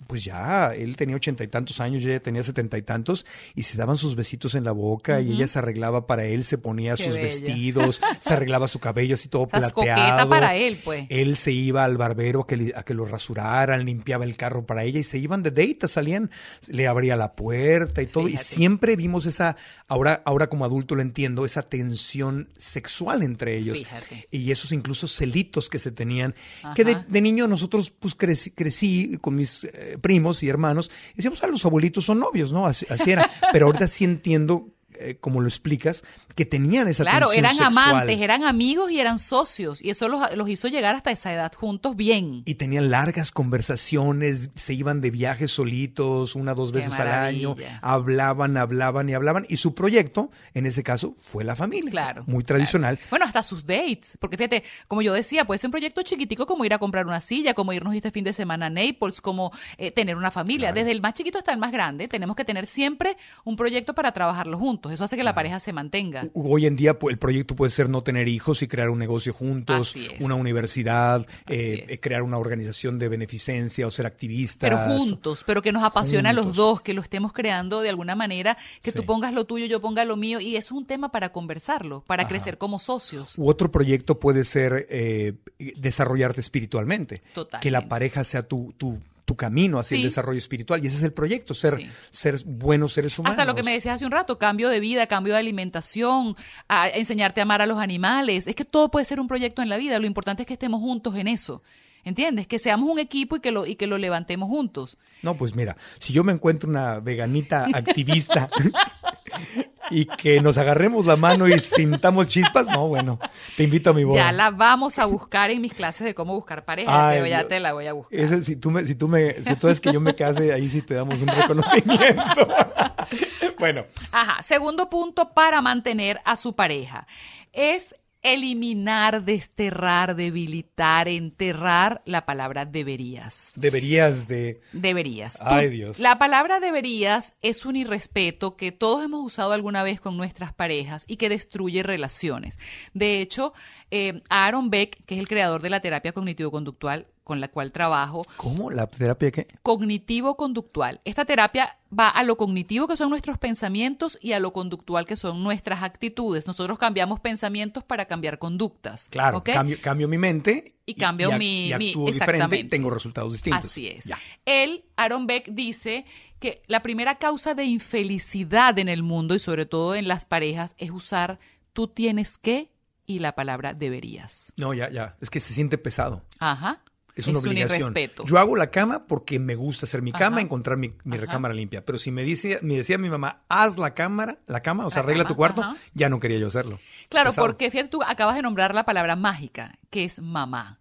pues 0.07 0.23
ya, 0.23 0.73
él 0.75 0.95
tenía 0.95 1.17
ochenta 1.17 1.43
y 1.43 1.49
tantos 1.49 1.81
años, 1.81 2.05
ella 2.05 2.21
tenía 2.21 2.43
setenta 2.45 2.79
y 2.79 2.83
tantos, 2.83 3.27
y 3.55 3.63
se 3.65 3.77
daban 3.77 3.97
sus 3.97 4.15
besitos 4.15 4.55
en 4.55 4.63
la 4.63 4.71
boca 4.73 5.21
y 5.21 5.33
ella 5.33 5.47
se 5.49 5.59
arreglaba 5.59 6.07
para 6.07 6.27
él, 6.27 6.45
se 6.45 6.59
ponía 6.59 6.95
Qué 6.95 7.05
sus 7.05 7.15
bella. 7.15 7.25
vestidos, 7.27 8.01
se 8.21 8.33
arreglaba 8.33 8.69
su 8.69 8.79
cabello 8.79 9.15
así 9.15 9.29
todo 9.29 9.49
plateado. 9.49 10.29
para 10.29 10.55
él, 10.55 10.79
pues. 10.85 11.07
Él 11.09 11.37
se 11.37 11.51
iba 11.51 11.85
al 11.85 11.97
barbero 11.97 12.43
a 12.43 12.47
que, 12.47 12.57
le- 12.57 12.73
a 12.77 12.85
que 12.85 12.95
lo 12.95 13.05
rasuraran, 13.05 13.85
limpiaba 13.85 14.25
el 14.25 14.37
carro 14.37 14.65
para 14.65 14.85
ella 14.85 15.01
y 15.01 15.05
se 15.05 15.19
iban 15.19 15.43
de 15.43 15.51
date, 15.51 15.89
salían, 15.89 16.31
le 16.69 16.87
abría 16.87 17.17
la 17.17 17.35
puerta 17.35 18.01
y 18.03 18.07
todo. 18.07 18.29
Y 18.29 18.37
siempre 18.37 18.95
vimos 18.95 19.27
esa, 19.27 19.57
ahora, 19.89 20.23
ahora 20.25 20.49
como 20.49 20.65
adulto 20.65 20.95
lo 20.95 21.03
entiendo, 21.03 21.45
esa 21.45 21.63
tensión 21.63 22.49
sexual 22.57 23.23
entre 23.23 23.57
ellos. 23.57 23.79
Fíjate. 23.79 24.29
Y 24.31 24.51
esos 24.53 24.71
incluso 24.73 25.09
celitos 25.09 25.69
que 25.69 25.79
se 25.81 25.91
tenían. 25.91 26.35
Que 26.77 26.85
de 26.85 27.21
niño 27.21 27.49
nosotros 27.49 27.91
pues 27.91 28.15
crecí, 28.15 28.51
crecí 28.51 29.19
con 29.21 29.35
mis 29.35 29.65
eh, 29.65 29.86
primos 30.01 30.43
y 30.43 30.49
hermanos 30.49 30.91
decíamos, 31.15 31.43
ah, 31.43 31.47
los 31.47 31.65
abuelitos 31.65 32.05
son 32.05 32.21
novios, 32.21 32.53
¿no? 32.53 32.67
Así, 32.67 32.87
así 32.91 33.13
era. 33.13 33.31
Pero 33.53 33.67
ahorita 33.67 33.89
sí 33.89 34.05
entiendo, 34.05 34.69
eh, 35.01 35.17
como 35.21 35.41
lo 35.41 35.49
explicas, 35.49 36.03
que 36.35 36.45
tenían 36.45 36.89
esa 36.89 37.03
Claro, 37.05 37.27
tensión 37.29 37.45
eran 37.45 37.57
sexual. 37.57 37.89
amantes, 37.91 38.21
eran 38.21 38.45
amigos 38.45 38.91
y 38.91 39.01
eran 39.01 39.19
socios. 39.19 39.83
Y 39.83 39.91
eso 39.91 40.09
los, 40.09 40.35
los 40.37 40.49
hizo 40.49 40.69
llegar 40.69 40.95
hasta 40.95 41.11
esa 41.11 41.33
edad 41.33 41.53
juntos 41.55 41.97
bien. 41.97 42.43
Y 42.47 42.55
tenían 42.57 42.91
largas 42.91 43.31
conversaciones, 43.33 44.51
se 44.55 44.75
iban 44.75 45.01
de 45.01 45.11
viajes 45.11 45.51
solitos, 45.51 46.35
una 46.35 46.55
dos 46.55 46.73
Qué 46.73 46.79
veces 46.79 46.99
al 46.99 47.09
año, 47.09 47.57
hablaban, 47.83 48.57
hablaban 48.57 49.09
y 49.09 49.15
hablaban. 49.15 49.47
Y 49.49 49.57
su 49.59 49.75
proyecto, 49.75 50.31
en 50.55 50.67
ese 50.67 50.83
caso, 50.83 51.15
fue 51.23 51.45
la 51.45 51.57
familia. 51.57 51.91
Claro, 51.91 52.25
Muy 52.27 52.45
tradicional. 52.45 52.99
Bueno, 53.11 53.25
hasta 53.25 53.43
sus 53.43 53.65
dates. 53.67 54.17
Porque 54.21 54.37
fíjate, 54.37 54.65
como 54.89 55.03
yo 55.03 55.13
decía, 55.13 55.45
puede 55.45 55.59
ser 55.59 55.69
un 55.69 55.73
proyecto 55.73 56.03
chiquitico 56.03 56.47
como 56.47 56.65
ir 56.65 56.75
a 56.75 56.79
comprar 56.79 57.07
una 57.07 57.21
silla, 57.21 57.55
como 57.55 57.73
irnos 57.73 57.95
este 57.95 58.11
fin 58.11 58.25
de 58.25 58.33
semana 58.33 58.67
a 58.67 58.71
Naples, 58.71 59.21
como 59.21 59.51
eh, 59.79 59.91
tener 59.91 60.17
una 60.17 60.31
familia. 60.31 60.73
Desde 60.73 60.91
el 60.93 61.01
más 61.01 61.15
chiquito 61.15 61.39
hasta 61.39 61.53
el 61.53 61.59
más 61.59 61.73
grande, 61.73 62.09
tenemos 62.09 62.37
que 62.37 62.45
tener 62.45 62.67
siempre 62.67 63.17
un 63.45 63.57
proyecto 63.57 63.95
para 63.95 64.13
trabajarlo 64.13 64.59
juntos. 64.59 64.86
Eso 64.91 65.05
hace 65.05 65.17
que 65.17 65.25
la 65.25 65.35
pareja 65.35 65.61
se 65.61 65.73
mantenga. 65.73 66.29
Hoy 66.35 66.67
en 66.67 66.77
día 66.77 66.97
el 67.09 67.19
proyecto 67.19 67.57
puede 67.57 67.71
ser 67.71 67.89
no 67.89 68.03
tener 68.03 68.29
hijos 68.29 68.63
y 68.63 68.67
crear 68.67 68.91
un 68.91 68.99
negocio 68.99 69.33
juntos, 69.33 69.95
una 70.21 70.35
universidad, 70.35 71.27
eh, 71.49 71.87
eh, 71.89 72.01
crear 72.01 72.23
una 72.23 72.39
organización 72.39 72.99
de 72.99 73.09
beneficencia 73.09 73.87
o 73.87 73.91
ser 73.91 74.07
activistas. 74.07 74.71
Pero 74.71 74.99
juntos, 74.99 75.45
pero 75.47 75.63
que 75.63 75.73
nos 75.73 75.83
apasiona 75.83 76.31
a 76.31 76.33
los 76.33 76.55
dos, 76.55 76.81
que 76.81 76.95
lo 76.95 77.03
estemos 77.03 77.33
creando 77.33 77.81
de 77.81 77.89
alguna 77.89 78.15
manera, 78.15 78.57
que 78.83 78.93
tú 78.93 79.05
pongas 79.05 79.33
lo 79.33 79.45
tuyo, 79.45 79.67
yo 79.67 79.81
ponga 79.81 80.05
lo 80.05 80.17
mío, 80.17 80.41
y 80.41 80.57
eso 80.57 80.75
es 80.75 80.79
un 80.79 80.87
tema 80.87 81.11
para 81.11 81.31
conversarlo, 81.31 82.03
para 82.07 82.23
Ajá. 82.23 82.31
crecer 82.31 82.59
como 82.59 82.79
socios. 82.79 83.35
U 83.39 83.49
otro 83.49 83.71
proyecto 83.71 84.19
puede 84.19 84.45
ser 84.45 84.87
eh, 84.91 85.35
desarrollarte 85.77 86.41
espiritualmente. 86.41 87.23
Totalmente. 87.35 87.63
Que 87.63 87.71
la 87.71 87.89
pareja 87.89 88.25
sea 88.25 88.43
tu, 88.43 88.75
tu, 88.77 88.99
tu 89.27 89.37
camino 89.37 89.79
hacia 89.79 89.97
Sí. 89.97 90.03
el 90.03 90.09
desarrollo 90.09 90.39
espiritual. 90.39 90.83
Y 90.83 90.87
ese 90.87 90.97
es 90.97 91.03
el 91.03 91.13
proyecto, 91.13 91.53
ser, 91.53 91.75
Sí. 91.77 91.91
ser 92.11 92.39
buenos 92.47 92.95
seres 92.95 93.19
humanos. 93.19 93.33
Hasta 93.39 93.45
lo 93.45 93.55
que 93.55 93.63
me 93.63 93.73
decías 93.73 93.97
hace 93.97 94.07
un 94.07 94.13
rato, 94.13 94.39
cambio 94.39 94.71
de 94.71 94.81
vida, 94.81 95.07
cambio 95.09 95.35
de 95.35 95.41
alimentación, 95.41 96.37
a 96.69 96.89
enseñarte 96.89 97.41
a 97.41 97.43
amar 97.43 97.61
a 97.61 97.67
los 97.67 97.79
animales. 97.79 98.47
Es 98.47 98.55
que 98.55 98.65
todo 98.65 98.91
puede 98.91 99.05
ser 99.05 99.21
un 99.21 99.27
proyecto 99.29 99.61
en 99.61 99.69
la 99.69 99.77
vida. 99.77 99.99
Lo 99.99 100.07
importante 100.07 100.45
es 100.45 100.47
que 100.47 100.55
estemos 100.55 100.81
juntos 100.81 101.15
en 101.17 101.29
eso. 101.29 101.63
¿Entiendes? 102.05 102.47
Que 102.47 102.61
seamos 102.61 102.89
un 102.89 103.01
equipo 103.01 103.35
y 103.35 103.41
que 103.41 103.51
lo, 103.51 103.67
y 103.67 103.75
que 103.75 103.89
lo 103.89 103.99
levantemos 103.99 104.49
juntos. 104.49 104.97
No, 105.23 105.37
pues 105.37 105.57
mira, 105.57 105.77
si 105.99 106.13
yo 106.13 106.23
me 106.23 106.33
encuentro 106.33 106.71
una 106.71 107.01
veganita 107.01 107.67
activista 107.75 108.49
y 109.91 110.07
que 110.07 110.41
nos 110.41 110.59
agarremos 110.59 111.07
la 111.07 111.17
mano 111.17 111.49
y 111.49 111.59
sintamos 111.59 112.29
chispas, 112.29 112.67
no, 112.71 112.89
bueno, 112.89 113.19
te 113.57 113.65
invito 113.65 113.91
a 113.91 113.93
mi 113.93 114.05
boda. 114.05 114.17
Ya 114.27 114.33
la 114.33 114.51
vamos 114.51 114.99
a 114.99 115.05
buscar 115.07 115.51
en 115.51 115.61
mis 115.61 115.73
clases 115.73 116.05
de 116.05 116.15
cómo 116.15 116.35
buscar 116.35 116.65
pareja, 116.65 117.09
Ay, 117.09 117.17
pero 117.19 117.27
ya 117.29 117.43
yo- 117.43 117.49
te 117.49 117.61
la 117.61 117.73
voy 117.73 117.87
a 117.87 117.93
buscar. 117.93 118.19
Ese, 118.19 118.43
si 118.43 118.57
tú 118.57 118.71
me, 118.71 118.85
si 118.87 118.95
tú 118.95 119.09
me, 119.09 119.33
si 119.35 119.57
tú 119.57 119.69
es 119.69 119.81
que 119.81 119.93
yo 119.93 120.01
me 120.01 120.15
case, 120.15 120.53
ahí 120.53 120.69
sí 120.69 120.83
te 120.83 120.95
damos 120.95 121.21
un 121.23 121.29
reconocimiento. 121.29 122.49
bueno, 123.59 123.85
Ajá, 124.13 124.43
segundo 124.43 124.89
punto 124.89 125.33
para 125.35 125.61
mantener 125.63 126.21
a 126.25 126.37
su 126.37 126.55
pareja 126.55 127.07
es 127.53 127.95
eliminar, 128.33 129.25
desterrar, 129.25 130.17
debilitar, 130.17 131.09
enterrar 131.09 132.03
la 132.05 132.27
palabra 132.27 132.65
deberías. 132.65 133.53
deberías 133.57 134.27
de. 134.27 134.61
Deberías. 134.73 135.39
Ay, 135.41 135.69
Dios. 135.69 135.99
La 135.99 136.19
palabra 136.19 136.59
deberías 136.59 137.35
es 137.43 137.65
un 137.65 137.77
irrespeto 137.77 138.57
que 138.57 138.73
todos 138.73 139.05
hemos 139.05 139.25
usado 139.25 139.53
alguna 139.53 139.83
vez 139.83 140.01
con 140.01 140.17
nuestras 140.17 140.53
parejas 140.53 141.05
y 141.07 141.17
que 141.17 141.29
destruye 141.29 141.83
relaciones. 141.83 142.59
De 142.95 143.21
hecho, 143.21 143.53
eh, 143.91 144.23
Aaron 144.29 144.71
Beck, 144.71 145.05
que 145.05 145.15
es 145.15 145.21
el 145.21 145.29
creador 145.29 145.63
de 145.63 145.71
la 145.71 145.81
terapia 145.81 146.13
cognitivo-conductual, 146.13 147.07
con 147.27 147.41
la 147.41 147.49
cual 147.49 147.73
trabajo. 147.73 148.25
¿Cómo? 148.37 148.71
¿La 148.71 148.87
terapia 148.87 149.33
qué? 149.33 149.49
Cognitivo-conductual. 149.63 151.01
Esta 151.05 151.25
terapia 151.25 151.77
va 151.97 152.09
a 152.09 152.23
lo 152.23 152.37
cognitivo, 152.37 152.87
que 152.87 152.97
son 152.97 153.11
nuestros 153.11 153.37
pensamientos, 153.37 154.17
y 154.23 154.31
a 154.33 154.39
lo 154.39 154.53
conductual, 154.53 155.07
que 155.07 155.17
son 155.17 155.43
nuestras 155.43 155.83
actitudes. 155.83 156.47
Nosotros 156.47 156.79
cambiamos 156.79 157.19
pensamientos 157.19 157.83
para 157.83 158.05
cambiar 158.05 158.39
conductas. 158.39 159.09
Claro, 159.11 159.39
¿ok? 159.39 159.51
cambio, 159.53 159.77
cambio 159.83 160.07
mi 160.07 160.19
mente 160.19 160.77
Y 160.87 160.95
cambio 160.95 161.37
mi- 161.37 161.69
y 161.71 161.75
mi- 161.75 161.89
actúo 161.89 162.07
diferente, 162.07 162.63
tengo 162.65 162.91
resultados 162.91 163.33
distintos. 163.33 163.65
Así 163.65 163.89
es. 163.89 164.05
Ya. 164.05 164.17
Él, 164.45 164.85
Aaron 164.97 165.27
Beck, 165.27 165.49
dice 165.49 166.05
que 166.39 166.63
la 166.69 166.81
primera 166.85 167.17
causa 167.19 167.55
de 167.55 167.65
infelicidad 167.65 168.79
en 168.79 168.89
el 168.89 169.03
mundo 169.03 169.35
y 169.35 169.41
sobre 169.41 169.67
todo 169.67 169.97
en 169.97 170.07
las 170.07 170.25
parejas 170.25 170.77
es 170.79 170.93
usar 170.93 171.41
tú 171.73 171.89
tienes 171.89 172.39
que 172.39 172.71
y 173.05 173.19
la 173.19 173.35
palabra 173.35 173.73
deberías. 173.75 174.53
No, 174.57 174.75
ya, 174.75 174.89
ya. 174.91 175.17
Es 175.21 175.31
que 175.31 175.41
se 175.41 175.53
siente 175.55 175.77
pesado. 175.79 176.23
Ajá. 176.39 176.83
Es 177.17 177.27
una 177.27 177.39
obligación. 177.41 177.81
irrespeto. 177.93 178.25
Yo 178.27 178.39
hago 178.39 178.55
la 178.57 178.71
cama 178.71 179.07
porque 179.07 179.39
me 179.39 179.55
gusta 179.55 179.87
hacer 179.87 180.03
mi 180.03 180.13
cama, 180.13 180.37
Ajá. 180.37 180.43
encontrar 180.43 180.77
mi, 180.77 180.93
mi 181.03 181.17
recámara 181.17 181.55
limpia. 181.55 181.85
Pero 181.85 181.99
si 181.99 182.11
me 182.11 182.23
dice, 182.23 182.59
me 182.63 182.75
decía 182.77 182.99
mi 182.99 183.09
mamá, 183.11 183.43
haz 183.49 183.79
la 183.79 183.95
cámara, 183.95 184.39
la 184.47 184.61
cama, 184.61 184.87
o 184.87 184.91
sea, 184.91 184.99
La 185.03 185.05
arregla 185.07 185.25
cama, 185.25 185.29
tu 185.29 185.37
cuarto, 185.37 185.61
ajá. 185.63 185.77
ya 185.95 186.09
no 186.11 186.21
quería 186.21 186.39
yo 186.39 186.47
hacerlo. 186.49 186.79
Claro, 187.09 187.31
Pesado. 187.31 187.47
porque 187.47 187.71
fíjate, 187.71 187.89
tú 187.89 188.03
acabas 188.07 188.37
de 188.37 188.43
nombrar 188.43 188.75
la 188.75 188.85
palabra 188.85 189.17
mágica, 189.17 189.79
que 189.91 190.05
es 190.05 190.21
mamá. 190.21 190.79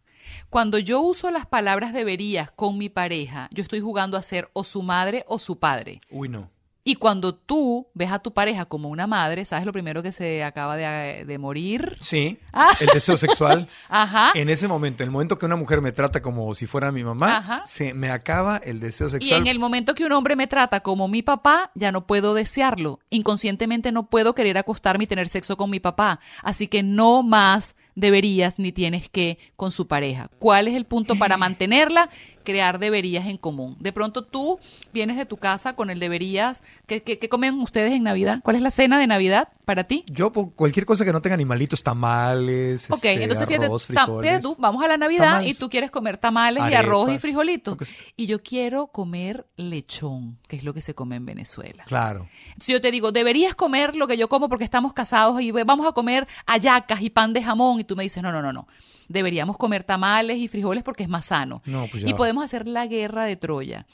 Cuando 0.49 0.77
yo 0.77 0.99
uso 1.01 1.31
las 1.31 1.45
palabras 1.45 1.93
deberías 1.93 2.51
con 2.51 2.77
mi 2.77 2.89
pareja, 2.89 3.47
yo 3.51 3.63
estoy 3.63 3.79
jugando 3.79 4.17
a 4.17 4.23
ser 4.23 4.49
o 4.53 4.63
su 4.63 4.83
madre 4.83 5.23
o 5.27 5.39
su 5.39 5.57
padre. 5.59 6.01
Uy, 6.09 6.27
no. 6.29 6.51
Y 6.87 6.97
cuando 6.97 7.33
tú 7.33 7.87
ves 7.95 8.11
a 8.11 8.19
tu 8.19 8.31
pareja 8.31 8.65
como 8.65 8.89
una 8.89 9.07
madre, 9.07 9.43
¿sabes 9.45 9.65
lo 9.65 9.73
primero 9.73 10.03
que 10.03 10.11
se 10.11 10.43
acaba 10.43 10.77
de, 10.77 11.25
de 11.25 11.37
morir? 11.39 11.97
Sí, 11.99 12.37
Ah. 12.53 12.67
el 12.79 12.87
deseo 12.93 13.17
sexual. 13.17 13.67
Ajá. 13.89 14.31
En 14.35 14.49
ese 14.49 14.67
momento, 14.67 15.01
en 15.01 15.07
el 15.07 15.11
momento 15.11 15.39
que 15.39 15.47
una 15.47 15.55
mujer 15.55 15.81
me 15.81 15.91
trata 15.91 16.21
como 16.21 16.53
si 16.53 16.67
fuera 16.67 16.91
mi 16.91 17.03
mamá, 17.03 17.37
Ajá. 17.37 17.63
se 17.65 17.95
me 17.95 18.11
acaba 18.11 18.57
el 18.57 18.79
deseo 18.79 19.07
Y 19.07 19.09
sexual. 19.09 19.41
en 19.41 19.47
el 19.47 19.57
momento 19.57 19.95
que 19.95 20.05
un 20.05 20.11
hombre 20.11 20.35
me 20.35 20.45
trata 20.45 20.81
como 20.81 21.07
mi 21.07 21.23
papá, 21.23 21.71
ya 21.73 21.91
no 21.91 22.05
puedo 22.05 22.35
desearlo. 22.35 22.99
Inconscientemente 23.09 23.91
no 23.91 24.07
puedo 24.07 24.35
querer 24.35 24.59
acostarme 24.59 25.05
y 25.05 25.07
tener 25.07 25.27
sexo 25.27 25.57
con 25.57 25.71
mi 25.71 25.79
papá. 25.79 26.19
Así 26.43 26.67
que 26.67 26.83
no 26.83 27.23
más 27.23 27.73
deberías 27.95 28.59
ni 28.59 28.71
tienes 28.71 29.09
que 29.09 29.37
con 29.55 29.71
su 29.71 29.87
pareja. 29.87 30.29
¿Cuál 30.39 30.67
es 30.67 30.75
el 30.75 30.85
punto 30.85 31.15
para 31.15 31.37
mantenerla? 31.37 32.09
Crear 32.43 32.77
deberías 32.77 33.25
en 33.25 33.37
común. 33.37 33.75
De 33.79 33.91
pronto 33.91 34.23
tú 34.23 34.59
vienes 34.93 35.17
de 35.17 35.25
tu 35.25 35.37
casa 35.37 35.75
con 35.75 35.89
el 35.89 35.99
deberías. 35.99 36.61
¿Qué, 36.85 37.01
qué, 37.01 37.17
qué 37.17 37.27
comen 37.27 37.59
ustedes 37.59 37.91
en 37.93 38.03
Navidad? 38.03 38.39
¿Cuál 38.43 38.57
es 38.57 38.61
la 38.61 38.69
cena 38.69 38.99
de 38.99 39.07
Navidad 39.07 39.49
para 39.65 39.85
ti? 39.85 40.03
Yo, 40.07 40.31
por 40.31 40.53
cualquier 40.53 40.85
cosa 40.85 41.03
que 41.05 41.11
no 41.11 41.21
tenga 41.23 41.33
animalitos, 41.33 41.81
tamales, 41.81 42.91
Ok, 42.91 42.97
este, 43.05 43.23
entonces 43.23 43.47
fíjate, 43.47 43.65
arroz, 43.65 43.87
frijoles. 43.87 44.29
fíjate 44.29 44.41
tú, 44.43 44.55
vamos 44.59 44.83
a 44.83 44.87
la 44.87 44.97
Navidad 44.97 45.25
Tamales. 45.25 45.55
y 45.55 45.59
tú 45.59 45.69
quieres 45.71 45.89
comer 45.89 46.17
tamales 46.17 46.63
y 46.69 46.73
arroz 46.75 47.09
y 47.11 47.17
frijolitos. 47.17 47.77
Y 48.15 48.27
yo 48.27 48.43
quiero 48.43 48.87
comer 48.87 49.47
lechón, 49.55 50.37
que 50.47 50.55
es 50.57 50.63
lo 50.63 50.73
que 50.75 50.81
se 50.81 50.93
come 50.93 51.15
en 51.15 51.25
Venezuela. 51.25 51.83
Claro. 51.85 52.27
Si 52.59 52.73
yo 52.73 52.81
te 52.81 52.91
digo, 52.91 53.11
deberías 53.11 53.55
comer 53.55 53.95
lo 53.95 54.07
que 54.07 54.17
yo 54.17 54.29
como 54.29 54.49
porque 54.49 54.63
estamos 54.65 54.93
casados 54.93 55.41
y 55.41 55.49
vamos 55.51 55.87
a 55.87 55.93
comer 55.93 56.27
hallacas 56.45 57.01
y 57.01 57.09
pan 57.09 57.33
de 57.33 57.41
jamón, 57.41 57.79
y 57.79 57.83
tú 57.85 57.95
me 57.95 58.03
dices, 58.03 58.21
no, 58.21 58.31
no, 58.31 58.41
no, 58.41 58.53
no. 58.53 58.67
Deberíamos 59.07 59.57
comer 59.57 59.83
tamales 59.83 60.37
y 60.37 60.47
frijoles 60.47 60.83
porque 60.83 61.03
es 61.03 61.09
más 61.09 61.27
sano. 61.27 61.61
No, 61.65 61.87
pues 61.87 62.03
y 62.03 62.11
va. 62.11 62.17
podemos 62.17 62.43
hacer 62.43 62.67
la 62.67 62.87
guerra 62.87 63.25
de 63.25 63.35
Troya. 63.35 63.85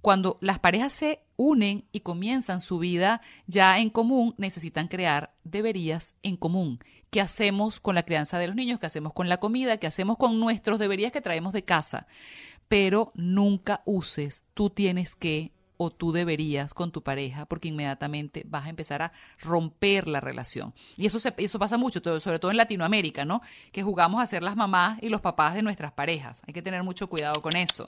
Cuando 0.00 0.38
las 0.40 0.60
parejas 0.60 0.92
se 0.92 1.20
unen 1.36 1.84
y 1.90 2.00
comienzan 2.00 2.60
su 2.60 2.78
vida 2.78 3.20
ya 3.48 3.78
en 3.80 3.90
común, 3.90 4.34
necesitan 4.38 4.86
crear 4.86 5.34
deberías 5.42 6.14
en 6.22 6.36
común. 6.36 6.78
¿Qué 7.10 7.20
hacemos 7.20 7.80
con 7.80 7.94
la 7.94 8.04
crianza 8.04 8.38
de 8.38 8.46
los 8.46 8.54
niños? 8.54 8.78
¿Qué 8.78 8.86
hacemos 8.86 9.12
con 9.12 9.28
la 9.28 9.38
comida? 9.38 9.78
¿Qué 9.78 9.86
hacemos 9.86 10.16
con 10.16 10.38
nuestros 10.38 10.78
deberías 10.78 11.10
que 11.10 11.20
traemos 11.20 11.52
de 11.52 11.64
casa? 11.64 12.06
Pero 12.68 13.10
nunca 13.14 13.82
uses 13.84 14.44
tú 14.54 14.70
tienes 14.70 15.14
que 15.16 15.52
o 15.76 15.90
tú 15.90 16.12
deberías 16.12 16.74
con 16.74 16.90
tu 16.92 17.02
pareja, 17.02 17.46
porque 17.46 17.68
inmediatamente 17.68 18.44
vas 18.46 18.66
a 18.66 18.70
empezar 18.70 19.02
a 19.02 19.12
romper 19.40 20.08
la 20.08 20.20
relación. 20.20 20.74
Y 20.96 21.06
eso, 21.06 21.18
se, 21.18 21.34
eso 21.36 21.58
pasa 21.58 21.76
mucho, 21.76 22.00
sobre 22.20 22.38
todo 22.38 22.50
en 22.50 22.56
Latinoamérica, 22.56 23.24
¿no? 23.24 23.40
Que 23.72 23.82
jugamos 23.82 24.20
a 24.20 24.26
ser 24.26 24.42
las 24.42 24.56
mamás 24.56 24.98
y 25.02 25.08
los 25.08 25.20
papás 25.20 25.54
de 25.54 25.62
nuestras 25.62 25.92
parejas. 25.92 26.40
Hay 26.46 26.54
que 26.54 26.62
tener 26.62 26.82
mucho 26.82 27.08
cuidado 27.08 27.42
con 27.42 27.56
eso. 27.56 27.84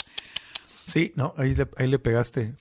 Sí, 0.88 1.12
no, 1.16 1.34
ahí 1.36 1.54
le, 1.54 1.68
ahí 1.76 1.86
le 1.86 1.98
pegaste. 1.98 2.54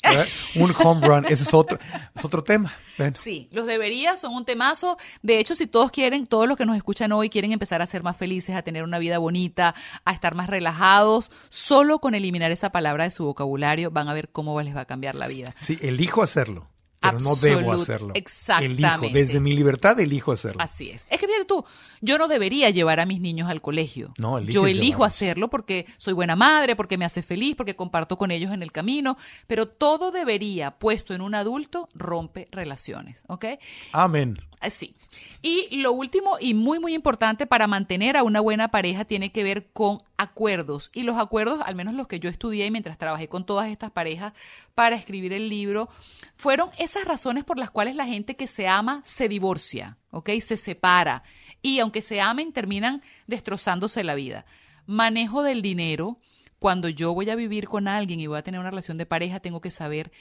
Un 0.56 0.74
home 0.78 1.08
run, 1.08 1.26
ese 1.30 1.44
es 1.44 1.54
otro, 1.54 1.80
es 2.14 2.26
otro 2.26 2.44
tema. 2.44 2.74
Sí, 3.16 3.48
los 3.52 3.66
deberías 3.66 4.20
son 4.20 4.34
un 4.34 4.44
temazo. 4.44 4.98
De 5.22 5.40
hecho, 5.40 5.56
si 5.56 5.66
todos 5.66 5.92
quieren, 5.92 6.28
todos 6.28 6.48
los 6.48 6.58
que 6.58 6.66
nos 6.66 6.76
escuchan 6.76 7.12
hoy 7.14 7.30
quieren 7.30 7.54
empezar 7.54 7.82
a 7.82 7.86
ser 7.86 8.04
más 8.04 8.18
felices, 8.18 8.56
a 8.56 8.64
tener 8.64 8.84
una 8.84 9.00
vida 9.00 9.18
bonita, 9.18 9.76
a 10.04 10.12
estar 10.12 10.36
más 10.36 10.48
relajados, 10.48 11.32
solo 11.50 12.00
con 12.00 12.16
eliminar 12.16 12.52
esa 12.52 12.72
palabra 12.72 13.06
de 13.06 13.12
su 13.12 13.24
vocabulario 13.24 13.92
van 13.92 14.10
a 14.10 14.14
ver 14.14 14.30
cómo 14.30 14.60
les 14.62 14.76
va 14.76 14.82
a 14.82 14.86
cambiar 14.86 15.16
la 15.16 15.28
vida. 15.28 15.56
Sí, 15.60 15.78
elijo 15.82 16.22
hacerlo, 16.22 16.68
pero 17.00 17.20
no 17.20 17.36
debo 17.36 17.72
hacerlo. 17.74 18.12
exactamente. 18.16 19.08
Elijo, 19.08 19.14
desde 19.14 19.40
mi 19.40 19.54
libertad 19.54 20.00
elijo 20.00 20.32
hacerlo. 20.32 20.62
Así 20.62 20.90
es. 20.90 21.06
Es 21.10 21.20
que 21.20 21.28
fíjate 21.28 21.46
tú, 21.46 21.64
yo 22.02 22.18
no 22.18 22.28
debería 22.28 22.70
llevar 22.70 23.00
a 23.00 23.06
mis 23.06 23.20
niños 23.20 23.50
al 23.50 23.62
colegio. 23.62 24.14
No, 24.18 24.38
eliges 24.38 24.56
yo 24.56 24.68
elijo 24.68 24.82
llevarlos. 24.82 25.08
hacerlo 25.08 25.50
porque 25.50 25.86
soy 25.98 26.14
buena 26.14 26.36
madre, 26.36 26.76
porque 26.76 26.98
me 26.98 27.06
hace 27.06 27.22
feliz, 27.22 27.56
porque 27.56 27.76
comparto 27.76 28.18
con 28.18 28.32
ellos 28.32 28.52
en 28.52 28.64
el 28.64 28.72
camino, 28.72 29.18
pero 29.46 29.68
todo 29.68 30.12
debería 30.12 30.72
puesto 30.72 31.14
en 31.14 31.22
un 31.22 31.36
adulto 31.36 31.88
rompe 31.94 32.48
relaciones, 32.52 33.22
¿ok? 33.28 33.46
Amén. 33.92 34.40
Así. 34.60 34.96
Y 35.42 35.78
lo 35.78 35.92
último 35.92 36.38
y 36.40 36.54
muy, 36.54 36.80
muy 36.80 36.94
importante 36.94 37.46
para 37.46 37.68
mantener 37.68 38.18
a 38.18 38.24
una 38.24 38.40
buena 38.40 38.70
pareja 38.70 39.06
tiene 39.06 39.32
que 39.32 39.44
ver 39.44 39.68
con 39.72 40.00
acuerdos. 40.18 40.92
Y 40.94 41.04
los 41.04 41.18
acuerdos, 41.18 41.62
al 41.66 41.76
menos 41.76 41.94
los 41.94 42.08
que 42.08 42.20
yo 42.20 42.30
estudié 42.30 42.70
mientras 42.72 42.98
trabajé 42.98 43.30
con 43.30 43.46
todas 43.46 43.70
estas 43.70 43.92
parejas 43.92 44.34
para 44.76 44.96
escribir 44.96 45.34
el 45.34 45.50
libro, 45.50 45.90
fueron 46.36 46.70
esas 46.78 47.06
razones 47.06 47.44
por 47.44 47.58
las 47.58 47.72
cuales 47.72 47.96
la 47.96 48.06
gente 48.06 48.36
que 48.36 48.48
se 48.48 48.68
ama 48.68 49.02
se 49.06 49.30
divorcia, 49.30 49.98
¿ok? 50.12 50.32
Se 50.42 50.58
separa. 50.58 51.24
Y 51.62 51.80
aunque 51.80 52.02
se 52.02 52.22
amen, 52.22 52.54
terminan 52.54 53.02
destrozándose 53.28 54.04
la 54.04 54.16
vida. 54.16 54.46
Manejo 54.86 55.44
del 55.44 55.62
dinero. 55.62 56.20
Cuando 56.60 56.90
yo 56.90 57.14
voy 57.14 57.30
a 57.30 57.36
vivir 57.36 57.68
con 57.68 57.88
alguien 57.88 58.20
y 58.20 58.26
voy 58.26 58.40
a 58.40 58.44
tener 58.44 58.60
una 58.60 58.72
relación 58.72 58.98
de 58.98 59.06
pareja, 59.06 59.40
tengo 59.40 59.62
que 59.62 59.70
saber 59.70 60.12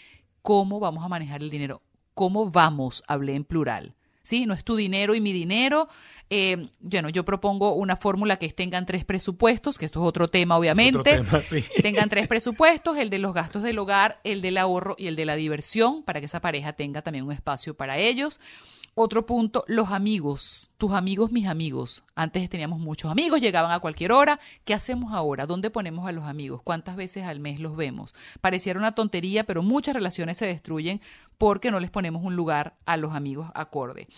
cómo 0.42 0.80
vamos 0.80 1.03
a 1.03 1.09
manejar 1.09 1.40
el 1.40 1.49
dinero. 1.49 1.82
¿Cómo 2.12 2.51
vamos? 2.51 3.03
Hablé 3.09 3.34
en 3.34 3.44
plural. 3.44 3.94
¿Sí? 4.27 4.45
No 4.45 4.55
es 4.55 4.64
tu 4.64 4.74
dinero 4.74 5.14
y 5.14 5.20
mi 5.20 5.33
dinero. 5.33 5.89
Eh, 6.31 6.66
bueno, 6.81 7.09
yo 7.09 7.24
propongo 7.24 7.74
una 7.74 7.97
fórmula 7.97 8.37
que 8.39 8.49
tengan 8.49 8.85
tres 8.85 9.05
presupuestos, 9.05 9.79
que 9.79 9.85
esto 9.85 10.03
es 10.03 10.09
otro 10.09 10.27
tema, 10.27 10.59
obviamente. 10.59 10.99
otro 10.99 11.12
tema, 11.12 11.41
sí. 11.43 11.64
Tengan 11.83 12.11
tres 12.11 12.27
presupuestos, 12.27 12.99
el 12.99 13.09
de 13.09 13.18
los 13.18 13.33
gastos 13.33 13.62
del 13.62 13.79
hogar, 13.79 14.20
el 14.24 14.43
del 14.43 14.59
ahorro 14.59 14.97
y 14.99 15.07
el 15.07 15.14
de 15.14 15.27
la 15.27 15.37
diversión, 15.37 16.03
para 16.03 16.18
que 16.18 16.27
esa 16.27 16.41
pareja 16.41 16.72
tenga 16.72 17.03
también 17.03 17.24
un 17.24 17.33
espacio 17.33 17.74
para 17.74 17.99
ellos. 17.99 18.41
Otro 18.99 19.26
punto, 19.26 19.62
los 19.68 19.90
amigos, 19.90 20.70
tus 20.78 20.92
amigos, 20.92 21.30
mis 21.30 21.49
amigos. 21.49 22.03
Antes 22.14 22.49
teníamos 22.49 22.80
muchos 22.80 23.11
amigos, 23.11 23.42
llegaban 23.42 23.70
a 23.70 23.78
cualquier 23.78 24.11
hora. 24.11 24.40
¿Qué 24.64 24.72
hacemos 24.72 25.12
ahora? 25.12 25.44
¿Dónde 25.44 25.68
ponemos 25.68 26.09
a 26.09 26.12
los 26.12 26.24
amigos? 26.24 26.62
¿Cuántas 26.64 26.97
veces 26.97 27.24
al 27.24 27.38
mes 27.38 27.61
los 27.61 27.76
vemos? 27.76 28.14
Pareciera 28.40 28.78
una 28.78 28.94
tontería, 28.94 29.44
pero 29.44 29.62
muchas 29.62 29.94
relaciones 29.94 30.38
se 30.38 30.47
destruyen 30.47 31.03
porque 31.36 31.70
no 31.70 31.78
les 31.78 31.90
ponemos 31.90 32.24
un 32.24 32.36
lugar 32.36 32.72
a 32.86 32.97
los 32.97 33.12
amigos 33.12 33.51
acorde. 33.55 34.09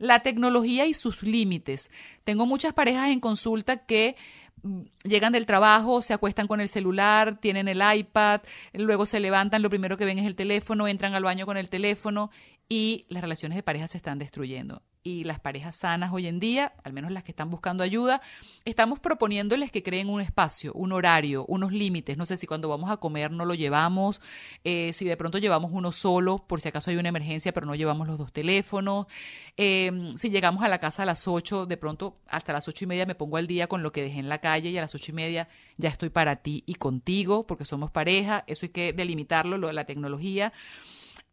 La 0.00 0.24
tecnología 0.24 0.84
y 0.86 0.94
sus 0.94 1.22
límites. 1.22 1.88
Tengo 2.24 2.44
muchas 2.44 2.72
parejas 2.72 3.10
en 3.10 3.20
consulta 3.20 3.86
que 3.86 4.16
mm, 4.64 4.80
llegan 5.04 5.32
del 5.32 5.46
trabajo, 5.46 6.02
se 6.02 6.12
acuestan 6.12 6.48
con 6.48 6.60
el 6.60 6.68
celular, 6.68 7.38
tienen 7.40 7.68
el 7.68 7.80
iPad, 7.96 8.40
luego 8.72 9.06
se 9.06 9.20
levantan, 9.20 9.62
lo 9.62 9.70
primero 9.70 9.96
que 9.96 10.04
ven 10.04 10.18
es 10.18 10.26
el 10.26 10.34
teléfono, 10.34 10.88
entran 10.88 11.14
al 11.14 11.22
baño 11.22 11.46
con 11.46 11.56
el 11.56 11.68
teléfono 11.68 12.32
y 12.74 13.06
las 13.08 13.22
relaciones 13.22 13.54
de 13.54 13.62
pareja 13.62 13.86
se 13.86 13.98
están 13.98 14.18
destruyendo. 14.18 14.82
Y 15.04 15.22
las 15.22 15.38
parejas 15.38 15.76
sanas 15.76 16.12
hoy 16.12 16.26
en 16.26 16.40
día, 16.40 16.72
al 16.82 16.92
menos 16.92 17.12
las 17.12 17.22
que 17.22 17.30
están 17.30 17.48
buscando 17.48 17.84
ayuda, 17.84 18.20
estamos 18.64 18.98
proponiéndoles 18.98 19.70
que 19.70 19.84
creen 19.84 20.08
un 20.08 20.20
espacio, 20.20 20.72
un 20.72 20.90
horario, 20.90 21.44
unos 21.46 21.70
límites. 21.70 22.16
No 22.16 22.26
sé 22.26 22.36
si 22.36 22.48
cuando 22.48 22.68
vamos 22.68 22.90
a 22.90 22.96
comer 22.96 23.30
no 23.30 23.44
lo 23.44 23.54
llevamos, 23.54 24.20
eh, 24.64 24.90
si 24.92 25.04
de 25.04 25.16
pronto 25.16 25.38
llevamos 25.38 25.70
uno 25.72 25.92
solo, 25.92 26.38
por 26.48 26.60
si 26.60 26.66
acaso 26.66 26.90
hay 26.90 26.96
una 26.96 27.10
emergencia, 27.10 27.52
pero 27.52 27.64
no 27.64 27.76
llevamos 27.76 28.08
los 28.08 28.18
dos 28.18 28.32
teléfonos. 28.32 29.06
Eh, 29.56 30.12
si 30.16 30.30
llegamos 30.30 30.64
a 30.64 30.68
la 30.68 30.80
casa 30.80 31.04
a 31.04 31.06
las 31.06 31.28
8, 31.28 31.66
de 31.66 31.76
pronto 31.76 32.18
hasta 32.26 32.52
las 32.52 32.66
ocho 32.66 32.86
y 32.86 32.88
media 32.88 33.06
me 33.06 33.14
pongo 33.14 33.36
al 33.36 33.46
día 33.46 33.68
con 33.68 33.84
lo 33.84 33.92
que 33.92 34.02
dejé 34.02 34.18
en 34.18 34.28
la 34.28 34.38
calle 34.38 34.70
y 34.70 34.78
a 34.78 34.80
las 34.80 34.96
ocho 34.96 35.12
y 35.12 35.14
media 35.14 35.46
ya 35.76 35.90
estoy 35.90 36.08
para 36.08 36.36
ti 36.36 36.64
y 36.66 36.74
contigo, 36.74 37.46
porque 37.46 37.64
somos 37.64 37.92
pareja. 37.92 38.42
Eso 38.48 38.66
hay 38.66 38.70
que 38.70 38.92
delimitarlo, 38.92 39.58
lo 39.58 39.70
la 39.70 39.84
tecnología 39.84 40.52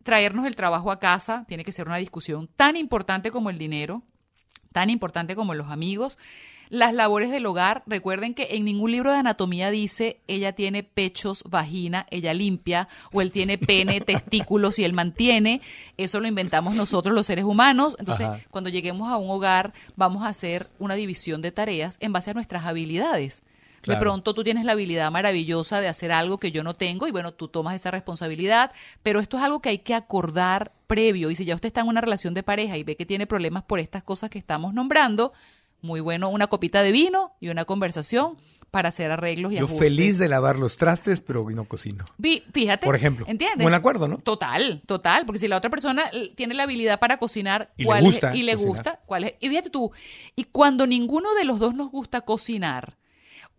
traernos 0.03 0.45
el 0.45 0.55
trabajo 0.55 0.91
a 0.91 0.99
casa 0.99 1.45
tiene 1.47 1.63
que 1.63 1.71
ser 1.71 1.87
una 1.87 1.97
discusión 1.97 2.49
tan 2.55 2.75
importante 2.75 3.31
como 3.31 3.49
el 3.49 3.57
dinero, 3.57 4.03
tan 4.71 4.89
importante 4.89 5.35
como 5.35 5.53
los 5.53 5.69
amigos. 5.69 6.17
Las 6.69 6.93
labores 6.93 7.29
del 7.29 7.45
hogar, 7.45 7.83
recuerden 7.85 8.33
que 8.33 8.47
en 8.51 8.63
ningún 8.63 8.93
libro 8.93 9.11
de 9.11 9.17
anatomía 9.17 9.71
dice 9.71 10.21
ella 10.27 10.53
tiene 10.53 10.83
pechos, 10.83 11.43
vagina, 11.49 12.05
ella 12.11 12.33
limpia, 12.33 12.87
o 13.11 13.21
él 13.21 13.33
tiene 13.33 13.57
pene, 13.57 13.99
testículos 14.01 14.79
y 14.79 14.85
él 14.85 14.93
mantiene. 14.93 15.59
Eso 15.97 16.21
lo 16.21 16.27
inventamos 16.27 16.75
nosotros 16.75 17.13
los 17.13 17.25
seres 17.25 17.43
humanos. 17.43 17.97
Entonces, 17.99 18.25
Ajá. 18.25 18.39
cuando 18.49 18.69
lleguemos 18.69 19.11
a 19.11 19.17
un 19.17 19.29
hogar, 19.29 19.73
vamos 19.97 20.23
a 20.23 20.29
hacer 20.29 20.69
una 20.79 20.95
división 20.95 21.41
de 21.41 21.51
tareas 21.51 21.97
en 21.99 22.13
base 22.13 22.31
a 22.31 22.33
nuestras 22.35 22.65
habilidades. 22.65 23.43
De 23.83 23.97
pronto 23.97 24.33
tú 24.33 24.43
tienes 24.43 24.65
la 24.65 24.73
habilidad 24.73 25.11
maravillosa 25.11 25.81
de 25.81 25.87
hacer 25.87 26.11
algo 26.11 26.39
que 26.39 26.51
yo 26.51 26.63
no 26.63 26.75
tengo 26.75 27.07
y 27.07 27.11
bueno, 27.11 27.33
tú 27.33 27.47
tomas 27.47 27.75
esa 27.75 27.91
responsabilidad, 27.91 28.71
pero 29.01 29.19
esto 29.19 29.37
es 29.37 29.43
algo 29.43 29.61
que 29.61 29.69
hay 29.69 29.79
que 29.79 29.95
acordar 29.95 30.71
previo 30.87 31.31
y 31.31 31.35
si 31.35 31.45
ya 31.45 31.55
usted 31.55 31.67
está 31.67 31.81
en 31.81 31.87
una 31.87 32.01
relación 32.01 32.33
de 32.33 32.43
pareja 32.43 32.77
y 32.77 32.83
ve 32.83 32.95
que 32.95 33.05
tiene 33.05 33.27
problemas 33.27 33.63
por 33.63 33.79
estas 33.79 34.03
cosas 34.03 34.29
que 34.29 34.37
estamos 34.37 34.73
nombrando, 34.73 35.33
muy 35.81 35.99
bueno 35.99 36.29
una 36.29 36.47
copita 36.47 36.83
de 36.83 36.91
vino 36.91 37.33
y 37.39 37.49
una 37.49 37.65
conversación 37.65 38.37
para 38.71 38.89
hacer 38.89 39.11
arreglos 39.11 39.51
y 39.51 39.57
Yo 39.57 39.67
feliz 39.67 40.17
de 40.17 40.29
lavar 40.29 40.57
los 40.57 40.77
trastes, 40.77 41.19
pero 41.19 41.47
no 41.49 41.65
cocino. 41.65 42.05
Fíjate. 42.53 42.85
Por 42.85 42.95
ejemplo. 42.95 43.25
¿Entiendes? 43.27 43.63
Buen 43.63 43.73
acuerdo, 43.73 44.07
¿no? 44.07 44.19
Total, 44.19 44.81
total. 44.85 45.25
Porque 45.25 45.39
si 45.39 45.49
la 45.49 45.57
otra 45.57 45.69
persona 45.69 46.03
tiene 46.35 46.53
la 46.53 46.63
habilidad 46.63 46.97
para 46.97 47.17
cocinar, 47.17 47.73
y 47.75 47.83
¿cuál 47.83 48.03
le 48.03 48.09
gusta 48.09 48.29
es? 48.29 48.35
Y 48.37 48.43
le 48.43 48.55
gusta, 48.55 49.01
¿cuál 49.05 49.25
es? 49.25 49.33
Y 49.41 49.49
fíjate 49.49 49.69
tú, 49.69 49.91
y 50.37 50.45
cuando 50.45 50.87
ninguno 50.87 51.33
de 51.33 51.43
los 51.43 51.59
dos 51.59 51.75
nos 51.75 51.91
gusta 51.91 52.21
cocinar, 52.21 52.97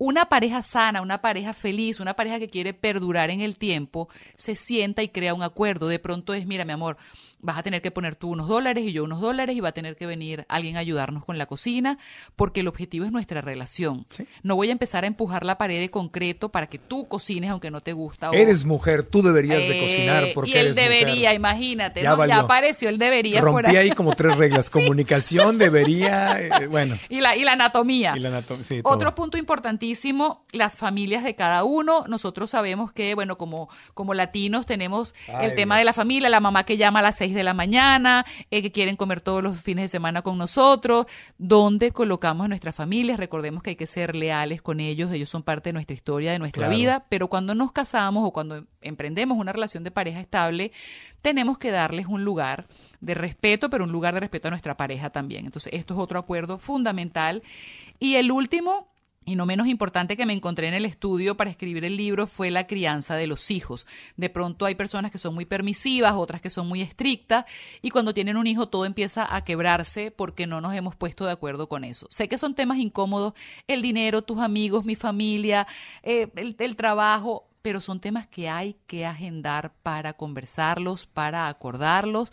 una 0.05 0.25
pareja 0.27 0.63
sana, 0.65 1.01
una 1.01 1.23
pareja 1.23 1.53
feliz, 1.55 2.01
una 2.01 2.15
pareja 2.15 2.41
que 2.41 2.49
quiere 2.49 2.75
perdurar 2.75 3.31
en 3.31 3.41
el 3.41 3.57
tiempo, 3.57 4.09
se 4.35 4.57
sienta 4.57 5.05
y 5.05 5.09
crea 5.09 5.33
un 5.33 5.45
acuerdo. 5.45 5.87
De 5.87 6.01
pronto 6.01 6.35
es, 6.35 6.45
mira, 6.45 6.65
mi 6.65 6.73
amor, 6.73 6.97
vas 7.41 7.59
a 7.59 7.63
tener 7.63 7.83
que 7.83 7.91
poner 7.93 8.17
tú 8.17 8.31
unos 8.31 8.49
dólares 8.49 8.85
y 8.85 8.93
yo 8.93 9.05
unos 9.05 9.21
dólares 9.21 9.57
y 9.57 9.61
va 9.61 9.69
a 9.71 9.73
tener 9.73 9.95
que 9.97 10.07
venir 10.07 10.45
alguien 10.49 10.77
a 10.77 10.81
ayudarnos 10.81 11.25
con 11.25 11.39
la 11.39 11.47
cocina, 11.47 11.99
porque 12.35 12.61
el 12.61 12.69
objetivo 12.69 13.05
es 13.05 13.13
nuestra 13.13 13.41
relación. 13.43 14.05
No 14.43 14.57
voy 14.57 14.71
a 14.71 14.73
empezar 14.73 15.05
a 15.05 15.07
empujar 15.07 15.45
la 15.45 15.57
pared 15.59 15.79
de 15.81 15.91
concreto 15.91 16.49
para 16.51 16.67
que 16.69 16.79
tú 16.79 17.07
cocines 17.07 17.51
aunque 17.51 17.71
no 17.71 17.81
te 17.81 17.93
gusta. 17.93 18.31
Eres 18.33 18.65
mujer, 18.65 19.05
tú 19.05 19.23
deberías 19.23 19.67
de 19.69 19.81
cocinar 19.81 20.25
porque 20.35 20.51
y 20.51 20.55
él 20.55 20.67
eres 20.67 20.77
debería, 20.77 21.15
mujer. 21.31 21.35
imagínate, 21.37 22.03
Ya 22.03 22.11
¿no? 22.11 22.15
ya 22.15 22.19
valió. 22.19 22.37
apareció, 22.41 22.89
él 22.89 22.99
debería. 22.99 23.41
por 23.41 23.63
Rompí 23.63 23.77
ahí 23.77 23.91
como 23.91 24.15
tres 24.17 24.37
reglas. 24.37 24.69
Comunicación, 24.71 25.59
debería, 25.59 26.41
eh, 26.41 26.67
bueno. 26.69 26.97
Y 27.09 27.21
la, 27.21 27.37
y 27.37 27.43
la 27.45 27.53
anatomía. 27.53 28.15
Y 28.17 28.21
la 28.21 28.29
anatomía, 28.31 28.65
sí. 28.65 28.81
Otro 28.85 29.15
punto 29.15 29.37
importantísimo, 29.37 29.92
las 30.53 30.77
familias 30.77 31.25
de 31.25 31.35
cada 31.35 31.65
uno. 31.65 32.05
Nosotros 32.09 32.51
sabemos 32.51 32.93
que, 32.93 33.15
bueno, 33.15 33.39
como, 33.39 33.69
como 33.95 34.15
latinos 34.15 34.67
tenemos 34.67 35.15
Ay, 35.29 35.47
el 35.47 35.55
tema 35.55 35.77
Dios. 35.77 35.81
de 35.81 35.85
la 35.87 35.93
familia, 35.93 36.29
la 36.29 36.41
mamá 36.41 36.65
que 36.65 36.77
llama 36.77 36.99
a 37.01 37.03
las 37.03 37.17
6 37.17 37.35
de 37.35 37.43
la 37.43 37.55
mañana, 37.55 38.25
eh, 38.51 38.63
que 38.63 38.73
quieren 38.73 38.97
comer 38.97 39.21
todos 39.21 39.43
los 39.43 39.61
fines 39.61 39.85
de 39.85 39.89
semana 39.89 40.23
con 40.23 40.39
nosotros. 40.39 41.07
¿Dónde 41.39 41.91
colocamos 41.93 42.45
a 42.45 42.49
nuestras 42.49 42.75
familias? 42.75 43.19
Recordemos 43.19 43.63
que 43.63 43.71
hay 43.71 43.77
que 43.77 43.87
ser 43.87 44.15
leales 44.17 44.63
con 44.63 44.81
ellos, 44.81 45.13
ellos 45.13 45.31
son 45.31 45.43
parte 45.43 45.69
de 45.71 45.75
nuestra 45.75 45.95
historia, 45.95 46.33
de 46.33 46.39
nuestra 46.39 46.63
Claro. 46.67 46.77
vida, 46.77 47.07
pero 47.09 47.29
cuando 47.29 47.55
nos 47.55 47.73
casamos 47.73 48.27
o 48.27 48.33
cuando 48.33 48.65
emprendemos 48.81 49.39
una 49.39 49.53
relación 49.53 49.85
de 49.85 49.91
pareja 49.91 50.21
estable, 50.21 50.73
tenemos 51.23 51.59
que 51.59 51.71
darles 51.71 52.07
un 52.07 52.25
lugar 52.25 52.67
de 53.01 53.15
respeto, 53.15 53.71
pero 53.71 53.85
un 53.85 53.93
lugar 53.93 54.15
de 54.15 54.21
respeto 54.21 54.49
a 54.49 54.51
nuestra 54.51 54.77
pareja 54.77 55.11
también. 55.11 55.45
Entonces, 55.47 55.73
esto 55.73 55.95
es 55.95 56.01
otro 56.01 56.19
acuerdo 56.19 56.59
fundamental. 56.59 57.43
Y 57.99 58.17
el 58.17 58.31
último, 58.33 58.92
y 59.25 59.37
no 59.37 59.47
menos 59.47 59.67
importante 59.67 60.17
que 60.17 60.27
me 60.27 60.33
encontré 60.33 60.69
en 60.69 60.75
el 60.75 60.85
estudio 60.85 61.37
para 61.37 61.51
escribir 61.51 61.85
el 61.85 61.97
libro 61.97 62.27
fue 62.27 62.51
la 62.51 62.67
crianza 62.67 63.17
de 63.17 63.27
los 63.27 63.51
hijos. 63.51 63.87
De 64.17 64.31
pronto 64.31 64.65
hay 64.65 64.75
personas 64.75 65.11
que 65.11 65.19
son 65.19 65.35
muy 65.35 65.45
permisivas, 65.45 66.15
otras 66.15 66.41
que 66.41 66.51
son 66.51 66.69
muy 66.69 66.81
estrictas, 66.81 67.45
y 67.81 67.91
cuando 67.91 68.15
tienen 68.15 68.37
un 68.37 68.47
hijo 68.47 68.69
todo 68.69 68.85
empieza 68.85 69.35
a 69.35 69.45
quebrarse 69.45 70.11
porque 70.11 70.47
no 70.47 70.61
nos 70.61 70.75
hemos 70.75 70.97
puesto 70.97 71.25
de 71.25 71.33
acuerdo 71.33 71.69
con 71.69 71.85
eso. 71.85 72.07
Sé 72.11 72.29
que 72.29 72.39
son 72.39 72.55
temas 72.55 72.79
incómodos, 72.79 73.35
el 73.67 73.83
dinero, 73.83 74.23
tus 74.23 74.41
amigos, 74.41 74.85
mi 74.85 74.97
familia, 74.97 75.67
eh, 76.03 76.29
el, 76.37 76.57
el 76.59 76.77
trabajo, 76.77 77.52
pero 77.63 77.81
son 77.81 78.01
temas 78.01 78.27
que 78.27 78.49
hay 78.49 78.77
que 78.87 79.07
agendar 79.07 79.73
para 79.83 80.13
conversarlos, 80.13 81.07
para 81.07 81.49
acordarlos 81.49 82.33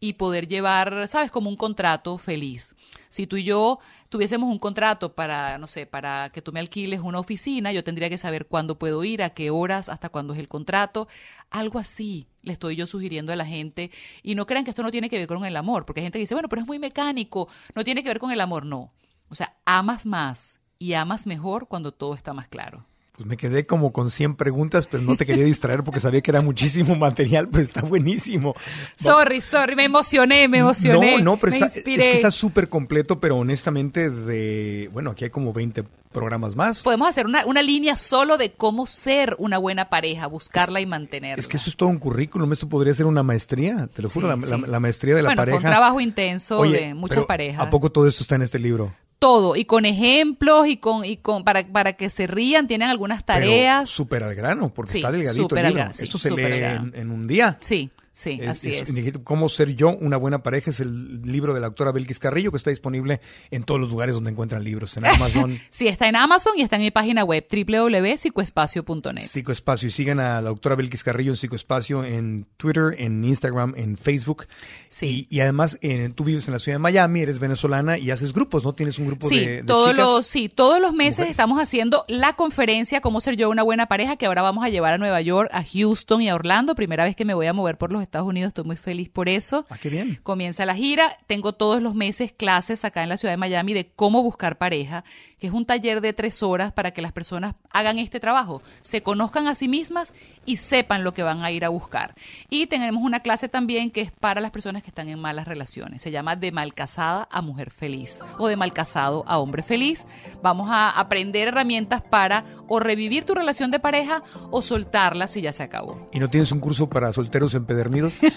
y 0.00 0.14
poder 0.14 0.46
llevar, 0.46 1.08
sabes, 1.08 1.30
como 1.30 1.50
un 1.50 1.56
contrato 1.56 2.16
feliz. 2.18 2.76
Si 3.08 3.26
tú 3.26 3.36
y 3.36 3.42
yo 3.42 3.80
tuviésemos 4.08 4.48
un 4.48 4.58
contrato 4.58 5.14
para, 5.14 5.58
no 5.58 5.66
sé, 5.66 5.86
para 5.86 6.30
que 6.30 6.40
tú 6.40 6.52
me 6.52 6.60
alquiles 6.60 7.00
una 7.00 7.18
oficina, 7.18 7.72
yo 7.72 7.82
tendría 7.82 8.08
que 8.08 8.18
saber 8.18 8.46
cuándo 8.46 8.78
puedo 8.78 9.02
ir, 9.02 9.22
a 9.22 9.30
qué 9.30 9.50
horas, 9.50 9.88
hasta 9.88 10.08
cuándo 10.08 10.34
es 10.34 10.38
el 10.38 10.48
contrato. 10.48 11.08
Algo 11.50 11.78
así 11.78 12.28
le 12.42 12.52
estoy 12.52 12.76
yo 12.76 12.86
sugiriendo 12.86 13.32
a 13.32 13.36
la 13.36 13.44
gente. 13.44 13.90
Y 14.22 14.36
no 14.36 14.46
crean 14.46 14.64
que 14.64 14.70
esto 14.70 14.82
no 14.82 14.92
tiene 14.92 15.10
que 15.10 15.18
ver 15.18 15.26
con 15.26 15.44
el 15.44 15.56
amor, 15.56 15.84
porque 15.84 16.00
hay 16.00 16.04
gente 16.04 16.18
que 16.18 16.22
dice, 16.22 16.34
bueno, 16.34 16.48
pero 16.48 16.62
es 16.62 16.68
muy 16.68 16.78
mecánico, 16.78 17.48
no 17.74 17.82
tiene 17.84 18.02
que 18.02 18.10
ver 18.10 18.20
con 18.20 18.30
el 18.30 18.40
amor. 18.40 18.64
No. 18.64 18.92
O 19.28 19.34
sea, 19.34 19.56
amas 19.64 20.06
más 20.06 20.60
y 20.78 20.92
amas 20.92 21.26
mejor 21.26 21.66
cuando 21.68 21.92
todo 21.92 22.14
está 22.14 22.32
más 22.32 22.48
claro. 22.48 22.87
Pues 23.18 23.26
me 23.26 23.36
quedé 23.36 23.66
como 23.66 23.92
con 23.92 24.10
100 24.10 24.36
preguntas, 24.36 24.86
pero 24.86 25.02
no 25.02 25.16
te 25.16 25.26
quería 25.26 25.42
distraer 25.44 25.82
porque 25.82 25.98
sabía 25.98 26.20
que 26.20 26.30
era 26.30 26.40
muchísimo 26.40 26.94
material, 26.94 27.48
pero 27.50 27.64
está 27.64 27.82
buenísimo. 27.82 28.54
Sorry, 28.94 29.40
sorry, 29.40 29.74
me 29.74 29.84
emocioné, 29.86 30.46
me 30.46 30.58
emocioné. 30.58 31.18
No, 31.18 31.24
no, 31.32 31.36
pero 31.36 31.50
me 31.50 31.56
está, 31.66 31.66
es 31.80 31.82
que 31.84 32.12
está 32.14 32.30
súper 32.30 32.68
completo, 32.68 33.18
pero 33.18 33.36
honestamente 33.36 34.08
de, 34.08 34.88
bueno, 34.92 35.10
aquí 35.10 35.24
hay 35.24 35.30
como 35.30 35.52
20 35.52 35.82
programas 36.12 36.54
más. 36.54 36.84
Podemos 36.84 37.08
hacer 37.08 37.26
una, 37.26 37.44
una 37.44 37.60
línea 37.60 37.96
solo 37.96 38.36
de 38.38 38.52
cómo 38.52 38.86
ser 38.86 39.34
una 39.40 39.58
buena 39.58 39.88
pareja, 39.90 40.28
buscarla 40.28 40.80
y 40.80 40.86
mantenerla. 40.86 41.40
Es 41.40 41.48
que 41.48 41.56
eso 41.56 41.70
es 41.70 41.76
todo 41.76 41.88
un 41.88 41.98
currículum, 41.98 42.52
esto 42.52 42.68
podría 42.68 42.94
ser 42.94 43.06
una 43.06 43.24
maestría, 43.24 43.88
te 43.92 44.00
lo 44.00 44.08
juro, 44.08 44.32
Sí, 44.32 44.40
la, 44.42 44.46
la- 44.58 44.64
sí. 44.64 44.70
la 44.70 44.78
maestría 44.78 45.16
de 45.16 45.22
la 45.22 45.30
bueno, 45.30 45.40
pareja. 45.40 45.58
fue 45.58 45.66
un 45.66 45.72
trabajo 45.72 46.00
intenso 46.00 46.58
Oye, 46.60 46.80
de 46.86 46.94
muchas 46.94 47.24
parejas. 47.24 47.66
¿A 47.66 47.68
poco 47.68 47.90
todo 47.90 48.06
esto 48.06 48.22
está 48.22 48.36
en 48.36 48.42
este 48.42 48.60
libro? 48.60 48.94
Todo, 49.18 49.56
y 49.56 49.64
con 49.64 49.84
ejemplos 49.84 50.68
y 50.68 50.76
con, 50.76 51.04
y 51.04 51.16
con 51.16 51.42
para, 51.42 51.66
para 51.66 51.94
que 51.94 52.08
se 52.08 52.26
rían, 52.28 52.68
tienen 52.68 52.88
algunas 52.88 53.24
tareas. 53.24 53.90
Súper 53.90 54.22
al 54.22 54.34
grano, 54.36 54.72
porque 54.72 54.92
Sí, 54.92 54.98
está 54.98 55.10
delgadito 55.10 55.56
el 55.56 55.62
libro. 55.64 55.74
grano, 55.78 55.94
sí, 55.94 56.04
esto 56.04 56.18
se 56.18 56.30
lee 56.30 56.42
en, 56.44 56.92
en 56.94 57.10
un 57.10 57.26
día. 57.26 57.56
Sí, 57.60 57.90
sí, 58.12 58.40
así 58.46 58.70
es. 58.70 58.84
Cómo 59.24 59.48
ser 59.48 59.74
yo 59.74 59.96
una 59.96 60.16
buena 60.16 60.42
pareja 60.42 60.70
es 60.70 60.80
el 60.80 61.22
libro 61.22 61.54
de 61.54 61.60
la 61.60 61.66
autora 61.66 61.92
Belkis 61.92 62.18
Carrillo 62.18 62.50
que 62.50 62.56
está 62.56 62.70
disponible 62.70 63.20
en 63.50 63.62
todos 63.64 63.80
los 63.80 63.90
lugares 63.90 64.14
donde 64.14 64.30
encuentran 64.30 64.64
libros, 64.64 64.96
en 64.96 65.06
Amazon, 65.06 65.58
Sí, 65.70 65.88
está 65.88 66.08
en 66.08 66.16
Amazon 66.16 66.52
y 66.56 66.62
está 66.62 66.76
en 66.76 66.82
mi 66.82 66.90
página 66.90 67.24
web 67.24 67.46
www.psicoespacio.net. 67.50 69.22
Psicoespacio. 69.22 69.86
Y 69.88 69.90
sigan 69.90 70.20
a 70.20 70.40
la 70.40 70.48
doctora 70.48 70.74
Belkis 70.76 71.04
Carrillo 71.04 71.32
en 71.32 71.36
Psicoespacio 71.36 72.04
en 72.04 72.46
Twitter, 72.56 72.94
en 72.98 73.24
Instagram, 73.24 73.74
en 73.76 73.96
Facebook. 73.96 74.46
Sí. 74.88 75.26
Y, 75.30 75.36
y 75.36 75.40
además, 75.40 75.78
eh, 75.82 76.10
tú 76.14 76.24
vives 76.24 76.46
en 76.48 76.52
la 76.54 76.58
ciudad 76.58 76.76
de 76.76 76.80
Miami, 76.80 77.20
eres 77.20 77.38
venezolana 77.38 77.98
y 77.98 78.10
haces 78.10 78.32
grupos, 78.32 78.64
¿no? 78.64 78.74
Tienes 78.74 78.98
un 78.98 79.06
grupo 79.06 79.28
Sí, 79.28 79.40
de, 79.40 79.46
de 79.58 79.62
todos 79.64 79.90
chicas. 79.90 80.04
los, 80.06 80.26
sí, 80.26 80.48
todos 80.48 80.80
los 80.80 80.92
meses 80.92 81.18
mujeres. 81.18 81.30
estamos 81.32 81.60
haciendo 81.60 82.04
la 82.08 82.34
conferencia 82.34 83.00
Cómo 83.00 83.20
ser 83.20 83.36
yo 83.36 83.48
una 83.50 83.62
buena 83.62 83.86
pareja, 83.86 84.16
que 84.16 84.26
ahora 84.26 84.42
vamos 84.42 84.64
a 84.64 84.68
llevar 84.68 84.94
a 84.94 84.98
Nueva 84.98 85.20
York, 85.20 85.48
a 85.52 85.62
Houston 85.64 86.20
y 86.22 86.28
a 86.28 86.34
Orlando. 86.34 86.74
Primera 86.74 87.04
vez 87.04 87.16
que 87.16 87.24
me 87.24 87.34
voy 87.34 87.46
a 87.46 87.52
mover 87.52 87.78
por 87.78 87.90
los 87.92 88.02
Estados 88.08 88.28
Unidos, 88.28 88.48
estoy 88.48 88.64
muy 88.64 88.76
feliz 88.76 89.08
por 89.08 89.28
eso. 89.28 89.66
Ah, 89.68 89.76
qué 89.80 89.90
bien. 89.90 90.18
Comienza 90.22 90.66
la 90.66 90.74
gira. 90.74 91.16
Tengo 91.26 91.52
todos 91.52 91.80
los 91.80 91.94
meses 91.94 92.32
clases 92.32 92.84
acá 92.84 93.02
en 93.02 93.08
la 93.10 93.16
ciudad 93.16 93.32
de 93.32 93.36
Miami 93.36 93.74
de 93.74 93.90
cómo 93.94 94.22
buscar 94.22 94.58
pareja, 94.58 95.04
que 95.38 95.46
es 95.46 95.52
un 95.52 95.66
taller 95.66 96.00
de 96.00 96.12
tres 96.12 96.42
horas 96.42 96.72
para 96.72 96.92
que 96.92 97.02
las 97.02 97.12
personas 97.12 97.54
hagan 97.70 97.98
este 97.98 98.20
trabajo, 98.20 98.62
se 98.82 99.02
conozcan 99.02 99.48
a 99.48 99.54
sí 99.54 99.68
mismas 99.68 100.12
y 100.44 100.56
sepan 100.56 101.04
lo 101.04 101.14
que 101.14 101.22
van 101.22 101.44
a 101.44 101.50
ir 101.50 101.64
a 101.64 101.68
buscar. 101.68 102.14
Y 102.50 102.66
tenemos 102.66 103.02
una 103.02 103.20
clase 103.20 103.48
también 103.48 103.90
que 103.90 104.00
es 104.00 104.10
para 104.10 104.40
las 104.40 104.50
personas 104.50 104.82
que 104.82 104.90
están 104.90 105.08
en 105.08 105.18
malas 105.18 105.46
relaciones. 105.46 106.02
Se 106.02 106.10
llama 106.10 106.36
De 106.36 106.52
mal 106.52 106.74
casada 106.74 107.28
a 107.30 107.42
mujer 107.42 107.70
feliz 107.70 108.20
o 108.38 108.48
de 108.48 108.56
mal 108.56 108.72
casado 108.72 109.24
a 109.26 109.38
hombre 109.38 109.62
feliz. 109.62 110.06
Vamos 110.42 110.68
a 110.70 110.90
aprender 110.90 111.48
herramientas 111.48 112.02
para 112.02 112.44
o 112.66 112.80
revivir 112.80 113.24
tu 113.24 113.34
relación 113.34 113.70
de 113.70 113.78
pareja 113.78 114.22
o 114.50 114.62
soltarla 114.62 115.28
si 115.28 115.40
ya 115.40 115.52
se 115.52 115.62
acabó. 115.62 116.08
¿Y 116.12 116.18
no 116.18 116.28
tienes 116.28 116.52
un 116.52 116.60
curso 116.60 116.88
para 116.88 117.12
solteros 117.12 117.54
empedernidos? 117.54 118.18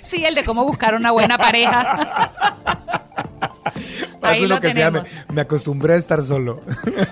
Sí, 0.00 0.24
el 0.24 0.34
de 0.34 0.44
cómo 0.44 0.64
buscar 0.64 0.94
una 0.94 1.10
buena 1.10 1.36
pareja. 1.36 2.77
Ahí 4.30 4.36
Eso 4.36 4.44
es 4.44 4.48
lo 4.50 4.54
lo 4.56 4.60
que 4.60 4.72
se 4.72 4.78
llama. 4.78 5.02
tenemos. 5.02 5.26
Me 5.34 5.40
acostumbré 5.40 5.94
a 5.94 5.96
estar 5.96 6.22
solo. 6.24 6.60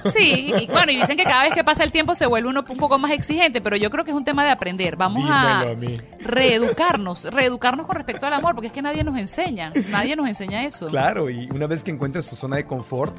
Sí, 0.06 0.52
y 0.60 0.66
bueno, 0.66 0.92
y 0.92 0.96
dicen 0.96 1.16
que 1.16 1.24
cada 1.24 1.42
vez 1.44 1.52
que 1.52 1.64
pasa 1.64 1.84
el 1.84 1.92
tiempo 1.92 2.14
se 2.14 2.26
vuelve 2.26 2.48
uno 2.48 2.64
un 2.68 2.76
poco 2.78 2.98
más 2.98 3.10
exigente, 3.12 3.60
pero 3.60 3.76
yo 3.76 3.90
creo 3.90 4.04
que 4.04 4.10
es 4.10 4.16
un 4.16 4.24
tema 4.24 4.44
de 4.44 4.50
aprender. 4.50 4.96
Vamos 4.96 5.24
Dímelo 5.24 5.72
a 5.72 5.74
mí. 5.74 5.94
reeducarnos, 6.20 7.24
reeducarnos 7.24 7.86
con 7.86 7.96
respecto 7.96 8.26
al 8.26 8.32
amor, 8.34 8.54
porque 8.54 8.68
es 8.68 8.72
que 8.72 8.82
nadie 8.82 9.02
nos 9.04 9.16
enseña, 9.18 9.72
nadie 9.90 10.16
nos 10.16 10.28
enseña 10.28 10.64
eso. 10.64 10.86
Claro, 10.88 11.30
y 11.30 11.48
una 11.54 11.66
vez 11.66 11.82
que 11.84 11.90
encuentras 11.90 12.28
tu 12.28 12.36
zona 12.36 12.56
de 12.56 12.66
confort, 12.66 13.16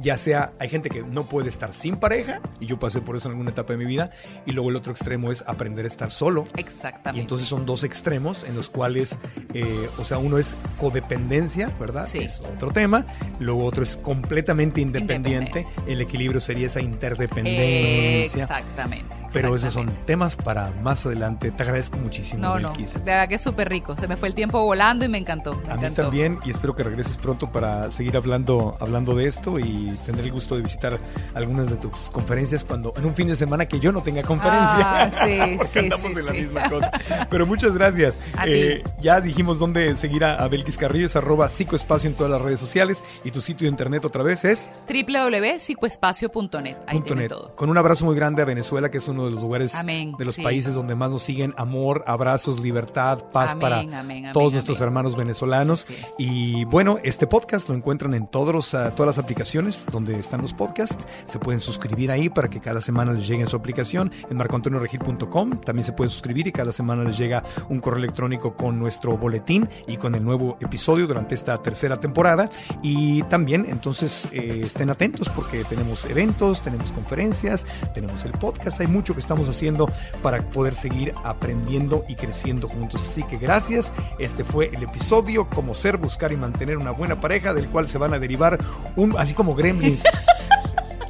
ya 0.00 0.16
sea, 0.16 0.52
hay 0.60 0.68
gente 0.68 0.90
que 0.90 1.02
no 1.02 1.24
puede 1.24 1.48
estar 1.48 1.74
sin 1.74 1.96
pareja, 1.96 2.40
y 2.60 2.66
yo 2.66 2.78
pasé 2.78 3.00
por 3.00 3.16
eso 3.16 3.26
en 3.28 3.32
alguna 3.32 3.50
etapa 3.50 3.72
de 3.72 3.78
mi 3.78 3.84
vida, 3.84 4.10
y 4.46 4.52
luego 4.52 4.70
el 4.70 4.76
otro 4.76 4.92
extremo 4.92 5.32
es 5.32 5.42
aprender 5.46 5.84
a 5.86 5.88
estar 5.88 6.10
solo. 6.12 6.44
Y 6.56 6.60
Exactamente. 6.60 7.20
entonces 7.20 7.48
son 7.48 7.66
dos 7.66 7.82
extremos 7.82 8.44
en 8.44 8.54
los 8.54 8.70
cuales, 8.70 9.18
eh, 9.54 9.88
o 9.98 10.04
sea, 10.04 10.18
uno 10.18 10.38
es 10.38 10.54
codependencia, 10.78 11.70
¿verdad? 11.80 12.04
Sí. 12.06 12.18
Es 12.18 12.40
otro 12.42 12.70
tema. 12.70 13.06
Luego 13.40 13.64
otro 13.64 13.82
es 13.82 13.96
completamente 13.96 14.80
independiente. 14.80 15.66
El 15.86 16.00
equilibrio 16.00 16.40
sería 16.40 16.66
esa 16.66 16.80
interdependencia. 16.80 18.42
Exactamente. 18.42 19.18
Pero 19.32 19.54
esos 19.54 19.74
son 19.74 19.90
temas 20.06 20.36
para 20.36 20.70
más 20.82 21.04
adelante. 21.04 21.50
Te 21.50 21.62
agradezco 21.62 21.98
muchísimo, 21.98 22.42
No, 22.42 22.58
no, 22.58 22.72
de 22.72 22.86
verdad 23.04 23.28
que 23.28 23.34
es 23.34 23.42
súper 23.42 23.68
rico. 23.68 23.96
Se 23.96 24.08
me 24.08 24.16
fue 24.16 24.28
el 24.28 24.34
tiempo 24.34 24.62
volando 24.62 25.04
y 25.04 25.08
me 25.08 25.18
encantó. 25.18 25.60
a 25.68 25.76
mí 25.76 25.90
también 25.90 26.38
y 26.44 26.50
espero 26.50 26.74
que 26.74 26.82
regreses 26.82 27.18
pronto 27.18 27.50
para 27.50 27.90
seguir 27.90 28.16
hablando, 28.16 28.76
hablando 28.80 29.14
de 29.14 29.26
esto 29.26 29.58
y 29.58 29.92
tener 30.06 30.24
el 30.24 30.32
gusto 30.32 30.56
de 30.56 30.62
visitar 30.62 30.98
algunas 31.34 31.68
de 31.70 31.76
tus 31.76 32.10
conferencias 32.10 32.64
cuando 32.64 32.92
en 32.96 33.04
un 33.04 33.14
fin 33.14 33.28
de 33.28 33.36
semana 33.36 33.66
que 33.66 33.80
yo 33.80 33.92
no 33.92 34.02
tenga 34.02 34.22
conferencia. 34.22 35.02
Ah, 35.02 35.10
sí, 35.10 35.58
sí, 35.66 35.78
andamos 35.80 36.06
sí, 36.12 36.18
en 36.18 36.26
la 36.26 36.32
sí. 36.32 36.38
misma 36.38 36.70
cosa. 36.70 36.90
Pero 37.30 37.46
muchas 37.46 37.74
gracias. 37.74 38.18
Eh, 38.46 38.82
ya 39.00 39.20
dijimos 39.20 39.58
dónde 39.58 39.94
seguir 39.96 40.24
a, 40.24 40.36
a 40.36 40.48
Belkis 40.48 40.78
Carrillo, 40.78 41.06
es 41.06 41.16
arroba 41.16 41.48
psicoespacio 41.48 42.08
en 42.08 42.16
todas 42.16 42.32
las 42.32 42.40
redes 42.40 42.60
sociales 42.60 43.04
y 43.24 43.27
tu 43.30 43.40
sitio 43.40 43.66
de 43.66 43.70
internet 43.70 44.04
otra 44.04 44.22
vez 44.22 44.44
es 44.44 44.70
www.psicoespacio.net. 44.88 46.76
Ahí 46.86 46.98
Punto 46.98 47.06
tiene 47.06 47.22
net. 47.22 47.28
todo. 47.28 47.54
Con 47.56 47.70
un 47.70 47.78
abrazo 47.78 48.04
muy 48.04 48.14
grande 48.16 48.42
a 48.42 48.44
Venezuela, 48.44 48.90
que 48.90 48.98
es 48.98 49.08
uno 49.08 49.26
de 49.26 49.32
los 49.32 49.42
lugares 49.42 49.74
Amén, 49.74 50.14
de 50.18 50.24
los 50.24 50.36
sí. 50.36 50.42
países 50.42 50.74
donde 50.74 50.94
más 50.94 51.10
nos 51.10 51.22
siguen 51.22 51.54
amor, 51.56 52.04
abrazos, 52.06 52.60
libertad, 52.60 53.24
paz 53.32 53.52
Amén, 53.52 53.60
para 53.60 54.00
amén, 54.00 54.32
todos 54.32 54.52
nuestros 54.52 54.80
hermanos 54.80 55.16
venezolanos. 55.16 55.86
Y 56.18 56.64
bueno, 56.66 56.98
este 57.02 57.26
podcast 57.26 57.68
lo 57.68 57.74
encuentran 57.74 58.14
en 58.14 58.26
todos 58.26 58.54
los, 58.54 58.74
ah, 58.74 58.92
todas 58.94 59.16
las 59.16 59.18
aplicaciones 59.22 59.86
donde 59.90 60.18
están 60.18 60.42
los 60.42 60.52
podcasts. 60.54 61.06
Se 61.26 61.38
pueden 61.38 61.60
suscribir 61.60 62.10
ahí 62.10 62.28
para 62.28 62.48
que 62.48 62.60
cada 62.60 62.80
semana 62.80 63.12
les 63.12 63.26
llegue 63.26 63.42
en 63.42 63.48
su 63.48 63.56
aplicación 63.56 64.12
en 64.30 64.36
marcoantonioregil.com. 64.36 65.60
También 65.60 65.84
se 65.84 65.92
pueden 65.92 66.10
suscribir 66.10 66.46
y 66.46 66.52
cada 66.52 66.72
semana 66.72 67.04
les 67.04 67.18
llega 67.18 67.42
un 67.68 67.80
correo 67.80 67.98
electrónico 67.98 68.56
con 68.56 68.78
nuestro 68.78 69.16
boletín 69.16 69.68
y 69.86 69.96
con 69.96 70.14
el 70.14 70.24
nuevo 70.24 70.56
episodio 70.60 71.06
durante 71.06 71.34
esta 71.34 71.56
tercera 71.62 71.98
temporada. 71.98 72.48
Y 72.82 73.17
también, 73.22 73.66
entonces, 73.68 74.28
eh, 74.32 74.62
estén 74.64 74.90
atentos 74.90 75.28
porque 75.28 75.64
tenemos 75.64 76.04
eventos, 76.04 76.62
tenemos 76.62 76.92
conferencias, 76.92 77.64
tenemos 77.94 78.24
el 78.24 78.32
podcast. 78.32 78.80
Hay 78.80 78.86
mucho 78.86 79.14
que 79.14 79.20
estamos 79.20 79.48
haciendo 79.48 79.88
para 80.22 80.40
poder 80.40 80.74
seguir 80.74 81.14
aprendiendo 81.24 82.04
y 82.08 82.14
creciendo 82.14 82.68
juntos. 82.68 83.02
Así 83.02 83.22
que 83.24 83.38
gracias. 83.38 83.92
Este 84.18 84.44
fue 84.44 84.70
el 84.74 84.82
episodio 84.82 85.48
Cómo 85.48 85.74
ser, 85.74 85.96
buscar 85.96 86.32
y 86.32 86.36
mantener 86.36 86.78
una 86.78 86.90
buena 86.90 87.20
pareja, 87.20 87.54
del 87.54 87.68
cual 87.68 87.88
se 87.88 87.98
van 87.98 88.14
a 88.14 88.18
derivar 88.18 88.58
un, 88.96 89.16
así 89.18 89.34
como 89.34 89.54
gremlins. 89.54 90.04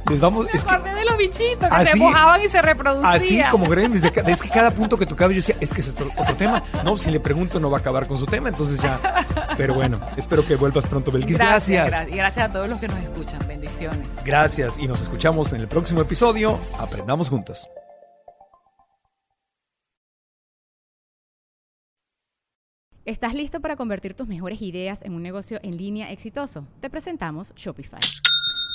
Les 0.09 0.19
vamos, 0.21 0.47
es 0.53 0.63
que- 0.63 0.77
de 0.79 1.05
los 1.05 1.17
bichitos 1.17 1.69
que 1.69 1.85
se 1.85 1.95
mojaban 1.95 2.41
y 2.41 2.47
se 2.49 2.61
reproducían. 2.61 3.13
Así 3.15 3.41
como 3.51 3.67
gremlins, 3.69 4.03
es 4.03 4.41
que 4.41 4.49
cada 4.49 4.71
punto 4.71 4.97
que 4.97 5.05
tocaba 5.05 5.31
yo 5.31 5.37
decía, 5.37 5.55
es 5.59 5.73
que 5.73 5.81
es 5.81 5.89
otro, 5.89 6.09
otro 6.17 6.35
tema. 6.35 6.63
No, 6.83 6.97
si 6.97 7.11
le 7.11 7.19
pregunto 7.19 7.59
no 7.59 7.69
va 7.69 7.77
a 7.77 7.81
acabar 7.81 8.07
con 8.07 8.17
su 8.17 8.25
tema, 8.25 8.49
entonces 8.49 8.81
ya. 8.81 8.99
Pero 9.57 9.73
bueno, 9.75 9.99
espero 10.17 10.45
que 10.45 10.55
vuelvas 10.55 10.87
pronto, 10.87 11.11
Belkis. 11.11 11.37
Gracias, 11.37 11.67
Gracias. 11.69 11.87
gracias. 11.87 12.13
Y 12.13 12.17
gracias 12.17 12.49
a 12.49 12.53
todos 12.53 12.69
los 12.69 12.79
que 12.79 12.87
nos 12.87 12.99
escuchan. 12.99 13.39
Bendiciones. 13.47 14.07
Gracias 14.25 14.77
y 14.79 14.87
nos 14.87 15.01
escuchamos 15.01 15.53
en 15.53 15.61
el 15.61 15.67
próximo 15.67 16.01
episodio. 16.01 16.59
Aprendamos 16.79 17.29
juntos. 17.29 17.69
¿Estás 23.05 23.33
listo 23.33 23.59
para 23.59 23.75
convertir 23.75 24.13
tus 24.13 24.27
mejores 24.27 24.61
ideas 24.61 25.01
en 25.03 25.13
un 25.13 25.23
negocio 25.23 25.59
en 25.63 25.77
línea 25.77 26.11
exitoso? 26.11 26.67
Te 26.79 26.89
presentamos 26.89 27.53
Shopify. 27.55 27.99